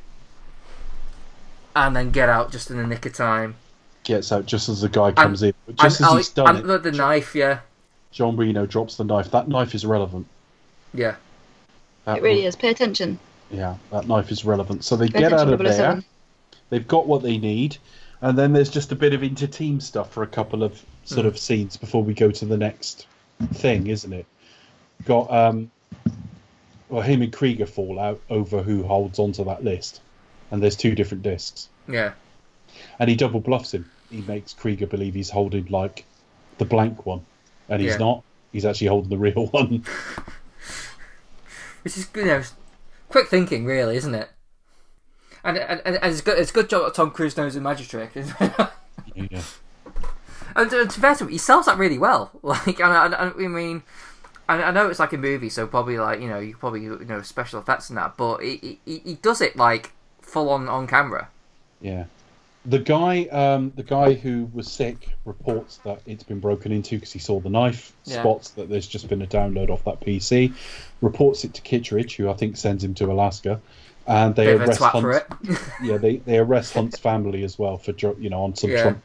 [1.76, 3.56] And then get out just in the nick of time.
[4.06, 5.54] Gets out just as the guy comes in.
[5.76, 7.60] Just and, as he's done and it, the, the knife, yeah,
[8.16, 9.30] Jean Reno drops the knife.
[9.32, 10.26] That knife is relevant.
[10.94, 11.16] yeah,
[12.06, 12.56] That It really will- is.
[12.56, 13.20] Pay attention.
[13.52, 14.86] Yeah, that knife is relevant.
[14.86, 15.74] So they Pay get out of there.
[15.74, 16.06] 007.
[16.70, 17.76] They've got what they need,
[18.22, 21.38] and then there's just a bit of inter-team stuff for a couple of sort of
[21.38, 23.06] scenes before we go to the next
[23.54, 24.26] thing, isn't it?
[25.04, 25.70] Got um,
[26.88, 30.00] well, him and Krieger fall out over who holds onto that list,
[30.52, 32.14] and there's two different discs, yeah.
[32.98, 33.92] and he double bluffs him.
[34.10, 36.06] He makes Krieger believe he's holding like
[36.60, 37.26] the blank one,
[37.70, 37.98] and he's Yeah.
[37.98, 38.24] not.
[38.52, 39.84] He's actually holding the real one.
[41.84, 42.42] Which is you know,
[43.10, 44.30] quick thinking, really, isn't it?
[45.44, 46.40] And and, and it's good.
[46.40, 48.12] It's a good job that Tom Cruise knows the magic trick.
[48.16, 48.70] isn't it?
[49.32, 49.42] Yeah.
[50.56, 52.32] And to, to be fair to him, he sells that really well.
[52.42, 53.84] Like, I, I, I mean,
[54.48, 56.98] I, I know it's like a movie, so probably like you know you probably you
[57.06, 60.88] know special effects and that, but he, he, he does it like full on on
[60.88, 61.28] camera.
[61.82, 62.06] Yeah.
[62.68, 67.12] The guy, um, the guy who was sick, reports that it's been broken into because
[67.12, 67.94] he saw the knife.
[68.06, 68.22] Yeah.
[68.22, 70.54] Spots that there's just been a download off that PC.
[71.02, 73.62] Reports it to Kittredge, who I think sends him to Alaska,
[74.08, 75.60] and they Bit arrest Hunt's, it.
[75.84, 78.82] yeah, they, they arrest Hunt's family as well for you know on some Yeah.
[78.82, 79.04] Trump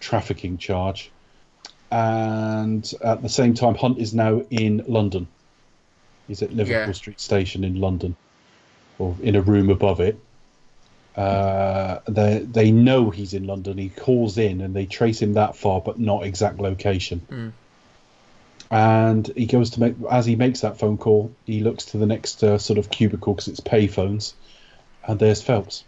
[0.00, 1.10] trafficking charge.
[1.90, 5.26] And at the same time, Hunt is now in London.
[6.26, 6.92] He's at Liverpool Yeah.
[6.92, 8.16] Street Station in London,
[8.98, 10.18] or in a room above it.
[11.16, 13.76] Uh, they they know he's in London.
[13.78, 17.20] He calls in, and they trace him that far, but not exact location.
[17.30, 17.52] Mm.
[18.70, 22.06] And he goes to make as he makes that phone call, he looks to the
[22.06, 24.32] next uh, sort of cubicle because it's payphones,
[25.06, 25.84] and there's Phelps.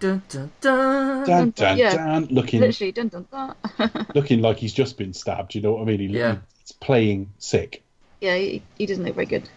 [0.00, 1.26] Dun, dun, dun.
[1.26, 1.94] Dan, dan, Yeah.
[1.94, 4.06] dan, looking Literally, dun dun dun.
[4.14, 5.54] looking like he's just been stabbed.
[5.54, 6.00] You know what I mean?
[6.00, 6.36] He, Yeah.
[6.62, 7.82] He's playing sick.
[8.20, 9.48] yeah, he, he doesn't look very good.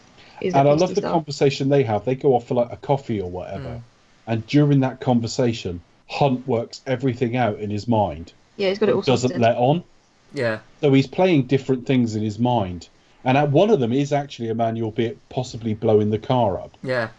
[0.42, 1.12] He's and I love the style.
[1.12, 2.06] conversation they have.
[2.06, 3.70] They go off for like a coffee or whatever.
[3.70, 3.82] Mm.
[4.30, 8.32] And during that conversation, Hunt works everything out in his mind.
[8.56, 9.42] Yeah, he's got it all Doesn't sorted.
[9.42, 9.84] let on.
[10.34, 12.88] Yeah, So he's playing different things in his mind.
[13.26, 16.60] And at one of them is actually a man you'll be possibly blowing the car
[16.60, 16.78] up.
[16.84, 17.10] yeah,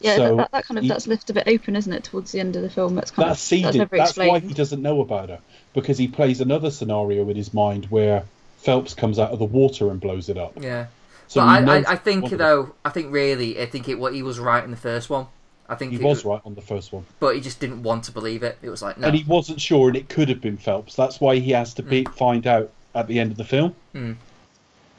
[0.00, 2.02] Yeah, So that, that, that kind of he- that's left a bit open, isn't it,
[2.04, 2.96] towards the end of the film?
[2.96, 3.64] That's kind That's of seeded.
[3.66, 5.38] that's never That's, why he doesn't know about her.
[5.72, 8.24] Because he plays another scenario in his mind where
[8.58, 10.54] Phelps comes out of the water and blows it up.
[10.60, 10.86] yeah.
[11.28, 12.46] So but I, I, I think one of them.
[12.48, 15.26] though, I think really, I think it what he was right in the first one.
[15.68, 17.04] I think He was right on the first one.
[17.20, 18.58] but he just didn't want to believe it.
[18.62, 20.94] It was like no, and he wasn't sure, and it could have been Phelps.
[20.94, 23.74] That's why he has to be find out at the end of the film.
[23.94, 24.16] Mm.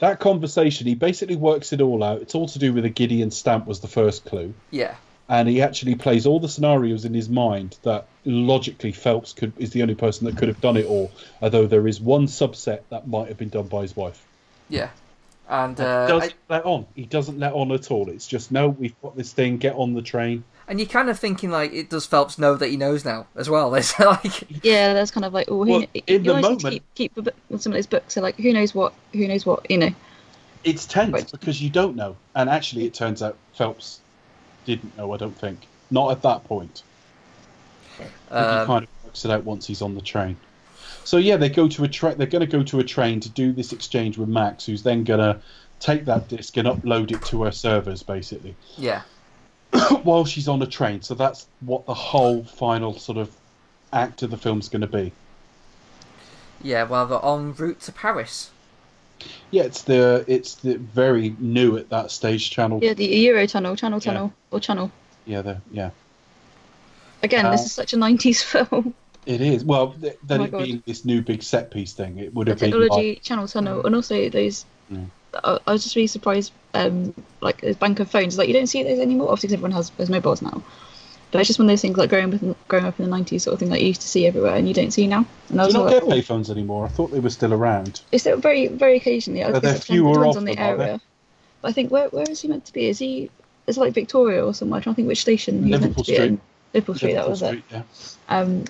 [0.00, 2.22] That conversation, he basically works it all out.
[2.22, 4.94] It's all to do with a Gideon stamp was the first clue, yeah,
[5.28, 9.70] and he actually plays all the scenarios in his mind that logically Phelps could is
[9.70, 11.10] the only person that could have done it all.
[11.42, 14.24] Although there is one subset that might have been done by his wife.
[14.68, 14.90] yeah,
[15.48, 16.86] and he uh, doesn't I- let on.
[16.94, 18.08] He doesn't let on at all.
[18.08, 19.56] It's just no, we've got this thing.
[19.58, 20.44] Get on the train.
[20.68, 23.48] And you're kind of thinking like, it does Phelps know that he knows now as
[23.50, 23.74] well?
[23.76, 26.44] It's like, Yeah, that's kind of like, oh, who, Well, he, in he the always
[26.44, 28.14] to moment- keep, keep book- some of those books.
[28.14, 28.92] So like, who knows what?
[29.12, 29.70] Who knows what?
[29.70, 29.90] You know?
[30.64, 31.30] It's tense Right.
[31.30, 34.00] because you don't know, and actually, it turns out Phelps
[34.66, 35.12] didn't know.
[35.12, 36.82] I don't think not at that point.
[37.98, 40.36] I think he um, kind of works it out once he's on the train.
[41.04, 42.18] So yeah, they go to a train.
[42.18, 45.04] They're going to go to a train to do this exchange with Max, who's then
[45.04, 45.40] going to
[45.80, 49.02] take that disc and upload it to her servers, basically, yeah,
[50.02, 51.02] while she's on a train.
[51.02, 53.30] So that's what the whole final sort of
[53.92, 55.12] act of the film's going to be.
[56.62, 56.84] yeah.
[56.84, 58.50] Well, they're en route to Paris.
[59.50, 62.78] Yeah, it's the it's the very new at that stage channel.
[62.82, 64.12] Yeah, the Euro Tunnel, Channel Yeah.
[64.12, 64.90] Tunnel, or Channel.
[65.26, 65.90] Yeah, the, yeah.
[67.22, 68.94] Again, this Uh, is such a '90s film.
[69.26, 69.64] It is.
[69.64, 70.64] Well, th- then Oh it God.
[70.64, 73.48] being this new big set piece thing, it would the have been technology, like, Channel
[73.48, 74.64] Tunnel, and also those.
[74.92, 75.06] Mm.
[75.34, 76.52] I, I was just really surprised.
[76.74, 79.30] Um, like a bank of phones, like you don't see those anymore.
[79.30, 80.62] Obviously, everyone has, has mobiles now.
[81.30, 83.16] But it's just one of those things, like growing up, in, growing up in the
[83.16, 85.26] '90s, sort of thing that you used to see everywhere, and you don't see now.
[85.50, 86.86] And I do was you not like, get payphones anymore?
[86.86, 88.00] I thought they were still around.
[88.12, 89.42] It's still very, very occasionally.
[89.42, 91.00] I Are guess there fewer depends of on the them, area.
[91.60, 92.88] But I think where where is he meant to be?
[92.88, 93.30] Is he?
[93.66, 94.80] Is it like Victoria or somewhere?
[94.80, 96.22] I don't think which station he's meant Liverpool to be in.
[96.22, 96.40] Street.
[96.74, 97.12] Liverpool Street.
[97.14, 97.46] that was it.
[97.46, 97.82] Street, Yeah.
[98.28, 98.64] Um,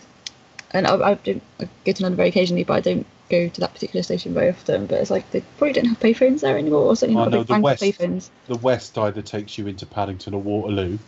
[0.72, 3.72] and I, I I go to London very occasionally, but I don't go to that
[3.74, 4.86] particular station very often.
[4.86, 7.42] But it's like they probably don't have payphones there anymore, or certainly Oh, not no,
[7.44, 7.82] the West.
[7.82, 8.30] payphones.
[8.46, 10.98] The west either takes you into Paddington or Waterloo,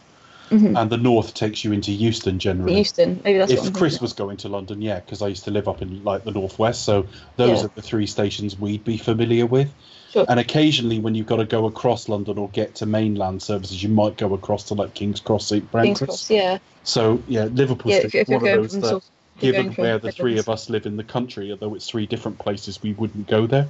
[0.50, 0.80] Mhm.
[0.80, 2.76] and the north takes you into Euston generally.
[2.78, 5.50] Euston, maybe that's what if Chris was going to London, yeah, because I used to
[5.52, 7.06] live up in like the northwest, so
[7.36, 7.66] those Yeah.
[7.66, 9.72] are the three stations we'd be familiar with.
[10.12, 10.26] Sure.
[10.28, 13.88] And occasionally, when you've got to go across London or get to mainland services, you
[13.90, 17.98] might go across to like King's Cross, St King's Cross, yeah, So yeah, Liverpool yeah.
[17.98, 19.04] If, if you're going those from sort of,
[19.40, 22.82] given where the three of us live in the country, although it's three different places,
[22.82, 23.68] we wouldn't go there.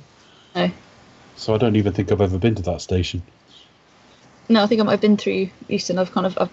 [0.55, 0.71] No.
[1.37, 3.23] So I don't even think I've ever been to that station.
[4.49, 5.99] No, I think I- I've been through Euston.
[5.99, 6.51] I've kind of I've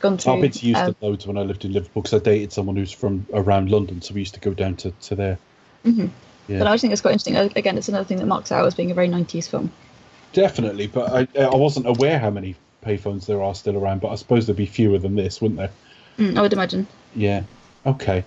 [0.00, 0.34] gone through.
[0.34, 2.76] I've been to Euston um, loads when I lived in Liverpool because I dated someone
[2.76, 5.38] who's from around London, so we used to go down to, to there.
[5.84, 6.10] mhm.
[6.46, 6.58] Yeah.
[6.60, 7.36] But I just think it's quite interesting.
[7.36, 9.70] Uh, Again, it's another thing that marks out as being a very '90s film.
[10.32, 12.54] Definitely, but I, I wasn't aware how many
[12.84, 15.70] payphones there are still around, but I suppose there'd be fewer than this, wouldn't there?
[16.18, 16.86] Mm, I would imagine.
[17.14, 17.42] Yeah.
[17.88, 18.24] Okay.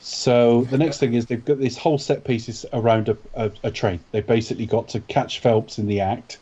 [0.00, 3.50] So the next thing is they've got this whole set piece is around a, a,
[3.64, 4.00] a train.
[4.12, 6.38] They basically got to catch Phelps in the act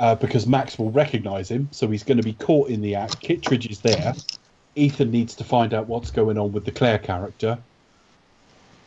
[0.00, 3.20] uh, because Max will recognise him, so he's going to be caught in the act.
[3.20, 4.14] Kittredge is there.
[4.74, 7.58] Ethan needs to find out what's going on with the Claire character.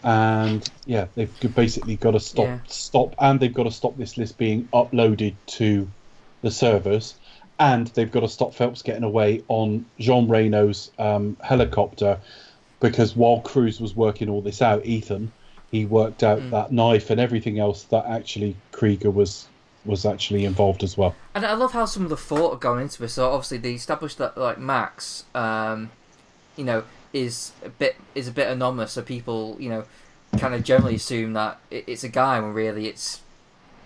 [0.03, 2.59] And yeah, they've basically got to stop, Yeah.
[2.67, 5.87] stop, and they've got to stop this list being uploaded to
[6.41, 7.15] the servers,
[7.59, 12.19] and they've got to stop Phelps getting away on Jean Reno's um, helicopter
[12.79, 15.31] because while Cruise was working all this out, Ethan,
[15.71, 16.49] he worked out Mm.
[16.51, 19.47] that knife and everything else that actually Krieger was
[19.85, 21.15] was actually involved as well.
[21.33, 23.13] And I love how some of the thought have gone into this.
[23.13, 25.89] So obviously they established that like Max, um,
[26.57, 26.83] you know,
[27.13, 28.91] is a bit is a bit anonymous.
[28.91, 29.85] So people, you know,
[30.37, 33.21] kind of generally assume that it's a guy when really it's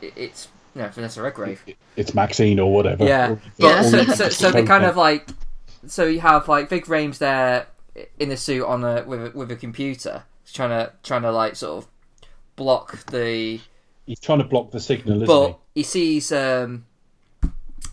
[0.02, 1.64] it's you know Vanessa Redgrave.
[1.96, 3.06] It's Maxine or whatever.
[3.06, 3.84] Yeah, Yeah.
[3.84, 5.28] so, so, so they kind of like
[5.88, 7.68] so you have like Ving Rhames there
[8.20, 11.56] in a suit on a with a, with a computer trying to trying to like
[11.56, 11.90] sort of
[12.56, 13.60] block the
[14.06, 15.48] He's trying to block the signal, isn't he?
[15.48, 16.86] but he sees um,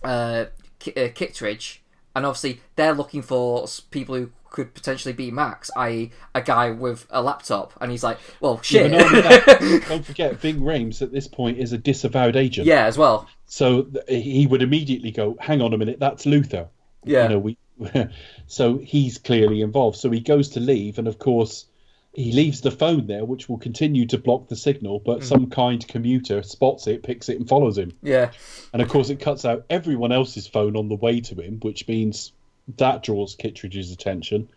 [0.02, 0.46] uh,
[0.78, 1.82] Ki- uh, Kittredge,
[2.16, 7.06] and obviously they're looking for people who could potentially be Max, i.e., a guy with
[7.10, 11.12] a laptop, and he's like, "Well, shit." Yeah, but that, don't forget, Ving Rhames at
[11.12, 12.66] this point is a disavowed agent.
[12.66, 13.28] yeah, as well.
[13.46, 16.68] So th- he would immediately go, "Hang on a minute, that's Luther."
[17.04, 17.56] Yeah, you know we
[18.46, 19.98] so he's clearly involved.
[19.98, 21.66] So he goes to leave and of course
[22.12, 25.86] he leaves the phone there which will continue to block the signal but some kind
[25.86, 27.92] commuter spots it picks it and follows him.
[28.02, 28.30] Yeah,
[28.72, 31.86] and of course it cuts out everyone else's phone on the way to him which
[31.86, 32.32] means
[32.78, 34.48] that draws kittredge's attention.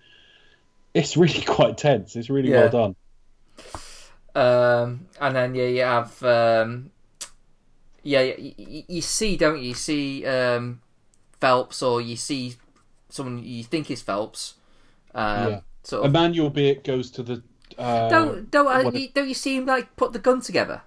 [0.93, 2.15] It's really quite tense.
[2.15, 2.69] It's really Yeah.
[2.69, 2.95] well done.
[4.35, 6.89] Um, and then yeah, you have um,
[8.01, 9.69] yeah, you, you, you see, don't you?
[9.69, 10.81] You see um,
[11.39, 12.55] Phelps, or you see
[13.13, 14.55] someone you think is Phelps.
[15.15, 15.59] Um, Yeah.
[15.83, 16.11] Sort of.
[16.13, 17.43] emmanuelle béart goes to the
[17.77, 20.81] uh, don't don't uh, you, don't you see him like put the gun together,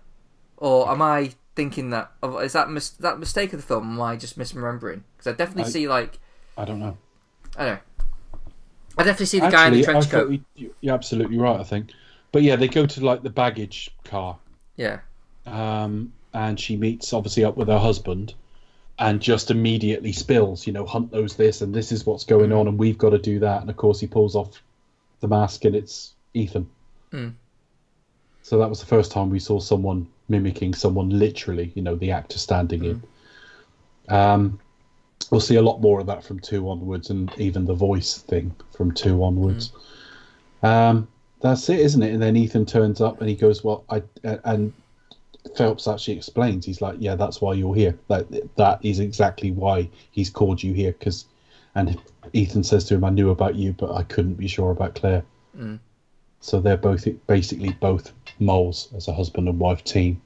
[0.56, 2.12] or am I thinking that
[2.42, 3.84] is that mis- that mistake of the film?
[3.92, 5.02] Am I just misremembering?
[5.16, 6.18] Because I definitely I- see like
[6.58, 6.96] i don't know
[7.58, 8.38] I don't know.
[8.96, 10.40] I definitely see the guy in the Actually, trench coat.
[10.54, 11.90] you- you're absolutely right i think
[12.32, 14.38] but yeah they go to like the baggage car
[14.76, 15.00] Yeah,
[15.44, 18.32] um, and she meets obviously up with her husband
[18.98, 22.66] and just immediately spills you know hunt knows this and this is what's going on
[22.66, 23.60] and we've got to do that.
[23.60, 24.62] And of course he pulls off
[25.20, 26.68] the mask and it's ethan.
[27.12, 27.34] Mm.
[28.42, 32.10] so that was the first time we saw someone mimicking someone literally you know the
[32.10, 33.02] actor standing in.
[34.08, 34.60] Um,
[35.30, 38.54] we'll see a lot more of that from two onwards and even the voice thing
[38.76, 39.72] from two onwards.
[40.62, 41.08] Um,
[41.40, 42.12] that's it isn't it?
[42.12, 44.72] And then ethan turns up and he goes well i and
[45.56, 46.66] Phelps actually explains.
[46.66, 47.98] He's like, "Yeah, that's why you're here.
[48.08, 51.26] That that is exactly why he's called you here." Because,
[51.74, 51.98] and
[52.32, 55.24] Ethan says to him, "I knew about you, but I couldn't be sure about Claire."
[55.56, 55.78] Mm.
[56.40, 60.20] So they're both basically both moles as a husband and wife team.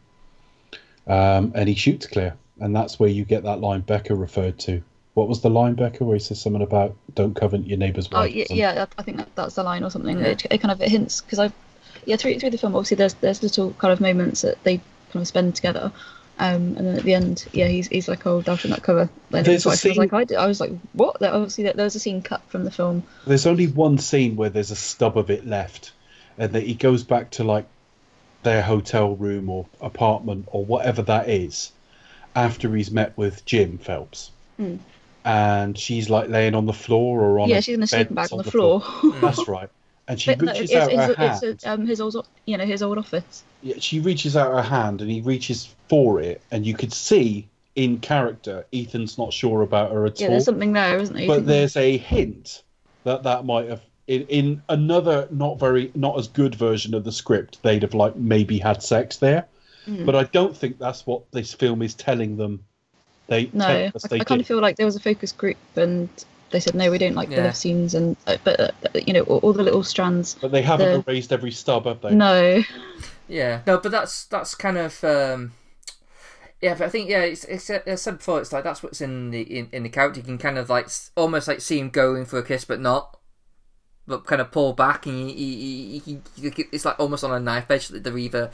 [1.06, 4.82] Um, and he shoots Claire, and that's where you get that line Becca referred to.
[5.14, 8.20] What was the line, Becca, where he says something about "Don't covet your neighbour's Oh
[8.20, 8.34] wife"?
[8.34, 8.86] or yeah, yeah.
[8.96, 10.18] I think that, that's the line or something.
[10.20, 11.52] It, it kind of it hints because I've
[12.06, 14.80] yeah through through the film obviously there's there's little kind of moments that they
[15.12, 15.92] kind of spend together,
[16.38, 19.08] um, and then at the end yeah he's he's like oh I'll that cover.
[19.30, 20.36] Then There's a wife was scene- like I did.
[20.36, 21.18] I was like what?
[21.20, 23.02] There, obviously there, was a scene cut from the film.
[23.26, 25.92] There's only one scene where there's a stub of it left,
[26.38, 27.66] and that he goes back to like
[28.42, 31.72] their hotel room or apartment or whatever that is,
[32.34, 34.78] after he's met with Jim Phelps, Mm.
[35.24, 38.30] and she's like laying on the floor or on yeah, she's in a sleeping bag
[38.30, 38.82] that's on the floor.
[39.20, 39.68] That's right,
[40.10, 41.42] and she But no, reaches it's, out her it's, hand.
[41.44, 43.44] it's, um, his old you know his old office.
[43.62, 47.48] Yeah, she reaches out her hand and he reaches for it, and you could see
[47.76, 50.30] in character Ethan's not sure about her at Yeah, all.
[50.30, 51.28] Yeah, there's something there, isn't there?
[51.28, 52.64] But there's a hint
[53.04, 57.12] that that might have in, in another not very not as good version of the
[57.12, 59.46] script they'd have like maybe had sex there
[59.86, 60.04] Mm.
[60.04, 62.62] but i don't think that's what this film is telling them
[63.28, 66.10] they No, I, I kind of feel like there was a focus group, and
[66.50, 67.44] they said no, we don't like the Yeah.
[67.44, 70.36] love scenes, and uh, but uh, you know all, all the little strands.
[70.40, 72.62] but they haven't the- erased every stub have they No,
[73.28, 75.52] yeah, no, but that's that's kind of um,
[76.60, 76.74] yeah.
[76.74, 79.30] But I think yeah, it's, it's as I said before, it's like that's what's in
[79.30, 80.20] the in, in the character.
[80.20, 83.16] You can kind of like almost like see him going for a kiss, but not.
[84.06, 87.30] But kind of pull back, and you, you, you, you, you- it's like almost on
[87.30, 88.50] a knife edge that they're either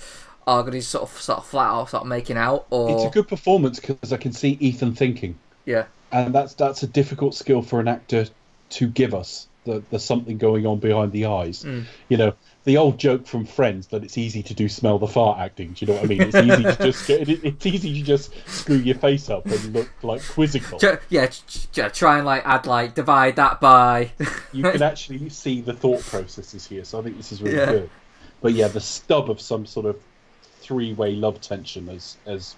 [0.46, 3.04] are going to sort of sort of flat out, sort of making out, or it's
[3.04, 5.36] a good performance because i can see ethan thinking
[5.66, 8.26] yeah, and that's that's a difficult skill for an actor
[8.70, 11.84] to give us the, there's something going on behind the eyes Mm.
[12.08, 12.32] you know
[12.64, 15.84] the old joke from friends that it's easy to do smell the fart acting do
[15.84, 18.32] you know what i mean it's easy to just get it, it's easy to just
[18.48, 20.78] screw your face up and look like quizzical
[21.10, 24.10] yeah, tr- tr- try and like add like divide that by.
[24.52, 27.66] you can actually see the thought processes here so i think this is really Yeah.
[27.72, 27.90] good
[28.40, 29.96] but yeah the stub of some sort of
[30.60, 32.54] three-way love tension has has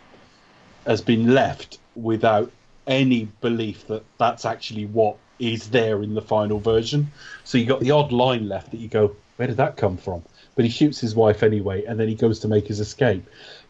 [0.86, 2.50] has been left without
[2.88, 7.06] any belief that that's actually what is there in the final version
[7.44, 10.20] so you got the odd line left that you go where did that come from
[10.56, 13.24] but he shoots his wife anyway and then he goes to make his escape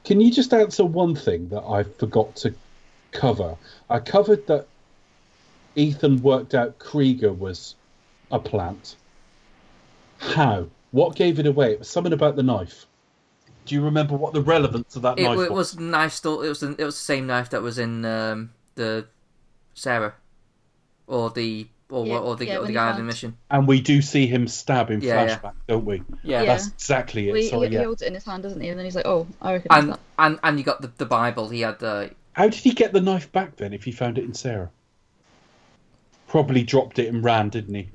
[0.04, 2.54] can you just answer one thing that i forgot to
[3.12, 3.54] cover
[3.90, 4.66] i covered that
[5.76, 7.74] ethan worked out krieger was
[8.30, 8.96] a plant
[10.18, 10.68] How?
[10.90, 11.72] What gave it away?
[11.72, 12.86] It was something about the knife.
[13.66, 16.42] Do you remember what the relevance of that It, knife it was knife still.
[16.42, 19.06] It was the, it was the same knife that was in um, the
[19.74, 20.14] Sarah,
[21.06, 23.36] or the or Yeah, or the yeah, or the guy in the mission.
[23.50, 25.38] And we do see him stab in Yeah, yeah.
[25.38, 26.02] flashback, don't we?
[26.22, 26.40] Yeah.
[26.42, 26.44] Yeah.
[26.46, 27.32] That's exactly it.
[27.32, 27.84] Well, he, Sorry, he yeah.
[27.84, 28.68] holds it in his hand, doesn't he?
[28.68, 31.06] And then he's like, "Oh, I reckon And that." and and you got the, the
[31.06, 31.48] Bible.
[31.48, 32.10] He had the.
[32.32, 34.70] How did he get the knife back then if he found it in Sarah?
[36.28, 37.88] Probably dropped it and ran, didn't he?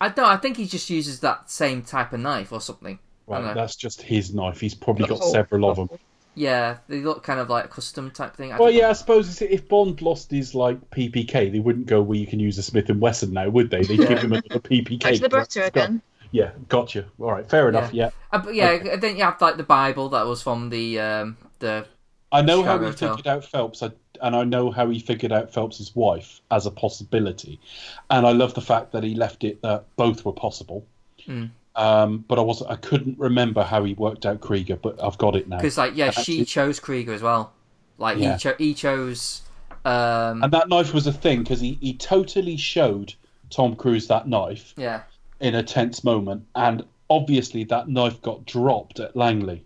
[0.00, 0.26] I don't.
[0.26, 2.98] I think he just uses that same type of knife or something.
[3.30, 4.60] I Right, that's just his knife.
[4.60, 5.32] He's probably Got got hole.
[5.32, 5.88] several of them.
[6.34, 8.52] Yeah, they look kind of like a custom type thing.
[8.52, 12.00] I Well, don't- yeah, I suppose if Bond lost his like PPK, they wouldn't go,
[12.00, 13.82] "Well, you can use a Smith and Wesson now," would they?
[13.82, 14.98] They'd give him another PPK.
[15.02, 16.02] Back to the 'cause that's got- again.
[16.30, 17.04] Yeah, gotcha.
[17.20, 17.92] All right, fair enough.
[17.92, 21.36] Yeah, Uh, but yeah, then you have like the Bible that was from the um,
[21.58, 21.84] the
[22.32, 23.10] I know how he Hotel.
[23.14, 23.90] figured out Phelps, I,
[24.22, 27.60] and I know how he figured out Phelps's wife as a possibility,
[28.08, 30.86] and I love the fact that he left it that both were possible.
[31.28, 31.50] Mm.
[31.74, 32.70] Um, but I wasn't.
[32.70, 35.56] I couldn't remember how he worked out Krieger, but I've got it now.
[35.56, 37.52] because like yeah, she chose Krieger as well.
[37.98, 38.34] Like Yeah.
[38.34, 39.42] he cho- he chose.
[39.84, 43.14] Um, And that knife was a thing because he, he totally showed
[43.50, 45.02] Tom Cruise that knife yeah,
[45.40, 49.64] in a tense moment, and obviously that knife got dropped at Langley,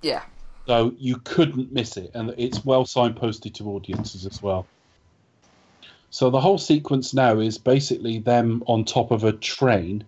[0.00, 0.22] yeah,
[0.66, 4.66] so you couldn't miss it, and it's well signposted to audiences as well.
[6.10, 10.04] So the whole sequence now is basically them on top of a train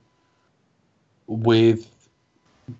[1.26, 1.90] with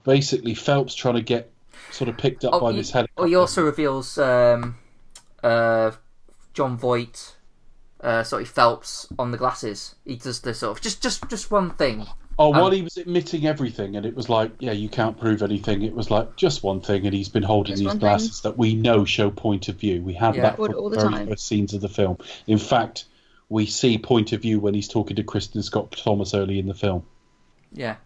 [0.05, 1.51] basically Phelps trying to get
[1.91, 3.23] sort of picked up by he, this helicopter.
[3.23, 4.77] oh, he also reveals um,
[5.43, 5.91] uh,
[6.53, 7.37] Jon Voight,
[8.01, 9.95] uh, sorry Phelps on the glasses.
[10.05, 12.07] He does this sort of just just just one thing.
[12.37, 15.41] Oh, while Um, he was admitting everything, and it was like, yeah, you can't prove
[15.41, 15.83] anything.
[15.83, 18.75] It was like just one thing, and he's been holding these one glasses that we
[18.75, 20.03] know show point of view.
[20.03, 20.43] We have Yeah.
[20.43, 21.29] that All- from all the the very time.
[21.29, 22.19] first scenes of the film.
[22.49, 23.05] In fact,
[23.49, 26.75] we see point of view when he's talking to Kristin Scott Thomas early in the
[26.75, 27.05] film.
[27.73, 27.97] Yeah,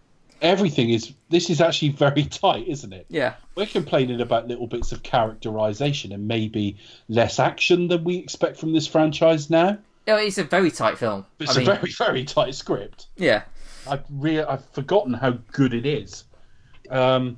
[0.41, 1.13] Everything is.
[1.29, 3.05] This is actually very tight, isn't it?
[3.09, 6.77] yeah, We're complaining about little bits of characterization and maybe
[7.09, 9.77] less action than we expect from this franchise now.
[10.07, 10.17] yeah.
[10.17, 11.25] It's a very tight film.
[11.39, 13.07] It's I mean, a very, very tight script.
[13.17, 13.43] yeah,
[13.87, 16.23] I've re- I've forgotten how good it is.
[16.89, 17.37] Um,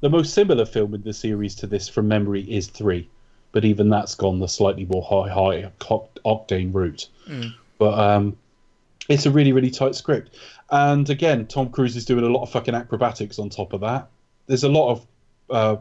[0.00, 3.08] the most similar film in the series to this from memory is three,
[3.52, 7.08] but even that's gone the slightly more high high octane route.
[7.78, 8.36] But um,
[9.08, 10.36] it's a really really tight script,
[10.70, 14.08] and again, Tom Cruise is doing a lot of fucking acrobatics on top of that.
[14.46, 15.06] There's a lot of
[15.50, 15.76] uh,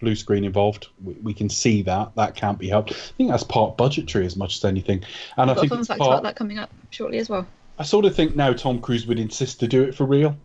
[0.00, 0.88] blue screen involved.
[1.02, 2.92] We, we can see that that can't be helped.
[2.92, 5.04] I think that's part budgetary as much as anything,
[5.36, 7.46] and I Got a think fun fact part, about that coming up shortly as well.
[7.78, 10.36] I sort of think now Tom Cruise would insist to do it for real.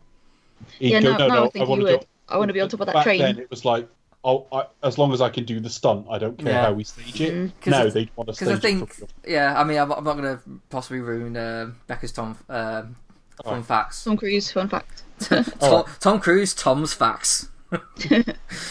[0.79, 1.91] He'd yeah, go, no, now no, I think you do would.
[1.93, 3.19] it." I want to be on top of that Back train.
[3.19, 3.89] then, it was like,
[4.23, 6.65] oh, I, as long as I can do the stunt, I don't care Yeah.
[6.65, 7.34] how we stage it.
[7.34, 7.52] Mm.
[7.61, 9.10] 'Cause No, they'd want to because stage I it think for real.
[9.34, 9.60] yeah.
[9.60, 12.95] I mean, I'm, I'm not going to possibly ruin um Becca's Tom um,
[13.43, 13.61] fun Oh.
[13.64, 14.03] facts.
[14.03, 15.03] Tom Cruise, fun fact.
[15.60, 17.49] Tom, Tom Cruise, Tom's facts.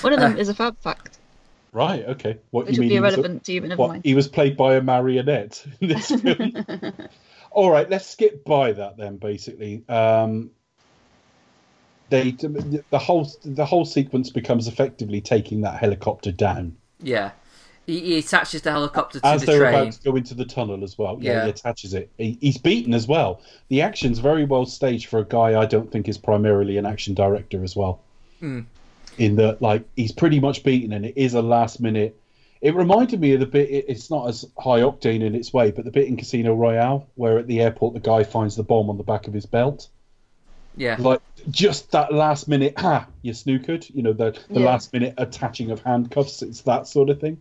[0.03, 1.19] One of them is a fab fact,
[1.73, 2.39] Right, okay.
[2.51, 2.89] What which you would mean?
[2.91, 4.05] be he was irrelevant to you, but never what, mind.
[4.05, 6.53] he was played by a marionette in this film.
[7.53, 9.17] All right, let's skip by that then.
[9.19, 10.51] Basically, um,
[12.11, 16.77] they the whole the whole sequence becomes effectively taking that helicopter down.
[17.03, 17.31] Yeah,
[17.87, 19.75] he, he attaches the helicopter to as the they're train.
[19.75, 21.17] about to go into the tunnel as well.
[21.21, 21.45] Yeah, Yeah.
[21.45, 22.11] he attaches it.
[22.19, 23.41] He, he's beaten as well.
[23.69, 27.15] The action's very well staged for a guy I don't think is primarily an action
[27.15, 28.01] director as well.
[28.43, 28.67] Mm.
[29.19, 32.17] In that, like, he's pretty much beaten, and it is a last minute.
[32.63, 33.69] It reminded me of the bit.
[33.71, 37.07] it- It's not as high octane in its way, but the bit in Casino Royale
[37.15, 39.89] where at the airport the guy finds the bomb on the back of his belt.
[40.77, 41.21] Yeah, Like
[41.51, 43.93] just that last minute, ah, you snookered.
[43.95, 44.67] You know the the Yeah.
[44.67, 46.43] last minute attaching of handcuffs.
[46.43, 47.41] It's that sort of thing.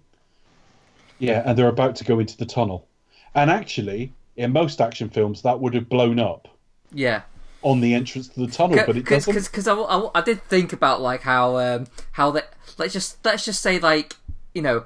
[1.19, 2.88] Yeah, and they're about to go into the tunnel,
[3.35, 6.47] and actually, in most action films, that would have blown up
[6.93, 7.23] yeah.
[7.61, 9.34] on the entrance to the tunnel, but it doesn't.
[9.34, 12.41] Because I, I, I did think about like how um how they
[12.77, 14.15] let's just let's just say like
[14.53, 14.85] you know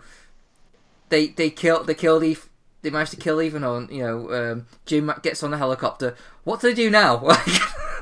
[1.09, 2.49] they they kill they killed Eve
[2.81, 6.15] they managed to kill even on you know um, Jim gets on the helicopter.
[6.43, 7.25] What do they do now?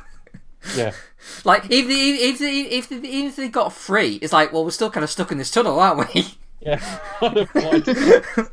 [0.64, 0.92] Like, Yeah,
[1.46, 4.72] like even if if if they, even if they got free, it's like well we're
[4.72, 6.26] still kind of stuck in this tunnel, aren't we?
[6.62, 7.00] yeah.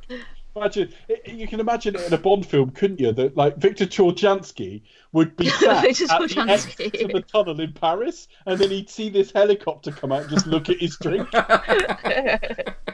[0.58, 0.92] imagine
[1.24, 3.12] you can imagine it in a Bond film, couldn't you?
[3.12, 4.82] That like Victor Chorjansky
[5.12, 6.48] would be sat at the Chorjansky.
[6.48, 10.30] entrance to the tunnel in Paris, and then he'd see this helicopter come out and
[10.30, 11.28] just look at his drink.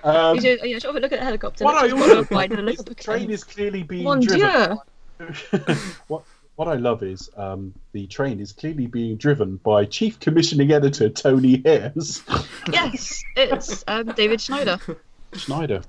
[0.05, 1.65] Um, you should, yeah, sort of look at the helicopter.
[1.65, 3.43] what I look at also the wide and love look is the the train is
[3.43, 4.79] clearly being Mon driven.
[5.19, 5.27] Dieu.
[6.09, 6.25] what
[6.57, 11.09] what I love is um, the train is clearly being driven by Chief Commissioning Editor
[11.09, 12.23] Tony Hayes
[12.73, 14.79] Yes, it's um, David Schneider
[15.33, 15.83] Schneider.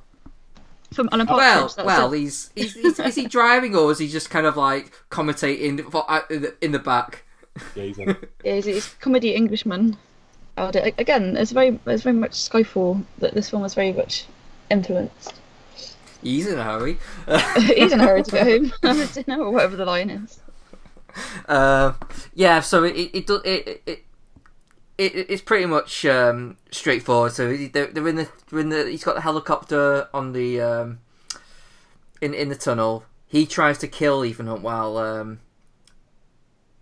[0.92, 1.46] from Alan Partridge.
[1.46, 2.20] well, that's well, it.
[2.20, 6.10] he's, he's, he's is he driving or is he just kind of like commentating for-
[6.10, 7.24] uh, in the, in the back?
[7.76, 8.18] Yeah, he's a...
[8.44, 9.98] Yeah, he's, he's comedy Englishman.
[10.58, 14.26] Oh, Again, it's very, it's very much Skyfall that this film was very much
[14.72, 15.34] influenced.
[16.24, 16.98] He's in a hurry.
[17.76, 18.74] he's in a hurry to go home.
[18.82, 20.40] Have a dinner or whatever the line is.
[21.48, 21.94] Uh,
[22.34, 24.06] yeah, so it it it it, it,
[24.98, 27.32] it it's pretty much um, straightforward.
[27.34, 31.00] So they're, they're in the they're in the he's got the helicopter on the um,
[32.22, 33.06] in in the tunnel.
[33.28, 35.40] He tries to kill Ethan Hunt while um,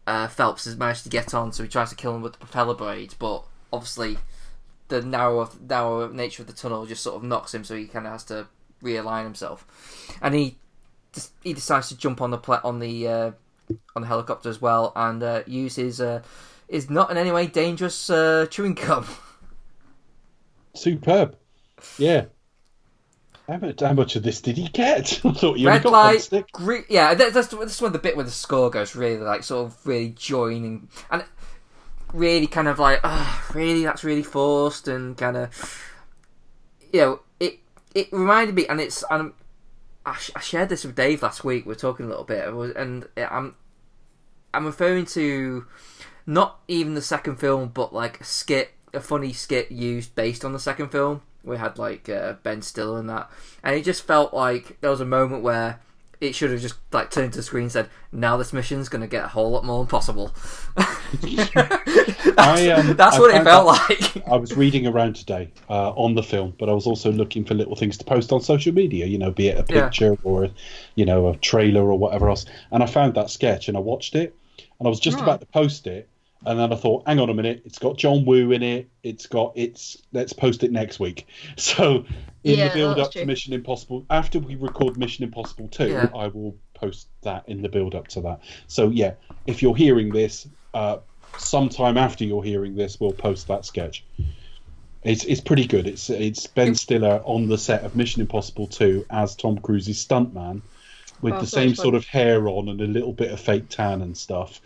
[0.07, 1.51] uh, Phelps has managed to get on.
[1.51, 4.17] So he tries to kill him with the propeller blade, but obviously
[4.87, 7.63] the narrow narrow nature of the tunnel just sort of knocks him.
[7.63, 8.47] So he kind of has to
[8.81, 10.57] realign himself, and he
[11.43, 13.31] he decides to jump on the pla- on the uh,
[13.95, 16.21] on the helicopter as well and uh, use his uh,
[16.67, 19.05] is not in any way dangerous uh, chewing gum.
[20.73, 21.35] Superb.
[21.97, 22.25] Yeah.
[23.47, 25.21] How much, how much of this did he get?
[25.25, 26.29] I thought you Red light.
[26.89, 29.67] Yeah, that, that's that's one of the bit where the score goes really like sort
[29.67, 31.25] of really joining and
[32.13, 35.83] really kind of like, oh, really that's really forced and kind of,
[36.93, 37.59] you know, it
[37.93, 39.33] it reminded me and it's and
[40.05, 41.65] I, sh- I shared this with Dave last week.
[41.65, 43.55] We are talking a little bit, it and I'm
[44.53, 45.65] I'm referring to
[46.25, 50.53] not even the second film, but like a skit, a funny skit used based on
[50.53, 51.21] the second film.
[51.43, 53.29] We had like uh, Ben Stiller and that,
[53.63, 55.79] and it just felt like there was a moment where
[56.21, 59.01] it should have just like turned to the screen and said, "Now this mission's going
[59.01, 60.33] to get a whole lot more impossible."
[61.21, 64.25] that's I, um, that's what it felt like.
[64.31, 67.53] I was reading around today uh, on the film, but I was also looking for
[67.53, 69.05] little things to post on social media.
[69.05, 69.83] You know, be it a Yeah.
[69.83, 70.49] picture or,
[70.95, 72.45] you know, a trailer or whatever else.
[72.71, 74.35] And I found that sketch and I watched it,
[74.79, 75.23] and I was just Oh.
[75.23, 76.07] about to post it,
[76.45, 78.89] and then I thought, hang on a minute, it's got John Woo in it.
[79.03, 79.97] It's got it's.
[80.11, 81.27] Let's post it next week.
[81.57, 82.05] So
[82.43, 83.25] in Yeah, the build that's up to.
[83.25, 86.09] Mission Impossible, after we record Mission Impossible two, Yeah.
[86.13, 88.41] I will post that in the build up to that.
[88.67, 89.13] So yeah,
[89.47, 90.47] if you're hearing this.
[90.73, 90.97] Uh,
[91.37, 94.03] sometime after you're hearing this, we'll post that sketch.
[95.03, 95.85] It's it's pretty good.
[95.87, 100.61] It's it's Ben Stiller on the set of Mission Impossible 2 as Tom Cruise's stuntman,
[101.23, 104.01] with Oh, the same sort of hair on and a little bit of fake tan
[104.01, 104.61] and stuff.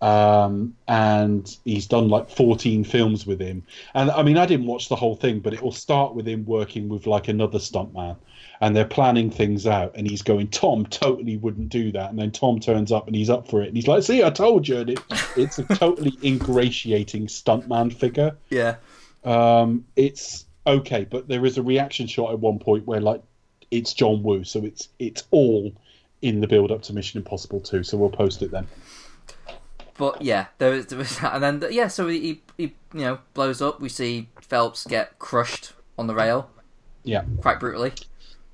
[0.00, 3.64] Um, and he's done like 14 films with him.
[3.94, 6.44] And I mean, I didn't watch the whole thing, but it will start with him
[6.44, 8.16] working with like another stuntman,
[8.60, 9.92] and they're planning things out.
[9.96, 12.10] And he's going, Tom totally wouldn't do that.
[12.10, 14.30] And then Tom turns up and he's up for it, and he's like, See, I
[14.30, 14.78] told you.
[14.78, 15.00] And it,
[15.36, 18.76] it's a totally ingratiating stuntman figure yeah,
[19.24, 23.22] um, it's okay, but there is a reaction shot at one point where like
[23.70, 25.72] it's John Woo, so it's it's all
[26.22, 28.66] in the build up to Mission Impossible 2, so we'll post it then.
[29.96, 33.60] but yeah, there was, there was and then yeah, so he, he you know blows
[33.62, 33.80] up.
[33.80, 36.50] We see Phelps get crushed on the rail
[37.04, 37.92] Yeah, quite brutally.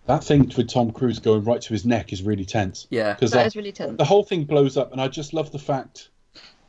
[0.06, 3.30] that thing with Tom Cruise going right to his neck is really tense Yeah, because
[3.32, 3.96] That is really tense.
[3.98, 6.08] the whole thing blows up, and I just love the fact.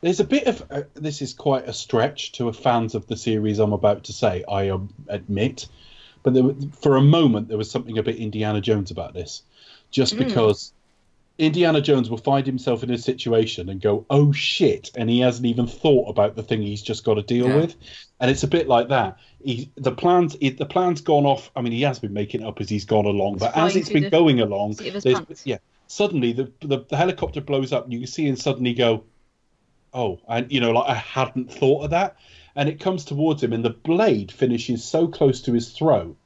[0.02, 3.58] There's a bit of uh, this is quite a stretch to fans of the series.
[3.58, 5.66] I'm about to say, I um, admit,
[6.22, 6.44] but there,
[6.78, 9.42] for a moment there was something a bit Indiana Jones about this,
[9.90, 10.72] just because
[11.38, 15.46] Indiana Jones will find himself in a situation and go, "Oh shit," and he hasn't
[15.46, 17.56] even thought about the thing he's just got to deal Yeah.
[17.56, 17.76] with,
[18.20, 19.18] and it's a bit like that.
[19.44, 21.50] He, the plans, it, the plan's gone off.
[21.54, 23.90] I mean, he has been making it up as he's gone along, but as it's
[23.90, 25.58] been the going along, seat of his there's yeah.
[25.88, 29.04] Suddenly, the, the the helicopter blows up, and you can see him suddenly go,
[29.92, 32.16] "Oh," and you know, like I hadn't thought of that.
[32.58, 36.16] And it comes towards him, and the blade finishes so close to his throat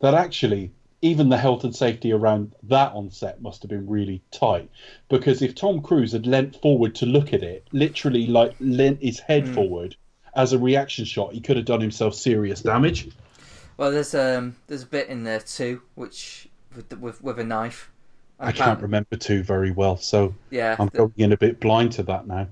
[0.00, 0.72] that actually
[1.02, 4.70] even the health and safety around that on set must have been really tight.
[5.08, 9.18] Because if Tom Cruise had leant forward to look at it, literally like leant his
[9.18, 9.54] head Hmm.
[9.54, 9.96] forward
[10.34, 13.08] as a reaction shot, he could have done himself serious damage.
[13.76, 17.90] Well, there's um there's a bit in there too, which with with with a knife.
[18.38, 21.60] And I can't remember two very well, so Yeah, I'm the- going in a bit
[21.60, 22.48] blind to that now.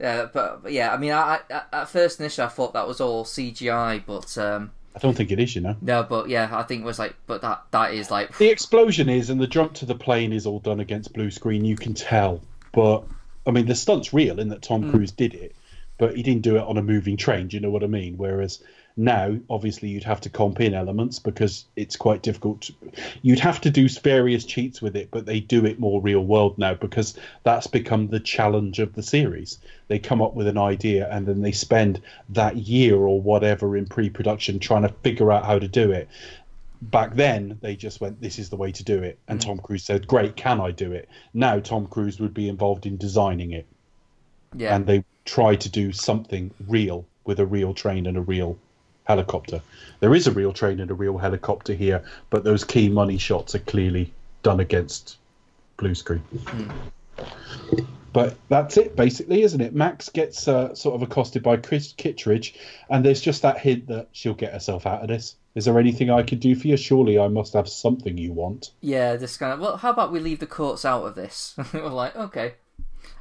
[0.00, 3.00] yeah, but, but yeah, I mean, I, I at first initially I thought that was
[3.00, 5.76] all CGI, but um I don't think it is, you know.
[5.82, 9.08] no, but yeah, I think it was like, but that that is like, The explosion
[9.08, 11.64] is, and the jump to the plane is all done against blue screen.
[11.64, 12.40] You can tell,
[12.72, 13.04] but
[13.46, 14.90] I mean, the stunt's real in that Tom hmm.
[14.90, 15.56] Cruise did it,
[15.98, 17.48] but he didn't do it on a moving train.
[17.48, 18.16] Do you know what I mean?
[18.16, 18.62] Whereas
[18.96, 22.62] now, obviously, you'd have to comp in elements because it's quite difficult.
[22.62, 22.74] To,
[23.22, 26.58] you'd have to do various cheats with it, but they do it more real world
[26.58, 29.58] now because that's become the challenge of the series.
[29.88, 33.86] They come up with an idea and then they spend that year or whatever in
[33.86, 36.08] pre-production trying to figure out how to do it.
[36.80, 39.18] Back then they just went this is the way to do it.
[39.26, 39.44] And mm.
[39.44, 41.08] tom cruise said great can i do it?
[41.32, 43.66] Now tom cruise would be involved in designing it.
[44.54, 48.58] Yeah, and they try to do something real with a real train and a real
[49.04, 49.60] helicopter
[50.00, 53.54] there is a real train and a real helicopter here but those key money shots
[53.54, 54.12] are clearly
[54.42, 55.18] done against
[55.76, 56.22] blue screen
[58.14, 59.74] But that's it, basically, isn't it?
[59.74, 62.54] Max gets uh, sort of accosted by Chris Kittridge,
[62.88, 65.34] and there's just that hint that she'll get herself out of this.
[65.56, 66.76] Is there anything I can do for you?
[66.76, 68.70] Surely I must have something you want.
[68.80, 69.58] Yeah, this kind of.
[69.58, 71.56] Well, how about we leave the courts out of this?
[71.74, 72.54] We're like, okay,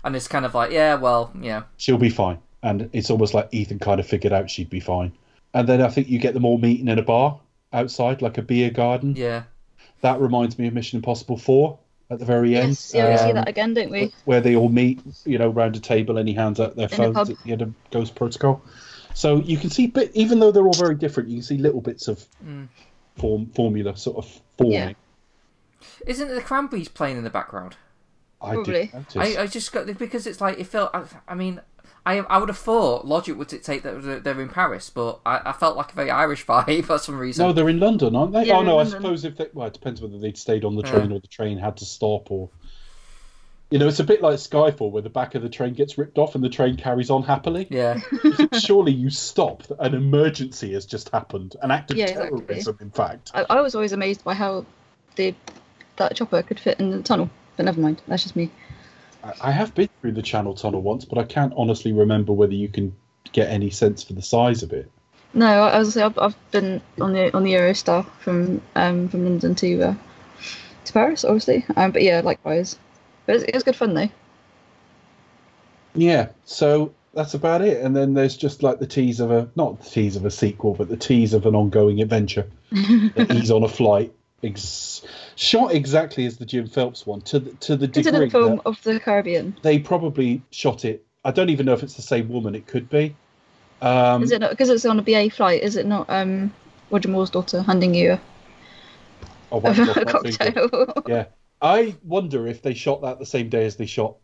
[0.03, 2.37] and it's kind of like, yeah, well, yeah, She'll be fine.
[2.61, 5.11] And it's almost like Ethan kind of figured out she'd be fine.
[5.53, 7.39] And then I think you get them all meeting in a bar
[7.71, 9.15] outside, like a beer garden.
[9.15, 9.43] yeah,
[10.01, 11.77] That reminds me of Mission Impossible 4
[12.09, 12.69] at the very end.
[12.69, 14.13] Yes, yeah, we see um, that again, don't we?
[14.25, 16.89] where they all meet, you know, round a table and he hands out their a
[16.89, 17.29] phones pub.
[17.29, 18.63] at the end of Ghost Protocol.
[19.13, 21.81] So you can see, bit, even though they're all very different, you can see little
[21.81, 22.25] bits of
[23.17, 24.73] form formula sort of forming.
[24.73, 24.93] Yeah.
[26.07, 27.75] isn't the Cranberries playing in the background?
[28.41, 28.91] I Probably.
[29.15, 30.89] I, I just got because it's like it felt.
[30.93, 31.61] I, I mean,
[32.05, 35.41] I I would have thought logic would dictate that they're- they're in Paris, but I,
[35.45, 37.45] I felt like a very Irish vibe for some reason.
[37.47, 38.45] no, they're in London, aren't they?
[38.45, 40.75] Yeah, oh no, in I suppose if they well, it depends whether they'd stayed on
[40.75, 40.91] the Yeah.
[40.91, 42.49] train or the train had to stop or.
[43.71, 46.19] You know, it's a bit like Skyfall, where the back of the train gets ripped
[46.19, 47.65] off and the train carries on happily.
[47.71, 47.99] yeah,
[48.59, 49.63] Surely you stop.
[49.79, 51.55] An emergency has just happened.
[51.59, 52.41] An act of Yeah, exactly.
[52.45, 53.31] terrorism, in fact.
[53.33, 54.67] I, I was always amazed by how
[55.15, 55.33] the
[55.95, 57.31] that chopper could fit in the tunnel.
[57.57, 58.51] But never mind, that's just me.
[59.39, 62.67] I- have been through the Channel Tunnel once, but I can't honestly remember whether you
[62.67, 62.95] can
[63.31, 64.91] get any sense for the size of it.
[65.33, 69.23] No, I, was say I've, I've been on the on the Eurostar from um from
[69.23, 69.95] London to uh,
[70.85, 71.65] to Paris, obviously.
[71.75, 72.77] Um, but yeah, likewise.
[73.25, 74.09] But it was, it was good fun though.
[75.95, 77.83] Yeah, so that's about it.
[77.83, 80.75] And then there's just like the tease of a not the tease of a sequel,
[80.75, 82.47] but the tease of an ongoing adventure.
[82.71, 84.13] he's on a flight,
[84.43, 85.01] ex-
[85.35, 88.65] shot exactly as the Jim Phelps one, to the, to the degree Incident film that
[88.65, 89.57] of the Caribbean.
[89.61, 91.05] they probably shot it.
[91.25, 92.55] I don't even know if it's the same woman.
[92.55, 93.15] It could be.
[93.81, 95.61] Um, Is it not because it's on a BA flight?
[95.61, 96.53] Is it not um
[96.89, 98.19] Roger Moore's daughter handing you
[99.51, 101.03] oh, a, well, a cocktail?
[101.07, 101.25] Yeah,
[101.61, 104.17] I wonder if they shot that the same day as they shot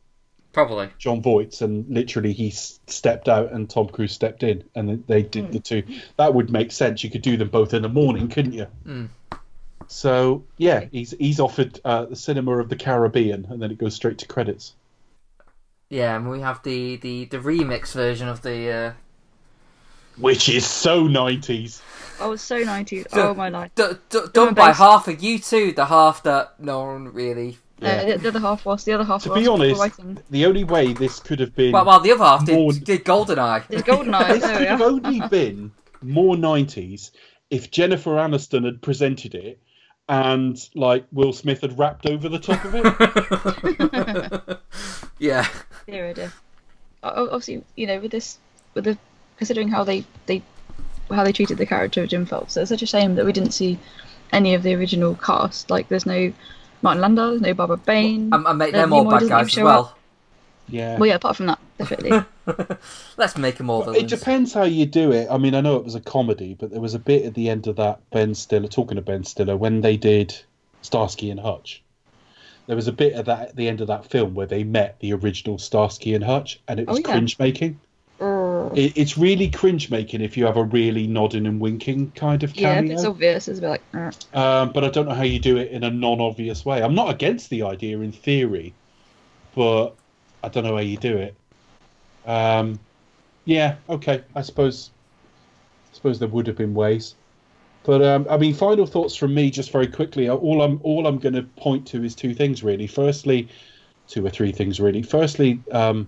[0.53, 0.89] probably.
[0.97, 5.51] Jon Voight's, and literally he stepped out and Tom Cruise stepped in, and they did
[5.51, 5.83] the two.
[6.17, 7.03] That would make sense.
[7.03, 8.67] You could do them both in the morning, couldn't you?
[8.85, 9.09] Mm.
[9.91, 13.95] So yeah, he's he's offered uh, the cinema of the Caribbean, and then it goes
[13.95, 14.73] straight to credits.
[15.89, 18.71] Yeah, and we have the the the remix version of the.
[18.71, 18.93] Uh,
[20.17, 21.81] Which is so nineties.
[22.21, 23.07] I was so nineties.
[23.11, 23.71] So- Oh my life.
[23.73, 27.57] d- d- done by based- half of U2, the half that no one really.
[27.81, 29.23] Uh, the, the other half was the other half.
[29.23, 30.19] To was be honest, writing.
[30.29, 33.03] the only way this could have been Well, well the other half did, More- did
[33.05, 33.63] Goldeneye.
[33.69, 34.33] It's Goldeneye.
[34.33, 35.71] this could have only been
[36.03, 37.11] more nineties
[37.49, 39.59] if Jennifer Aniston had presented it
[40.09, 44.59] and like Will Smith had rapped over the top of it.
[45.19, 45.47] yeah,
[45.87, 46.33] Dear, oh dear.
[47.03, 48.37] O- Obviously, you know, with this,
[48.73, 48.97] with the
[49.37, 50.41] considering how they they
[51.09, 53.51] how they treated the character of Jim Phelps, it's such a shame that we didn't
[53.51, 53.77] see
[54.33, 55.69] any of the original cast.
[55.69, 56.33] Like, there's no
[56.81, 58.29] Martin Landau, there's no Barbara Bain.
[58.33, 59.85] and, and make them all Nimoy bad guys as well.
[59.85, 59.98] up.
[60.69, 60.97] Yeah.
[60.97, 61.15] Well, yeah.
[61.15, 62.23] Apart from that, definitely.
[63.17, 65.27] Let's make them all the It depends how you do it.
[65.29, 67.49] I mean, I know it was a comedy, but there was a bit at the
[67.49, 70.35] end of that Ben Stiller, talking to Ben Stiller, when they did
[70.81, 71.81] Starsky and Hutch.
[72.67, 74.99] There was a bit at that at the end of that film where they met
[74.99, 77.11] the original Starsky and Hutch, and it was Oh, yeah.
[77.13, 77.79] cringe making.
[78.21, 78.71] Oh.
[78.75, 82.53] It, it's really cringe making if you have a really nodding and winking kind of
[82.53, 82.89] cameo.
[82.89, 84.35] yeah, it's obvious, it's a bit like.
[84.35, 86.83] Um, but I don't know how you do it in a non-obvious way.
[86.83, 88.73] I'm not against the idea in theory,
[89.55, 89.95] but
[90.43, 91.35] I don't know how you do it.
[92.25, 92.79] Um,
[93.45, 94.23] yeah, okay.
[94.35, 94.91] I suppose.
[95.91, 97.15] I suppose there would have been ways,
[97.83, 100.29] but um, I mean, final thoughts from me, just very quickly.
[100.29, 102.87] All I'm all I'm going to point to is two things really.
[102.87, 103.49] Firstly,
[104.07, 105.01] two or three things really.
[105.01, 106.07] Firstly, um,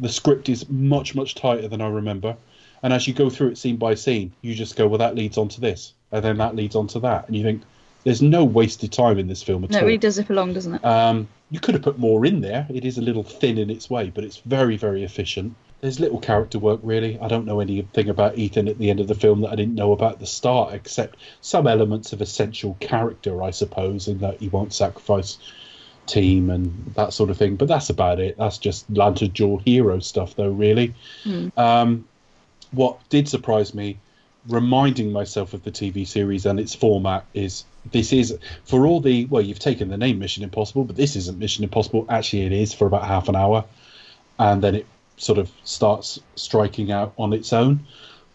[0.00, 2.36] the script is much much tighter than I remember,
[2.82, 5.38] and as you go through it scene by scene, you just go, well, that leads
[5.38, 7.62] on to this, and then that leads on to that, and you think
[8.04, 9.72] there's no wasted time in this film at all.
[9.72, 9.86] No, it all.
[9.86, 10.84] really does zip along, doesn't it?
[10.84, 12.66] Um, you could have put more in there.
[12.72, 15.54] It is a little thin in its way, but it's very, very efficient.
[15.80, 17.18] There's little character work, really.
[17.20, 19.74] I don't know anything about Ethan at the end of the film that I didn't
[19.74, 24.40] know about at the start, except some elements of essential character, I suppose, in that
[24.40, 25.38] he won't sacrifice
[26.06, 27.56] team and that sort of thing.
[27.56, 28.36] But that's about it.
[28.36, 30.94] That's just Lantern Jaw hero stuff, though, really.
[31.56, 32.04] Um,
[32.72, 33.98] what did surprise me,
[34.48, 39.24] reminding myself of the TV series and its format, is this is for all the
[39.26, 42.06] well, you've taken the name Mission Impossible, but this isn't Mission Impossible.
[42.08, 43.64] Actually, it is for about half an hour,
[44.38, 44.86] and then it
[45.16, 47.86] sort of starts striking out on its own.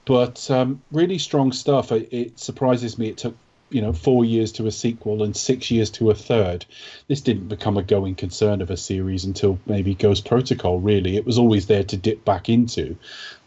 [0.06, 1.92] But um, really strong stuff.
[1.92, 3.10] It, it surprises me.
[3.10, 3.36] It took
[3.70, 6.66] you know four years to a sequel and six years to a third.
[7.08, 10.80] This didn't become a going concern of a series until maybe Ghost Protocol.
[10.80, 12.96] Really, it was always there to dip back into,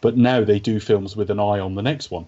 [0.01, 2.27] but now they do films with an eye on the next one.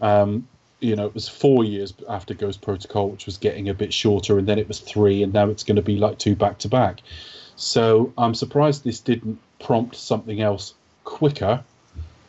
[0.00, 0.46] Um,
[0.80, 4.38] you know, it was four years after Ghost Protocol, which was getting a bit shorter,
[4.38, 6.68] and then it was three, and now it's going to be like two back to
[6.68, 7.00] back.
[7.56, 10.74] So I'm surprised this didn't prompt something else
[11.04, 11.64] quicker.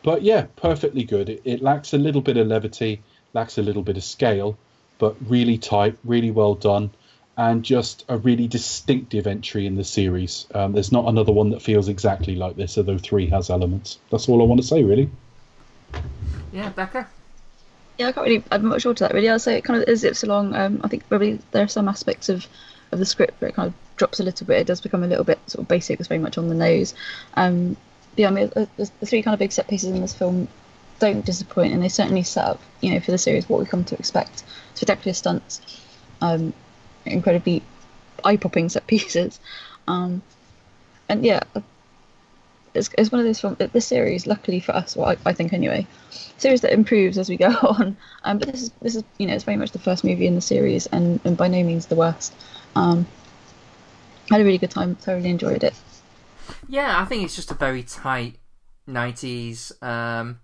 [0.02, 1.28] But yeah, perfectly good.
[1.28, 3.02] It, it lacks a little bit of levity,
[3.34, 4.58] lacks a little bit of scale,
[4.98, 6.90] but really tight, really well done,
[7.36, 10.46] and just a really distinctive entry in the series.
[10.54, 13.98] Um, there's not another one that feels exactly like this, although three has elements.
[14.10, 15.10] That's all I want to say, really.
[16.52, 17.06] Yeah, Becca.
[18.00, 19.12] Yeah, I can't really add much more to that.
[19.12, 20.54] Really, I'd say it kind of it zips along.
[20.54, 22.46] Um, I think probably there are some aspects of
[22.92, 24.58] of the script where it kind of drops a little bit.
[24.58, 26.00] It does become a little bit sort of basic.
[26.00, 26.94] It's very much on the nose.
[27.34, 27.76] Um,
[28.16, 30.48] yeah, I mean, the, the three kind of big set pieces in this film
[30.98, 33.84] don't disappoint, and they certainly set up, you know, for the series what we come
[33.84, 35.60] to expect: spectacular stunts,
[36.22, 36.54] um,
[37.04, 37.62] incredibly
[38.24, 39.38] eye-popping set pieces,
[39.88, 40.22] um,
[41.06, 41.42] and yeah,
[42.74, 43.58] it's, it's one of those films.
[43.58, 45.86] This series, luckily for us, well, I, I think anyway,
[46.38, 47.96] series that improves as we go on.
[48.24, 50.34] Um, but this is this is you know it's very much the first movie in
[50.34, 52.32] the series, and, and by no means the worst.
[52.76, 53.06] Um,
[54.30, 54.94] I had a really good time.
[54.94, 55.74] Thoroughly enjoyed it.
[56.68, 58.36] Yeah, I think it's just a very tight
[58.88, 60.40] '90s um,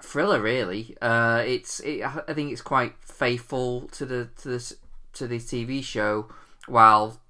[0.00, 0.40] thriller.
[0.40, 4.74] Really, uh, it's it, I think it's quite faithful to the to the
[5.14, 6.28] to the TV show,
[6.66, 7.20] while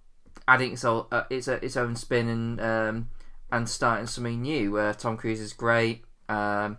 [0.46, 3.08] adding its own, uh, its, its own spin and um,
[3.52, 4.78] and starting something new.
[4.78, 6.78] Uh, Tom Cruise is great, um,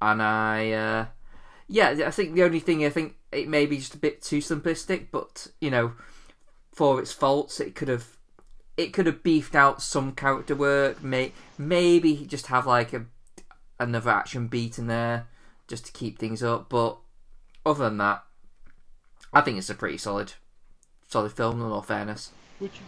[0.00, 1.06] and I uh,
[1.68, 4.38] yeah, I think the only thing I think it may be just a bit too
[4.38, 5.92] simplistic, but you know,
[6.72, 8.16] for its faults, it could have
[8.76, 11.04] it could have beefed out some character work.
[11.04, 13.04] May maybe just have like a
[13.78, 15.28] another action beat in there
[15.68, 16.68] just to keep things up.
[16.70, 16.98] But
[17.66, 18.24] other than that,
[19.32, 20.32] I think it's a pretty solid
[21.06, 21.60] solid film.
[21.60, 22.30] In all fairness,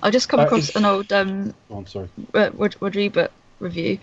[0.03, 2.09] I just come Uh, across if- an old um, Oh, I'm sorry.
[2.33, 3.29] Rod- Rod- Rodrigo
[3.61, 3.99] review.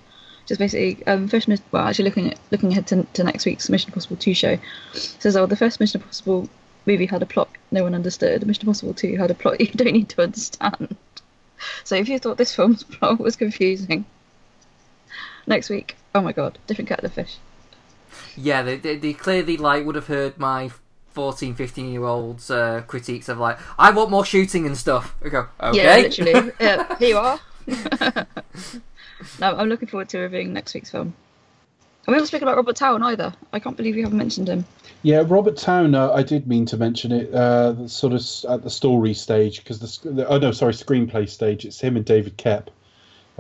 [0.47, 3.69] Just basically, um, first Mis- well, actually looking at looking ahead to, to next week's
[3.69, 4.57] Mission Impossible Two show.
[4.93, 6.49] Says, oh, the first Mission Impossible
[6.87, 8.45] movie had a plot no one understood.
[8.45, 10.95] Mission Impossible Two had a plot you don't need to understand.
[11.83, 14.03] So if you thought this film's plot was confusing,
[15.45, 17.37] next week, oh my god, different kettle of fish.
[18.35, 20.71] yeah, they, they, they clearly like would have heard my
[21.13, 25.15] 14, 15 year olds uh, critiques of like, I want more shooting and stuff.
[25.23, 25.77] I go, okay.
[25.77, 26.51] Yeah, literally.
[26.59, 27.39] yeah, here you are.
[29.39, 31.13] no, I'm looking forward to reviewing next week's film.
[32.05, 33.31] And we haven't spoken about Robert Towne either.
[33.53, 34.65] I can't believe you haven't mentioned him.
[35.03, 35.93] Yeah, Robert Towne.
[35.93, 37.33] Uh, I did mean to mention it.
[37.33, 41.63] Uh, sort of at the story stage because the, the oh no, sorry, screenplay stage.
[41.63, 42.69] It's him and David Koepp.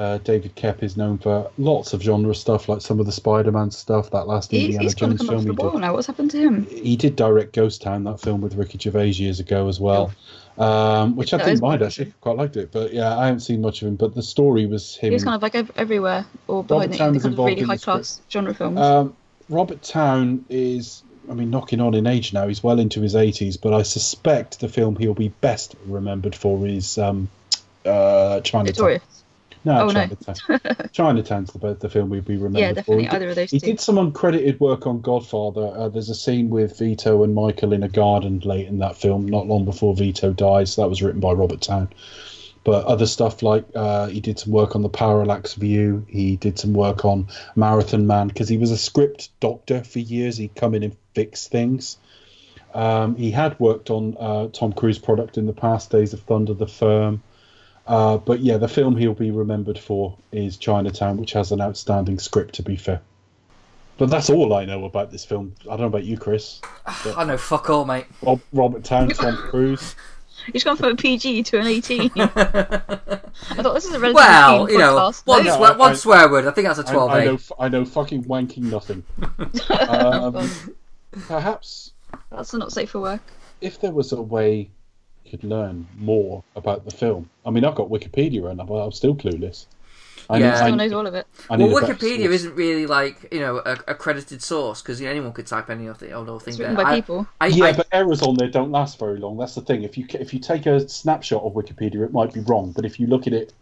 [0.01, 3.69] Uh, David Koepp is known for lots of genre stuff, like some of the Spider-Man
[3.69, 4.09] stuff.
[4.09, 5.79] That last He's, Indiana he's Jones film the he did.
[5.79, 5.93] now.
[5.93, 6.65] What's happened to him?
[6.65, 10.11] He did direct Ghost Town, that film with Ricky Gervais years ago as well,
[10.57, 12.15] um, which I didn't mind actually.
[12.19, 13.95] Quite liked it, but yeah, I haven't seen much of him.
[13.95, 15.11] But the story was him.
[15.11, 17.77] He was kind of like ev- everywhere or behind the, Town the of really high
[17.77, 18.79] class genre films.
[18.79, 19.15] Um,
[19.49, 22.47] Robert Towne is, I mean, knocking on in age now.
[22.47, 26.65] He's well into his 80s, but I suspect the film he'll be best remembered for
[26.65, 27.29] is um,
[27.85, 28.65] uh, Chinatown.
[28.65, 29.01] Victoria.
[29.63, 30.07] No, Oh, no.
[30.07, 30.87] Chinatown.
[30.91, 33.59] Chinatown's the, the film we'd be remembered Yeah, definitely He did- either of those He
[33.59, 33.65] two.
[33.67, 35.67] did some uncredited work on Godfather.
[35.67, 39.27] Uh, there's a scene with Vito and Michael in a garden late in that film,
[39.27, 40.75] not long before Vito dies.
[40.77, 41.89] That was written by Robert Towne.
[42.63, 46.05] But other stuff like uh, he did some work on the Parallax View.
[46.07, 50.37] He did some work on Marathon Man because he was a script doctor for years.
[50.37, 51.97] He'd come in and fix things.
[52.73, 56.53] Um, he had worked on uh, Tom Cruise product in the past, Days of Thunder,
[56.53, 57.21] The Firm.
[57.87, 62.19] Uh, but yeah, the film he'll be remembered for is Chinatown, which has an outstanding
[62.19, 63.01] script, to be fair.
[63.97, 65.53] But that's all I know about this film.
[65.63, 66.61] I don't know about you, Chris.
[67.15, 68.05] I know fuck all, mate.
[68.21, 69.95] Rob, Robert Towne, Tom Cruise.
[70.51, 72.11] He's gone from a PG to an 18.
[72.17, 75.25] I thought this is a relatively Well, you know, podcast.
[75.27, 76.47] one, No, swear, I- one I- swear word.
[76.47, 77.33] I think that's a 12 I know, A.
[77.35, 79.03] f- I know, fucking wanking nothing.
[79.89, 80.49] um,
[81.27, 81.91] perhaps
[82.31, 83.21] That's not safe for work.
[83.59, 84.67] if there was a way you
[85.31, 87.29] could learn more about the film.
[87.45, 89.65] I mean, I've got Wikipedia and I'm, I'm still clueless.
[90.29, 90.51] I Yeah.
[90.51, 91.25] need, Still I, knows all of it.
[91.49, 95.33] I Well, Wikipedia isn't really like you know a accredited source because you know, anyone
[95.33, 96.69] could type any of the old old thing It's there.
[96.69, 97.27] written by I, people.
[97.39, 99.37] I, yeah, I- but errors on there don't last very long.
[99.37, 99.83] That's the thing.
[99.83, 102.71] If you if you take a snapshot of Wikipedia, it might be wrong.
[102.71, 103.53] But if you look at it,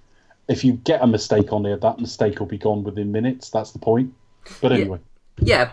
[0.48, 3.50] if you get a mistake on there, that mistake will be gone within minutes.
[3.50, 4.14] That's the point.
[4.62, 5.09] But anyway, yeah,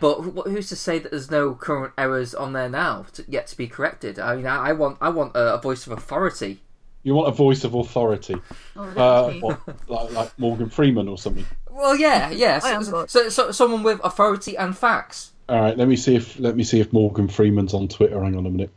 [0.00, 3.56] but who's to say that there's no current errors on there now to, yet to
[3.56, 4.18] be corrected?
[4.18, 6.60] I mean, I, I want I want a, a voice of authority.
[7.02, 8.36] you want a voice of authority,
[8.76, 11.46] Oh, uh, what, like, like Morgan Freeman or something.
[11.70, 12.60] Well, yeah, yeah.
[12.62, 15.32] I am So, so, so someone with authority and facts.
[15.48, 18.22] All right, let me see if let me see if Morgan Freeman's on Twitter.
[18.22, 18.70] Hang on a minute.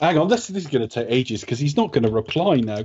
[0.00, 2.56] Hang on, this, this is going to take ages because he's not going to reply
[2.56, 2.84] now.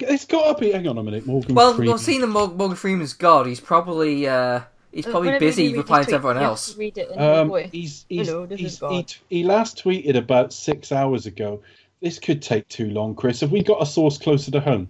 [0.00, 0.72] It's got to be.
[0.72, 1.88] Hang on a minute, Morgan Well, Freeman.
[1.90, 4.60] well, seeing that Morgan Freeman's God, he's probably uh,
[4.96, 6.76] he's Uh, probably whenever busy read replying to everyone else.
[6.76, 7.68] Read it in Um, voice.
[7.72, 9.08] he's, he's, Hello, this he's, is he, God.
[9.08, 11.62] t- he last tweeted about six hours ago.
[12.02, 13.40] This could take too long, Chris.
[13.40, 14.88] Have we got a source closer to home?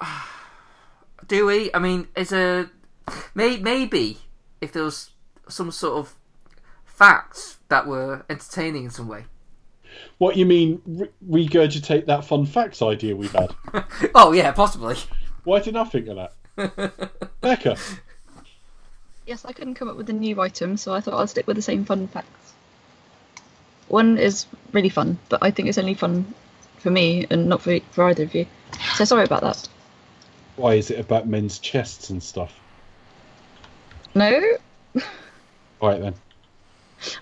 [1.26, 1.70] Do we?
[1.74, 2.70] I mean, is a
[3.34, 4.18] may, maybe
[4.60, 5.10] if there was
[5.48, 6.14] some sort of
[6.84, 9.24] facts that were entertaining in some way.
[10.18, 10.80] What you mean?
[10.86, 11.08] Re-
[11.46, 13.54] regurgitate that fun facts idea we've had?
[14.14, 14.96] Oh yeah, possibly.
[15.44, 16.32] Why didn't I think of that?
[17.40, 17.76] Becca,
[19.28, 21.56] Yes, I couldn't come up with a new item, so I thought I'll stick with
[21.56, 22.54] the same fun facts.
[23.88, 26.32] One is really fun, but I think it's only fun
[26.78, 28.46] for me and not for, for either of you.
[28.94, 29.68] So sorry about that.
[30.56, 32.58] why is it about men's chests and stuff?
[34.14, 34.40] No,
[35.82, 36.14] All right then.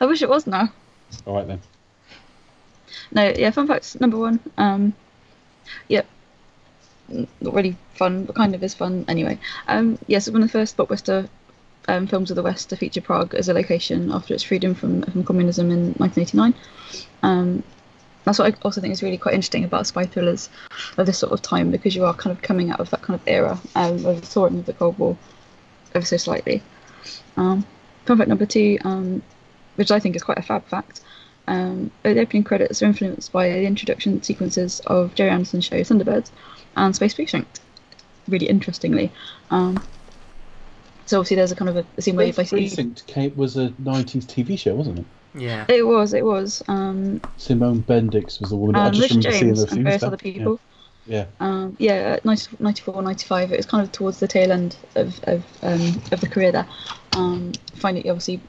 [0.00, 0.68] I wish it was now.
[1.26, 1.60] All right then.
[3.10, 4.38] No, yeah, fun facts number one.
[4.56, 4.94] Um,
[5.88, 6.02] yeah,
[7.08, 9.40] not really fun, but kind of is fun anyway.
[9.66, 11.28] Um, yes, it's one of the first blockbuster
[11.88, 15.02] um, films of the West to feature Prague as a location after its freedom from,
[15.02, 16.54] from communism in 1989.
[17.22, 17.62] Um,
[18.24, 20.50] that's what I also think is really quite interesting about spy thrillers
[20.98, 23.18] of this sort of time because you are kind of coming out of that kind
[23.18, 25.16] of era um, of the thawing of the Cold War
[25.94, 26.62] ever so slightly.
[27.36, 27.64] Um,
[28.04, 29.22] fun fact number two, um,
[29.76, 31.02] which I think is quite a fab fact,
[31.46, 36.30] um, the opening credits are influenced by the introduction sequences of Gerry Anderson's show Thunderbirds
[36.76, 37.60] and Space Precinct.
[38.26, 39.12] Really interestingly,
[39.50, 39.80] um,
[41.06, 43.36] so obviously there's a kind of a, a scene where you Space basically Precinct came,
[43.36, 45.04] was a 90s TV show, wasn't it?
[45.34, 45.66] Yeah.
[45.68, 48.76] it was it was um, Simone Bendix was the woman.
[48.76, 50.60] I um, just Liz remember seeing James the and few various other people.
[51.06, 51.26] Yeah.
[51.38, 53.52] Um, yeah, 90, 94, 95.
[53.52, 56.66] It was kind of towards the tail end of of, um, of the career there.
[57.12, 58.40] Um, finding obviously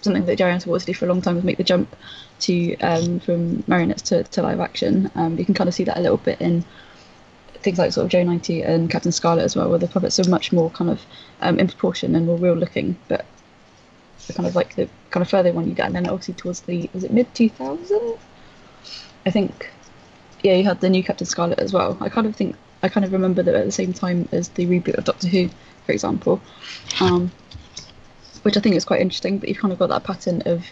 [0.00, 1.94] something that Gerry Anderson wanted to do for a long time was make the jump
[2.40, 5.10] to um, from marionettes to, to live action.
[5.14, 6.64] Um, you can kind of see that a little bit in
[7.62, 10.28] things like sort of Joe 90 and Captain Scarlet as well, where the puppets are
[10.28, 11.02] much more kind of
[11.40, 13.24] um, in proportion and more real looking, but
[14.26, 16.60] the kind of like the kind of further one you get, and then obviously towards
[16.60, 18.18] the was it mid 2000?
[19.24, 19.70] I think
[20.42, 21.96] yeah, you had the new Captain Scarlet as well.
[22.00, 24.66] I kind of think I kind of remember that at the same time as the
[24.66, 25.48] reboot of Doctor Who,
[25.86, 26.40] for example,
[27.00, 27.30] um,
[28.42, 29.38] which I think is quite interesting.
[29.38, 30.64] But you've kind of got that pattern of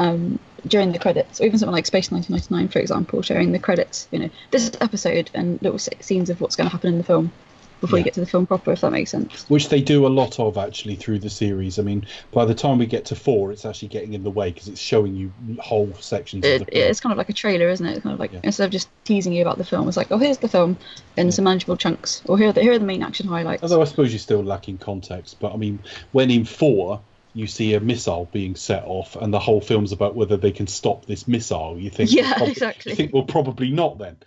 [0.00, 4.08] um, during the credits, or even something like Space 1999, for example, showing the credits.
[4.10, 7.30] You know, this episode and little scenes of what's going to happen in the film
[7.80, 9.48] before you get to the film proper, if that makes sense.
[9.48, 11.78] Which they do a lot of actually through the series.
[11.78, 14.50] I mean, by the time we get to four, it's actually getting in the way
[14.50, 16.90] because it's showing you whole sections It, of the film.
[16.90, 17.92] it's kind of like a trailer, isn't it?
[17.92, 18.40] It's kind of like Yeah.
[18.42, 20.76] instead of just teasing you about the film, it's like, oh, here's the film
[21.16, 23.62] in some manageable chunks, or here are the here are the main action highlights.
[23.62, 25.38] Although I suppose you're still lacking context.
[25.40, 25.78] But I mean,
[26.12, 27.00] when in four,
[27.34, 30.66] you see a missile being set off, and the whole film's about whether they can
[30.66, 31.78] stop this missile.
[31.78, 32.92] You think, Yeah, well, prob- exactly.
[32.92, 34.16] You think, well, probably not then.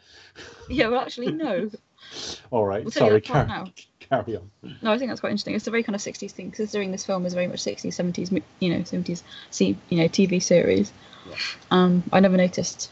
[0.69, 1.69] Yeah, well, actually, no.
[2.51, 3.49] All right, We'll sorry, carry,
[3.99, 4.49] carry on.
[4.81, 5.55] No, I think that's quite interesting.
[5.55, 8.31] It's a very kind of 60s thing, considering this film is very much 60s, 70s,
[8.31, 9.21] mo- you know, 70s,
[9.51, 10.91] see, you know, TV series.
[11.69, 12.89] Um, I never noticed,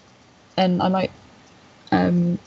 [0.58, 1.12] and I might
[1.92, 2.38] um,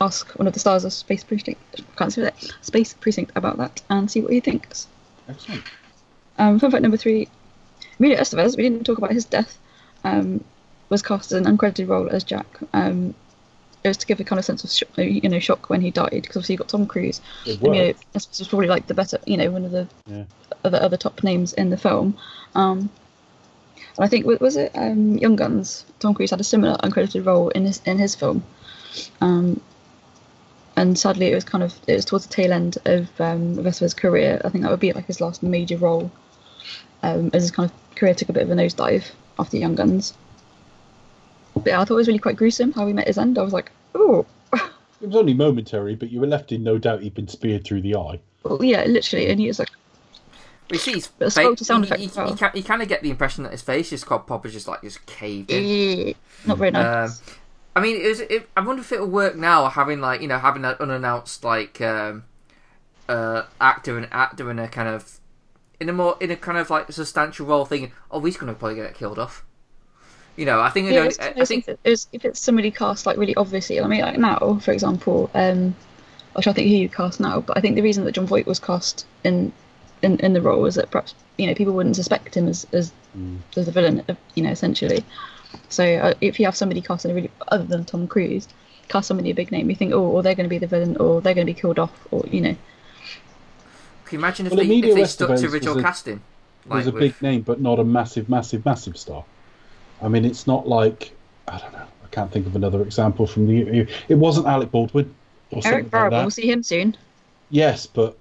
[0.00, 1.60] ask one of the stars of Space Precinct,
[1.96, 4.86] can't say that, Space Precinct about that, and see what he thinks.
[5.28, 5.64] Excellent.
[6.38, 7.28] Um, fun fact number three:
[7.98, 8.56] Emilio Estevez.
[8.56, 9.58] We didn't talk about his death.
[10.04, 10.44] Um,
[10.88, 12.46] was cast as an uncredited role as Jack.
[12.72, 13.14] Um,
[13.82, 15.90] it was to give a kind of sense of shock, you know shock when he
[15.90, 17.20] died because obviously you got Tom Cruise.
[17.44, 18.12] It And, you know, worked.
[18.12, 20.24] this was probably like the better, you know, one of the Yeah.
[20.64, 22.16] other other top names in the film.
[22.54, 22.90] Um,
[23.96, 25.84] and I think was it um, Young Guns?
[26.00, 28.42] Tom Cruise had a similar uncredited role in his in his film.
[29.20, 29.60] Um,
[30.76, 33.64] and sadly, it was kind of it was towards the tail end of um, of
[33.64, 34.40] Estevez' career.
[34.44, 36.10] I think that would be like his last major role,
[37.02, 40.14] um, as his kind of career took a bit of a nosedive after Young Guns.
[41.54, 43.38] But yeah, I thought it was really quite gruesome how he met his end.
[43.38, 47.02] I was like, oh, It was only momentary, but you were left in no doubt
[47.02, 48.18] he'd been speared through the eye.
[48.44, 49.70] well, yeah, literally, and he was like,
[50.70, 51.44] We see his But face.
[51.44, 52.30] spoke to sound you, effects you, as well.
[52.30, 54.66] you, can, you kind of get the impression that his face just got proper, just
[54.68, 56.14] like just caved in.
[56.46, 57.20] Not very nice.
[57.20, 57.36] Um,
[57.74, 60.38] I mean, it was, it, I wonder if it'll work now, having like you know
[60.38, 62.24] having an unannounced like um,
[63.08, 65.20] uh, actor and actor in a kind of
[65.80, 68.58] in a more in a kind of like substantial role, thinking, oh, he's going to
[68.58, 69.44] probably get killed off.
[70.36, 72.06] You know, I think, it Yeah, only- it's one of I think things that is-
[72.12, 75.74] if it's somebody cast like really obviously, I mean, like now, for example, um,
[76.34, 78.26] I'm trying to think who you cast now, but I think the reason that Jon
[78.26, 79.52] Voight was cast in
[80.02, 82.92] in, in the role is that perhaps you know people wouldn't suspect him as as,
[83.56, 84.04] as the villain,
[84.34, 85.02] you know, essentially.
[85.70, 88.46] So uh, if you have somebody cast in a really other than Tom Cruise,
[88.88, 90.98] cast somebody a big name, you think, oh, or they're going to be the villain,
[90.98, 92.56] or they're going to be killed off, or you know,
[94.06, 95.82] can you imagine if Well, they, Emilio if they stuck Estevez to was original a-
[95.82, 96.20] casting?
[96.64, 99.24] He was a with- big name, but not a massive, massive, massive star.
[100.02, 101.12] I mean, it's not like
[101.48, 101.86] I don't know.
[102.04, 103.86] I can't think of another example from the.
[104.08, 105.14] It wasn't Alec Baldwin
[105.50, 106.22] or something Eric like Barbara, that.
[106.24, 106.96] we'll see him soon.
[107.50, 108.16] Yes, but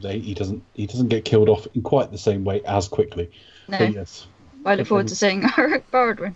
[0.00, 0.62] they, he doesn't.
[0.74, 3.30] He doesn't get killed off in quite the same way as quickly.
[3.68, 4.26] No, But yes,
[4.64, 6.34] I look forward to seeing Eric Baldwin.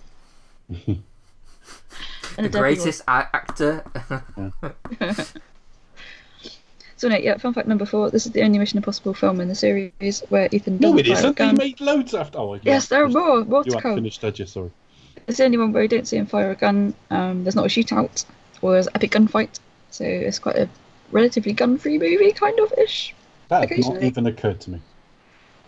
[2.39, 3.85] And the greatest a- actor.
[7.01, 7.39] So no, yeah.
[7.39, 10.51] Fun fact number four: This is the only Mission Impossible film in the series where
[10.53, 11.35] Ethan No, it isn't.
[11.39, 12.39] They made loads after.
[12.39, 13.43] Oh, Yes, there are more.
[13.43, 13.95] More You to come.
[13.95, 14.45] finished, had you?
[14.45, 14.71] Sorry.
[15.27, 16.93] It's the only one where you don't see him fire a gun.
[17.11, 18.27] Um, there's not a shootout
[18.61, 19.61] or there's an epic gunfight,
[19.91, 20.69] so it's quite a
[21.11, 23.15] relatively gun-free movie, kind of ish.
[23.49, 24.81] That had not even occurred to me.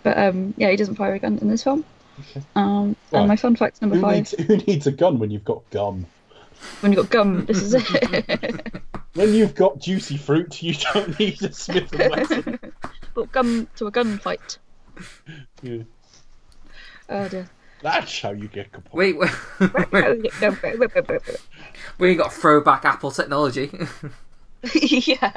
[0.03, 1.83] But um, yeah, he doesn't fire a gun in this film.
[2.21, 2.43] Okay.
[2.55, 3.21] Um, Right.
[3.21, 5.63] and my fun fact number Who five: needs, who needs a gun when you've got
[5.71, 6.05] gum?
[6.81, 8.73] When you've got gum, this is it.
[9.15, 12.59] When you've got juicy fruit, you don't need a Smith and Wesson.
[13.15, 14.57] But gum to a gunfight.
[15.63, 15.83] Yeah.
[17.11, 17.47] Oh dear.
[17.83, 18.95] That's how you get kaput.
[18.95, 19.31] Wait, wait,
[21.99, 23.71] we got throwback Apple technology.
[24.75, 25.33] yeah.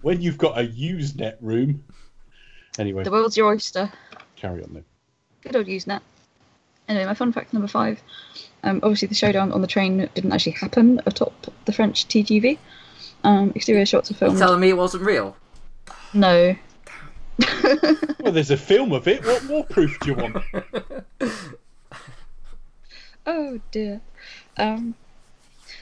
[0.00, 1.84] When you've got a Usenet room.
[2.78, 3.90] Anyway, The world's your oyster.
[4.36, 4.84] carry on then.
[5.42, 6.00] Good old Usenet.
[6.88, 8.00] Anyway, my fun fact number five.
[8.64, 12.58] Um, obviously, the showdown on the train didn't actually happen atop the French TGV.
[13.24, 14.38] Um, exterior shots are you filmed.
[14.38, 15.36] telling me it wasn't real?
[16.14, 16.56] No.
[18.20, 19.24] Well, there's a film of it.
[19.24, 20.44] What more proof do you want?
[23.26, 24.00] Oh dear.
[24.56, 24.94] Um,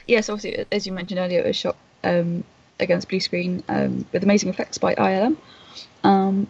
[0.05, 2.43] yes, obviously, as you mentioned earlier, it was shot um,
[2.77, 5.37] against blue screen um, with amazing effects by ILM.
[6.03, 6.47] Um,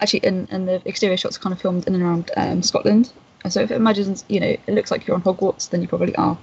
[0.00, 3.12] actually, and, and the exterior shots are kind of filmed in and around um, Scotland.
[3.46, 5.86] And so if it imagines, you know, it looks like you're on Hogwarts, then you
[5.86, 6.36] probably are.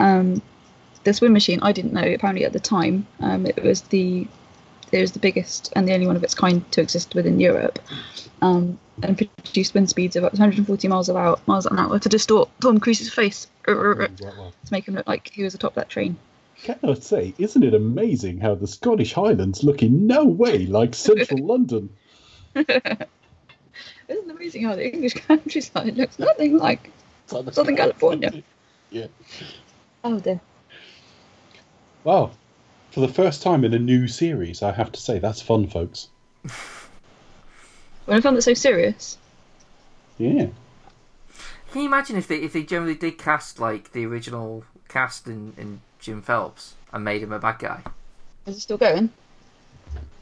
[0.00, 0.42] Um,
[1.04, 2.02] the swim machine, I didn't know.
[2.02, 4.26] Apparently, at the time, um, it was the
[4.90, 7.78] it was the biggest and the only one of its kind to exist within Europe,
[8.42, 11.96] um, and produced wind speeds of up to 140 miles an hour, miles an hour
[12.00, 14.10] to distort Tom Cruise's face to
[14.72, 16.16] make him look like he was atop that train.
[16.64, 20.96] Can I say, isn't it amazing how the Scottish Highlands look in no way like
[20.96, 21.88] central London?
[24.08, 26.90] Isn't it amazing how the English countryside looks nothing like
[27.26, 28.42] Southern California?
[28.90, 29.08] Yeah.
[30.04, 30.40] Oh dear.
[32.04, 32.30] Wow.
[32.92, 36.08] For the first time in a new series, I have to say, that's fun, folks.
[38.04, 39.18] When I found it so serious,
[40.18, 40.46] Yeah.
[41.72, 45.52] Can you imagine if they if they generally did cast like the original cast in,
[45.58, 47.82] in Jim Phelps and made him a bad guy?
[48.46, 49.10] is it still going?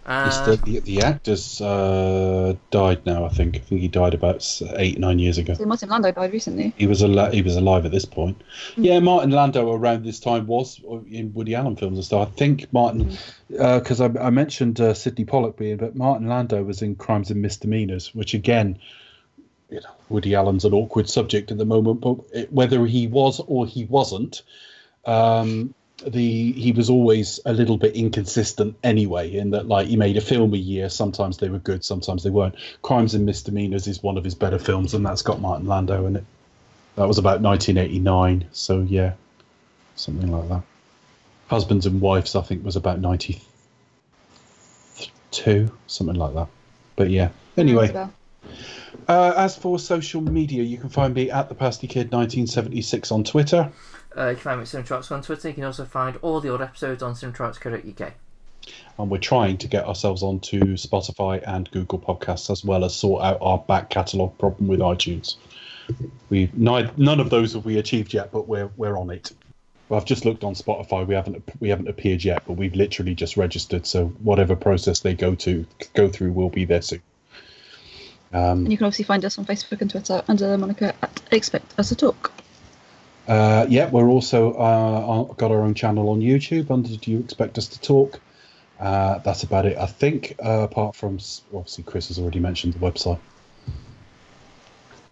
[0.07, 3.57] It's Uh, the, the, the actor's uh, died now, I think.
[3.57, 5.55] I think he died about eight, nine years ago.
[5.55, 6.75] So Martin Landau died recently.
[6.77, 8.43] He was al- he was alive at this point.
[8.77, 10.79] Yeah, Martin Landau around this time was
[11.11, 12.29] in Woody Allen films and stuff.
[12.29, 13.17] I think Martin,
[13.49, 17.41] because I, I mentioned uh, Sydney Pollack being, but Martin Landau was in Crimes and
[17.41, 18.79] Misdemeanors, which again,
[19.71, 23.41] you know, Woody Allen's an awkward subject at the moment, but it, whether he was
[23.47, 24.43] or he wasn't,
[25.07, 25.75] um,
[26.07, 29.35] the he was always a little bit inconsistent anyway.
[29.35, 30.89] In that, like, he made a film a year.
[30.89, 32.55] Sometimes they were good, sometimes they weren't.
[32.83, 36.17] Crimes and Misdemeanors is one of his better films, and that's got Martin Landau in
[36.17, 36.25] it.
[36.97, 39.15] That was about 1989, so yeah,
[39.97, 40.63] something like that.
[41.49, 43.41] Husbands and Wives, I think, was about 92,
[45.87, 46.49] something like that.
[46.97, 48.09] But yeah, anyway.
[49.09, 53.25] Uh, as for social media, you can find me at the Pasty Kid 1976 on
[53.25, 53.73] Twitter.
[54.17, 55.49] Uh, you can find me at Cinetrox on Twitter.
[55.49, 58.13] You can also find all the old episodes on cinetrox.co.uk.
[58.99, 63.23] and we're trying to get ourselves onto Spotify and Google Podcasts as well as sort
[63.23, 65.37] out our back catalogue problem with iTunes.
[66.31, 69.33] We none, none of those have we achieved yet, but we're we're on it.
[69.89, 71.07] Well, I've just looked on Spotify.
[71.07, 73.87] We haven't we haven't appeared yet, but we've literally just registered.
[73.87, 77.03] So whatever process they go to go through will be there soon.
[78.33, 81.23] Um, and you can obviously find us on Facebook and Twitter under the moniker at
[81.31, 82.33] Expect Us to Talk.
[83.27, 87.57] Uh, yeah, we're also uh, got our own channel on YouTube under Do You Expect
[87.59, 88.21] Us to Talk?
[88.79, 91.19] Uh, that's about it, I think, uh, apart from
[91.55, 93.19] obviously Chris has already mentioned the website.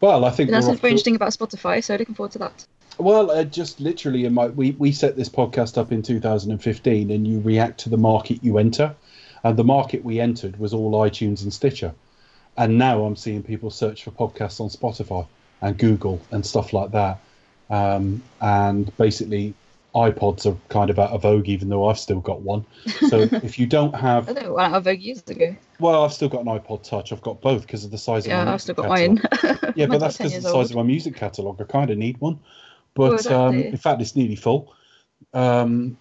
[0.01, 2.67] Well, I think And that's to- interesting about Spotify, so looking forward to that.
[2.99, 7.27] well, uh, just literally, in my we we set this podcast up in 2015, and
[7.27, 8.95] you react to the market you enter,
[9.45, 11.95] and the market we entered was all iTunes and Stitcher,
[12.57, 15.25] and now I'm seeing people search for podcasts on Spotify
[15.61, 17.21] and Google and stuff like that,
[17.73, 19.55] um, and basically
[19.95, 22.65] iPods are kind of out of vogue, even though I've still got one.
[23.09, 25.57] So if you don't I have, don't know, out of Vogue years ago.
[25.81, 27.13] well, I've still got an iPod Touch.
[27.13, 29.21] I've got both because of the size of Yeah, my I've still got catalogue.
[29.43, 29.73] mine.
[29.77, 30.71] Yeah, but that's because of the size old.
[30.71, 31.61] of my music catalogue.
[31.61, 32.39] I kind of need one.
[32.95, 34.75] But um, in fact, it's nearly full.
[35.35, 35.97] Um,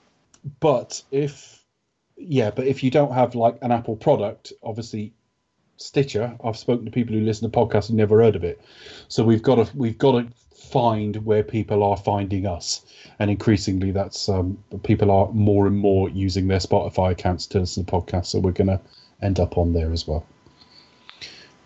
[0.60, 1.64] but if,
[2.18, 5.14] yeah, but if you don't have like an Apple product, obviously
[5.78, 8.62] Stitcher, I've spoken to people who listen to podcasts and never heard of it.
[9.08, 10.28] So we've got to we've got to
[10.72, 12.86] find where people are finding us,
[13.20, 17.86] and increasingly that's um, people are more and more using their Spotify accounts to listen
[17.86, 18.28] to podcasts.
[18.28, 18.80] So we're going to
[19.22, 20.26] end up on there as well.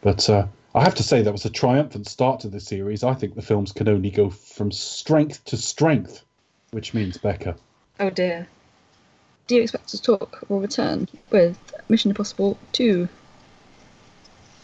[0.01, 3.03] But uh, I have to say that was a triumphant start to the series.
[3.03, 6.23] I think the films can only go from strength to strength,
[6.71, 7.55] which means Becca.
[7.99, 8.47] Oh dear.
[9.47, 11.57] do you expect to talk or return with
[11.87, 13.07] Mission Impossible 2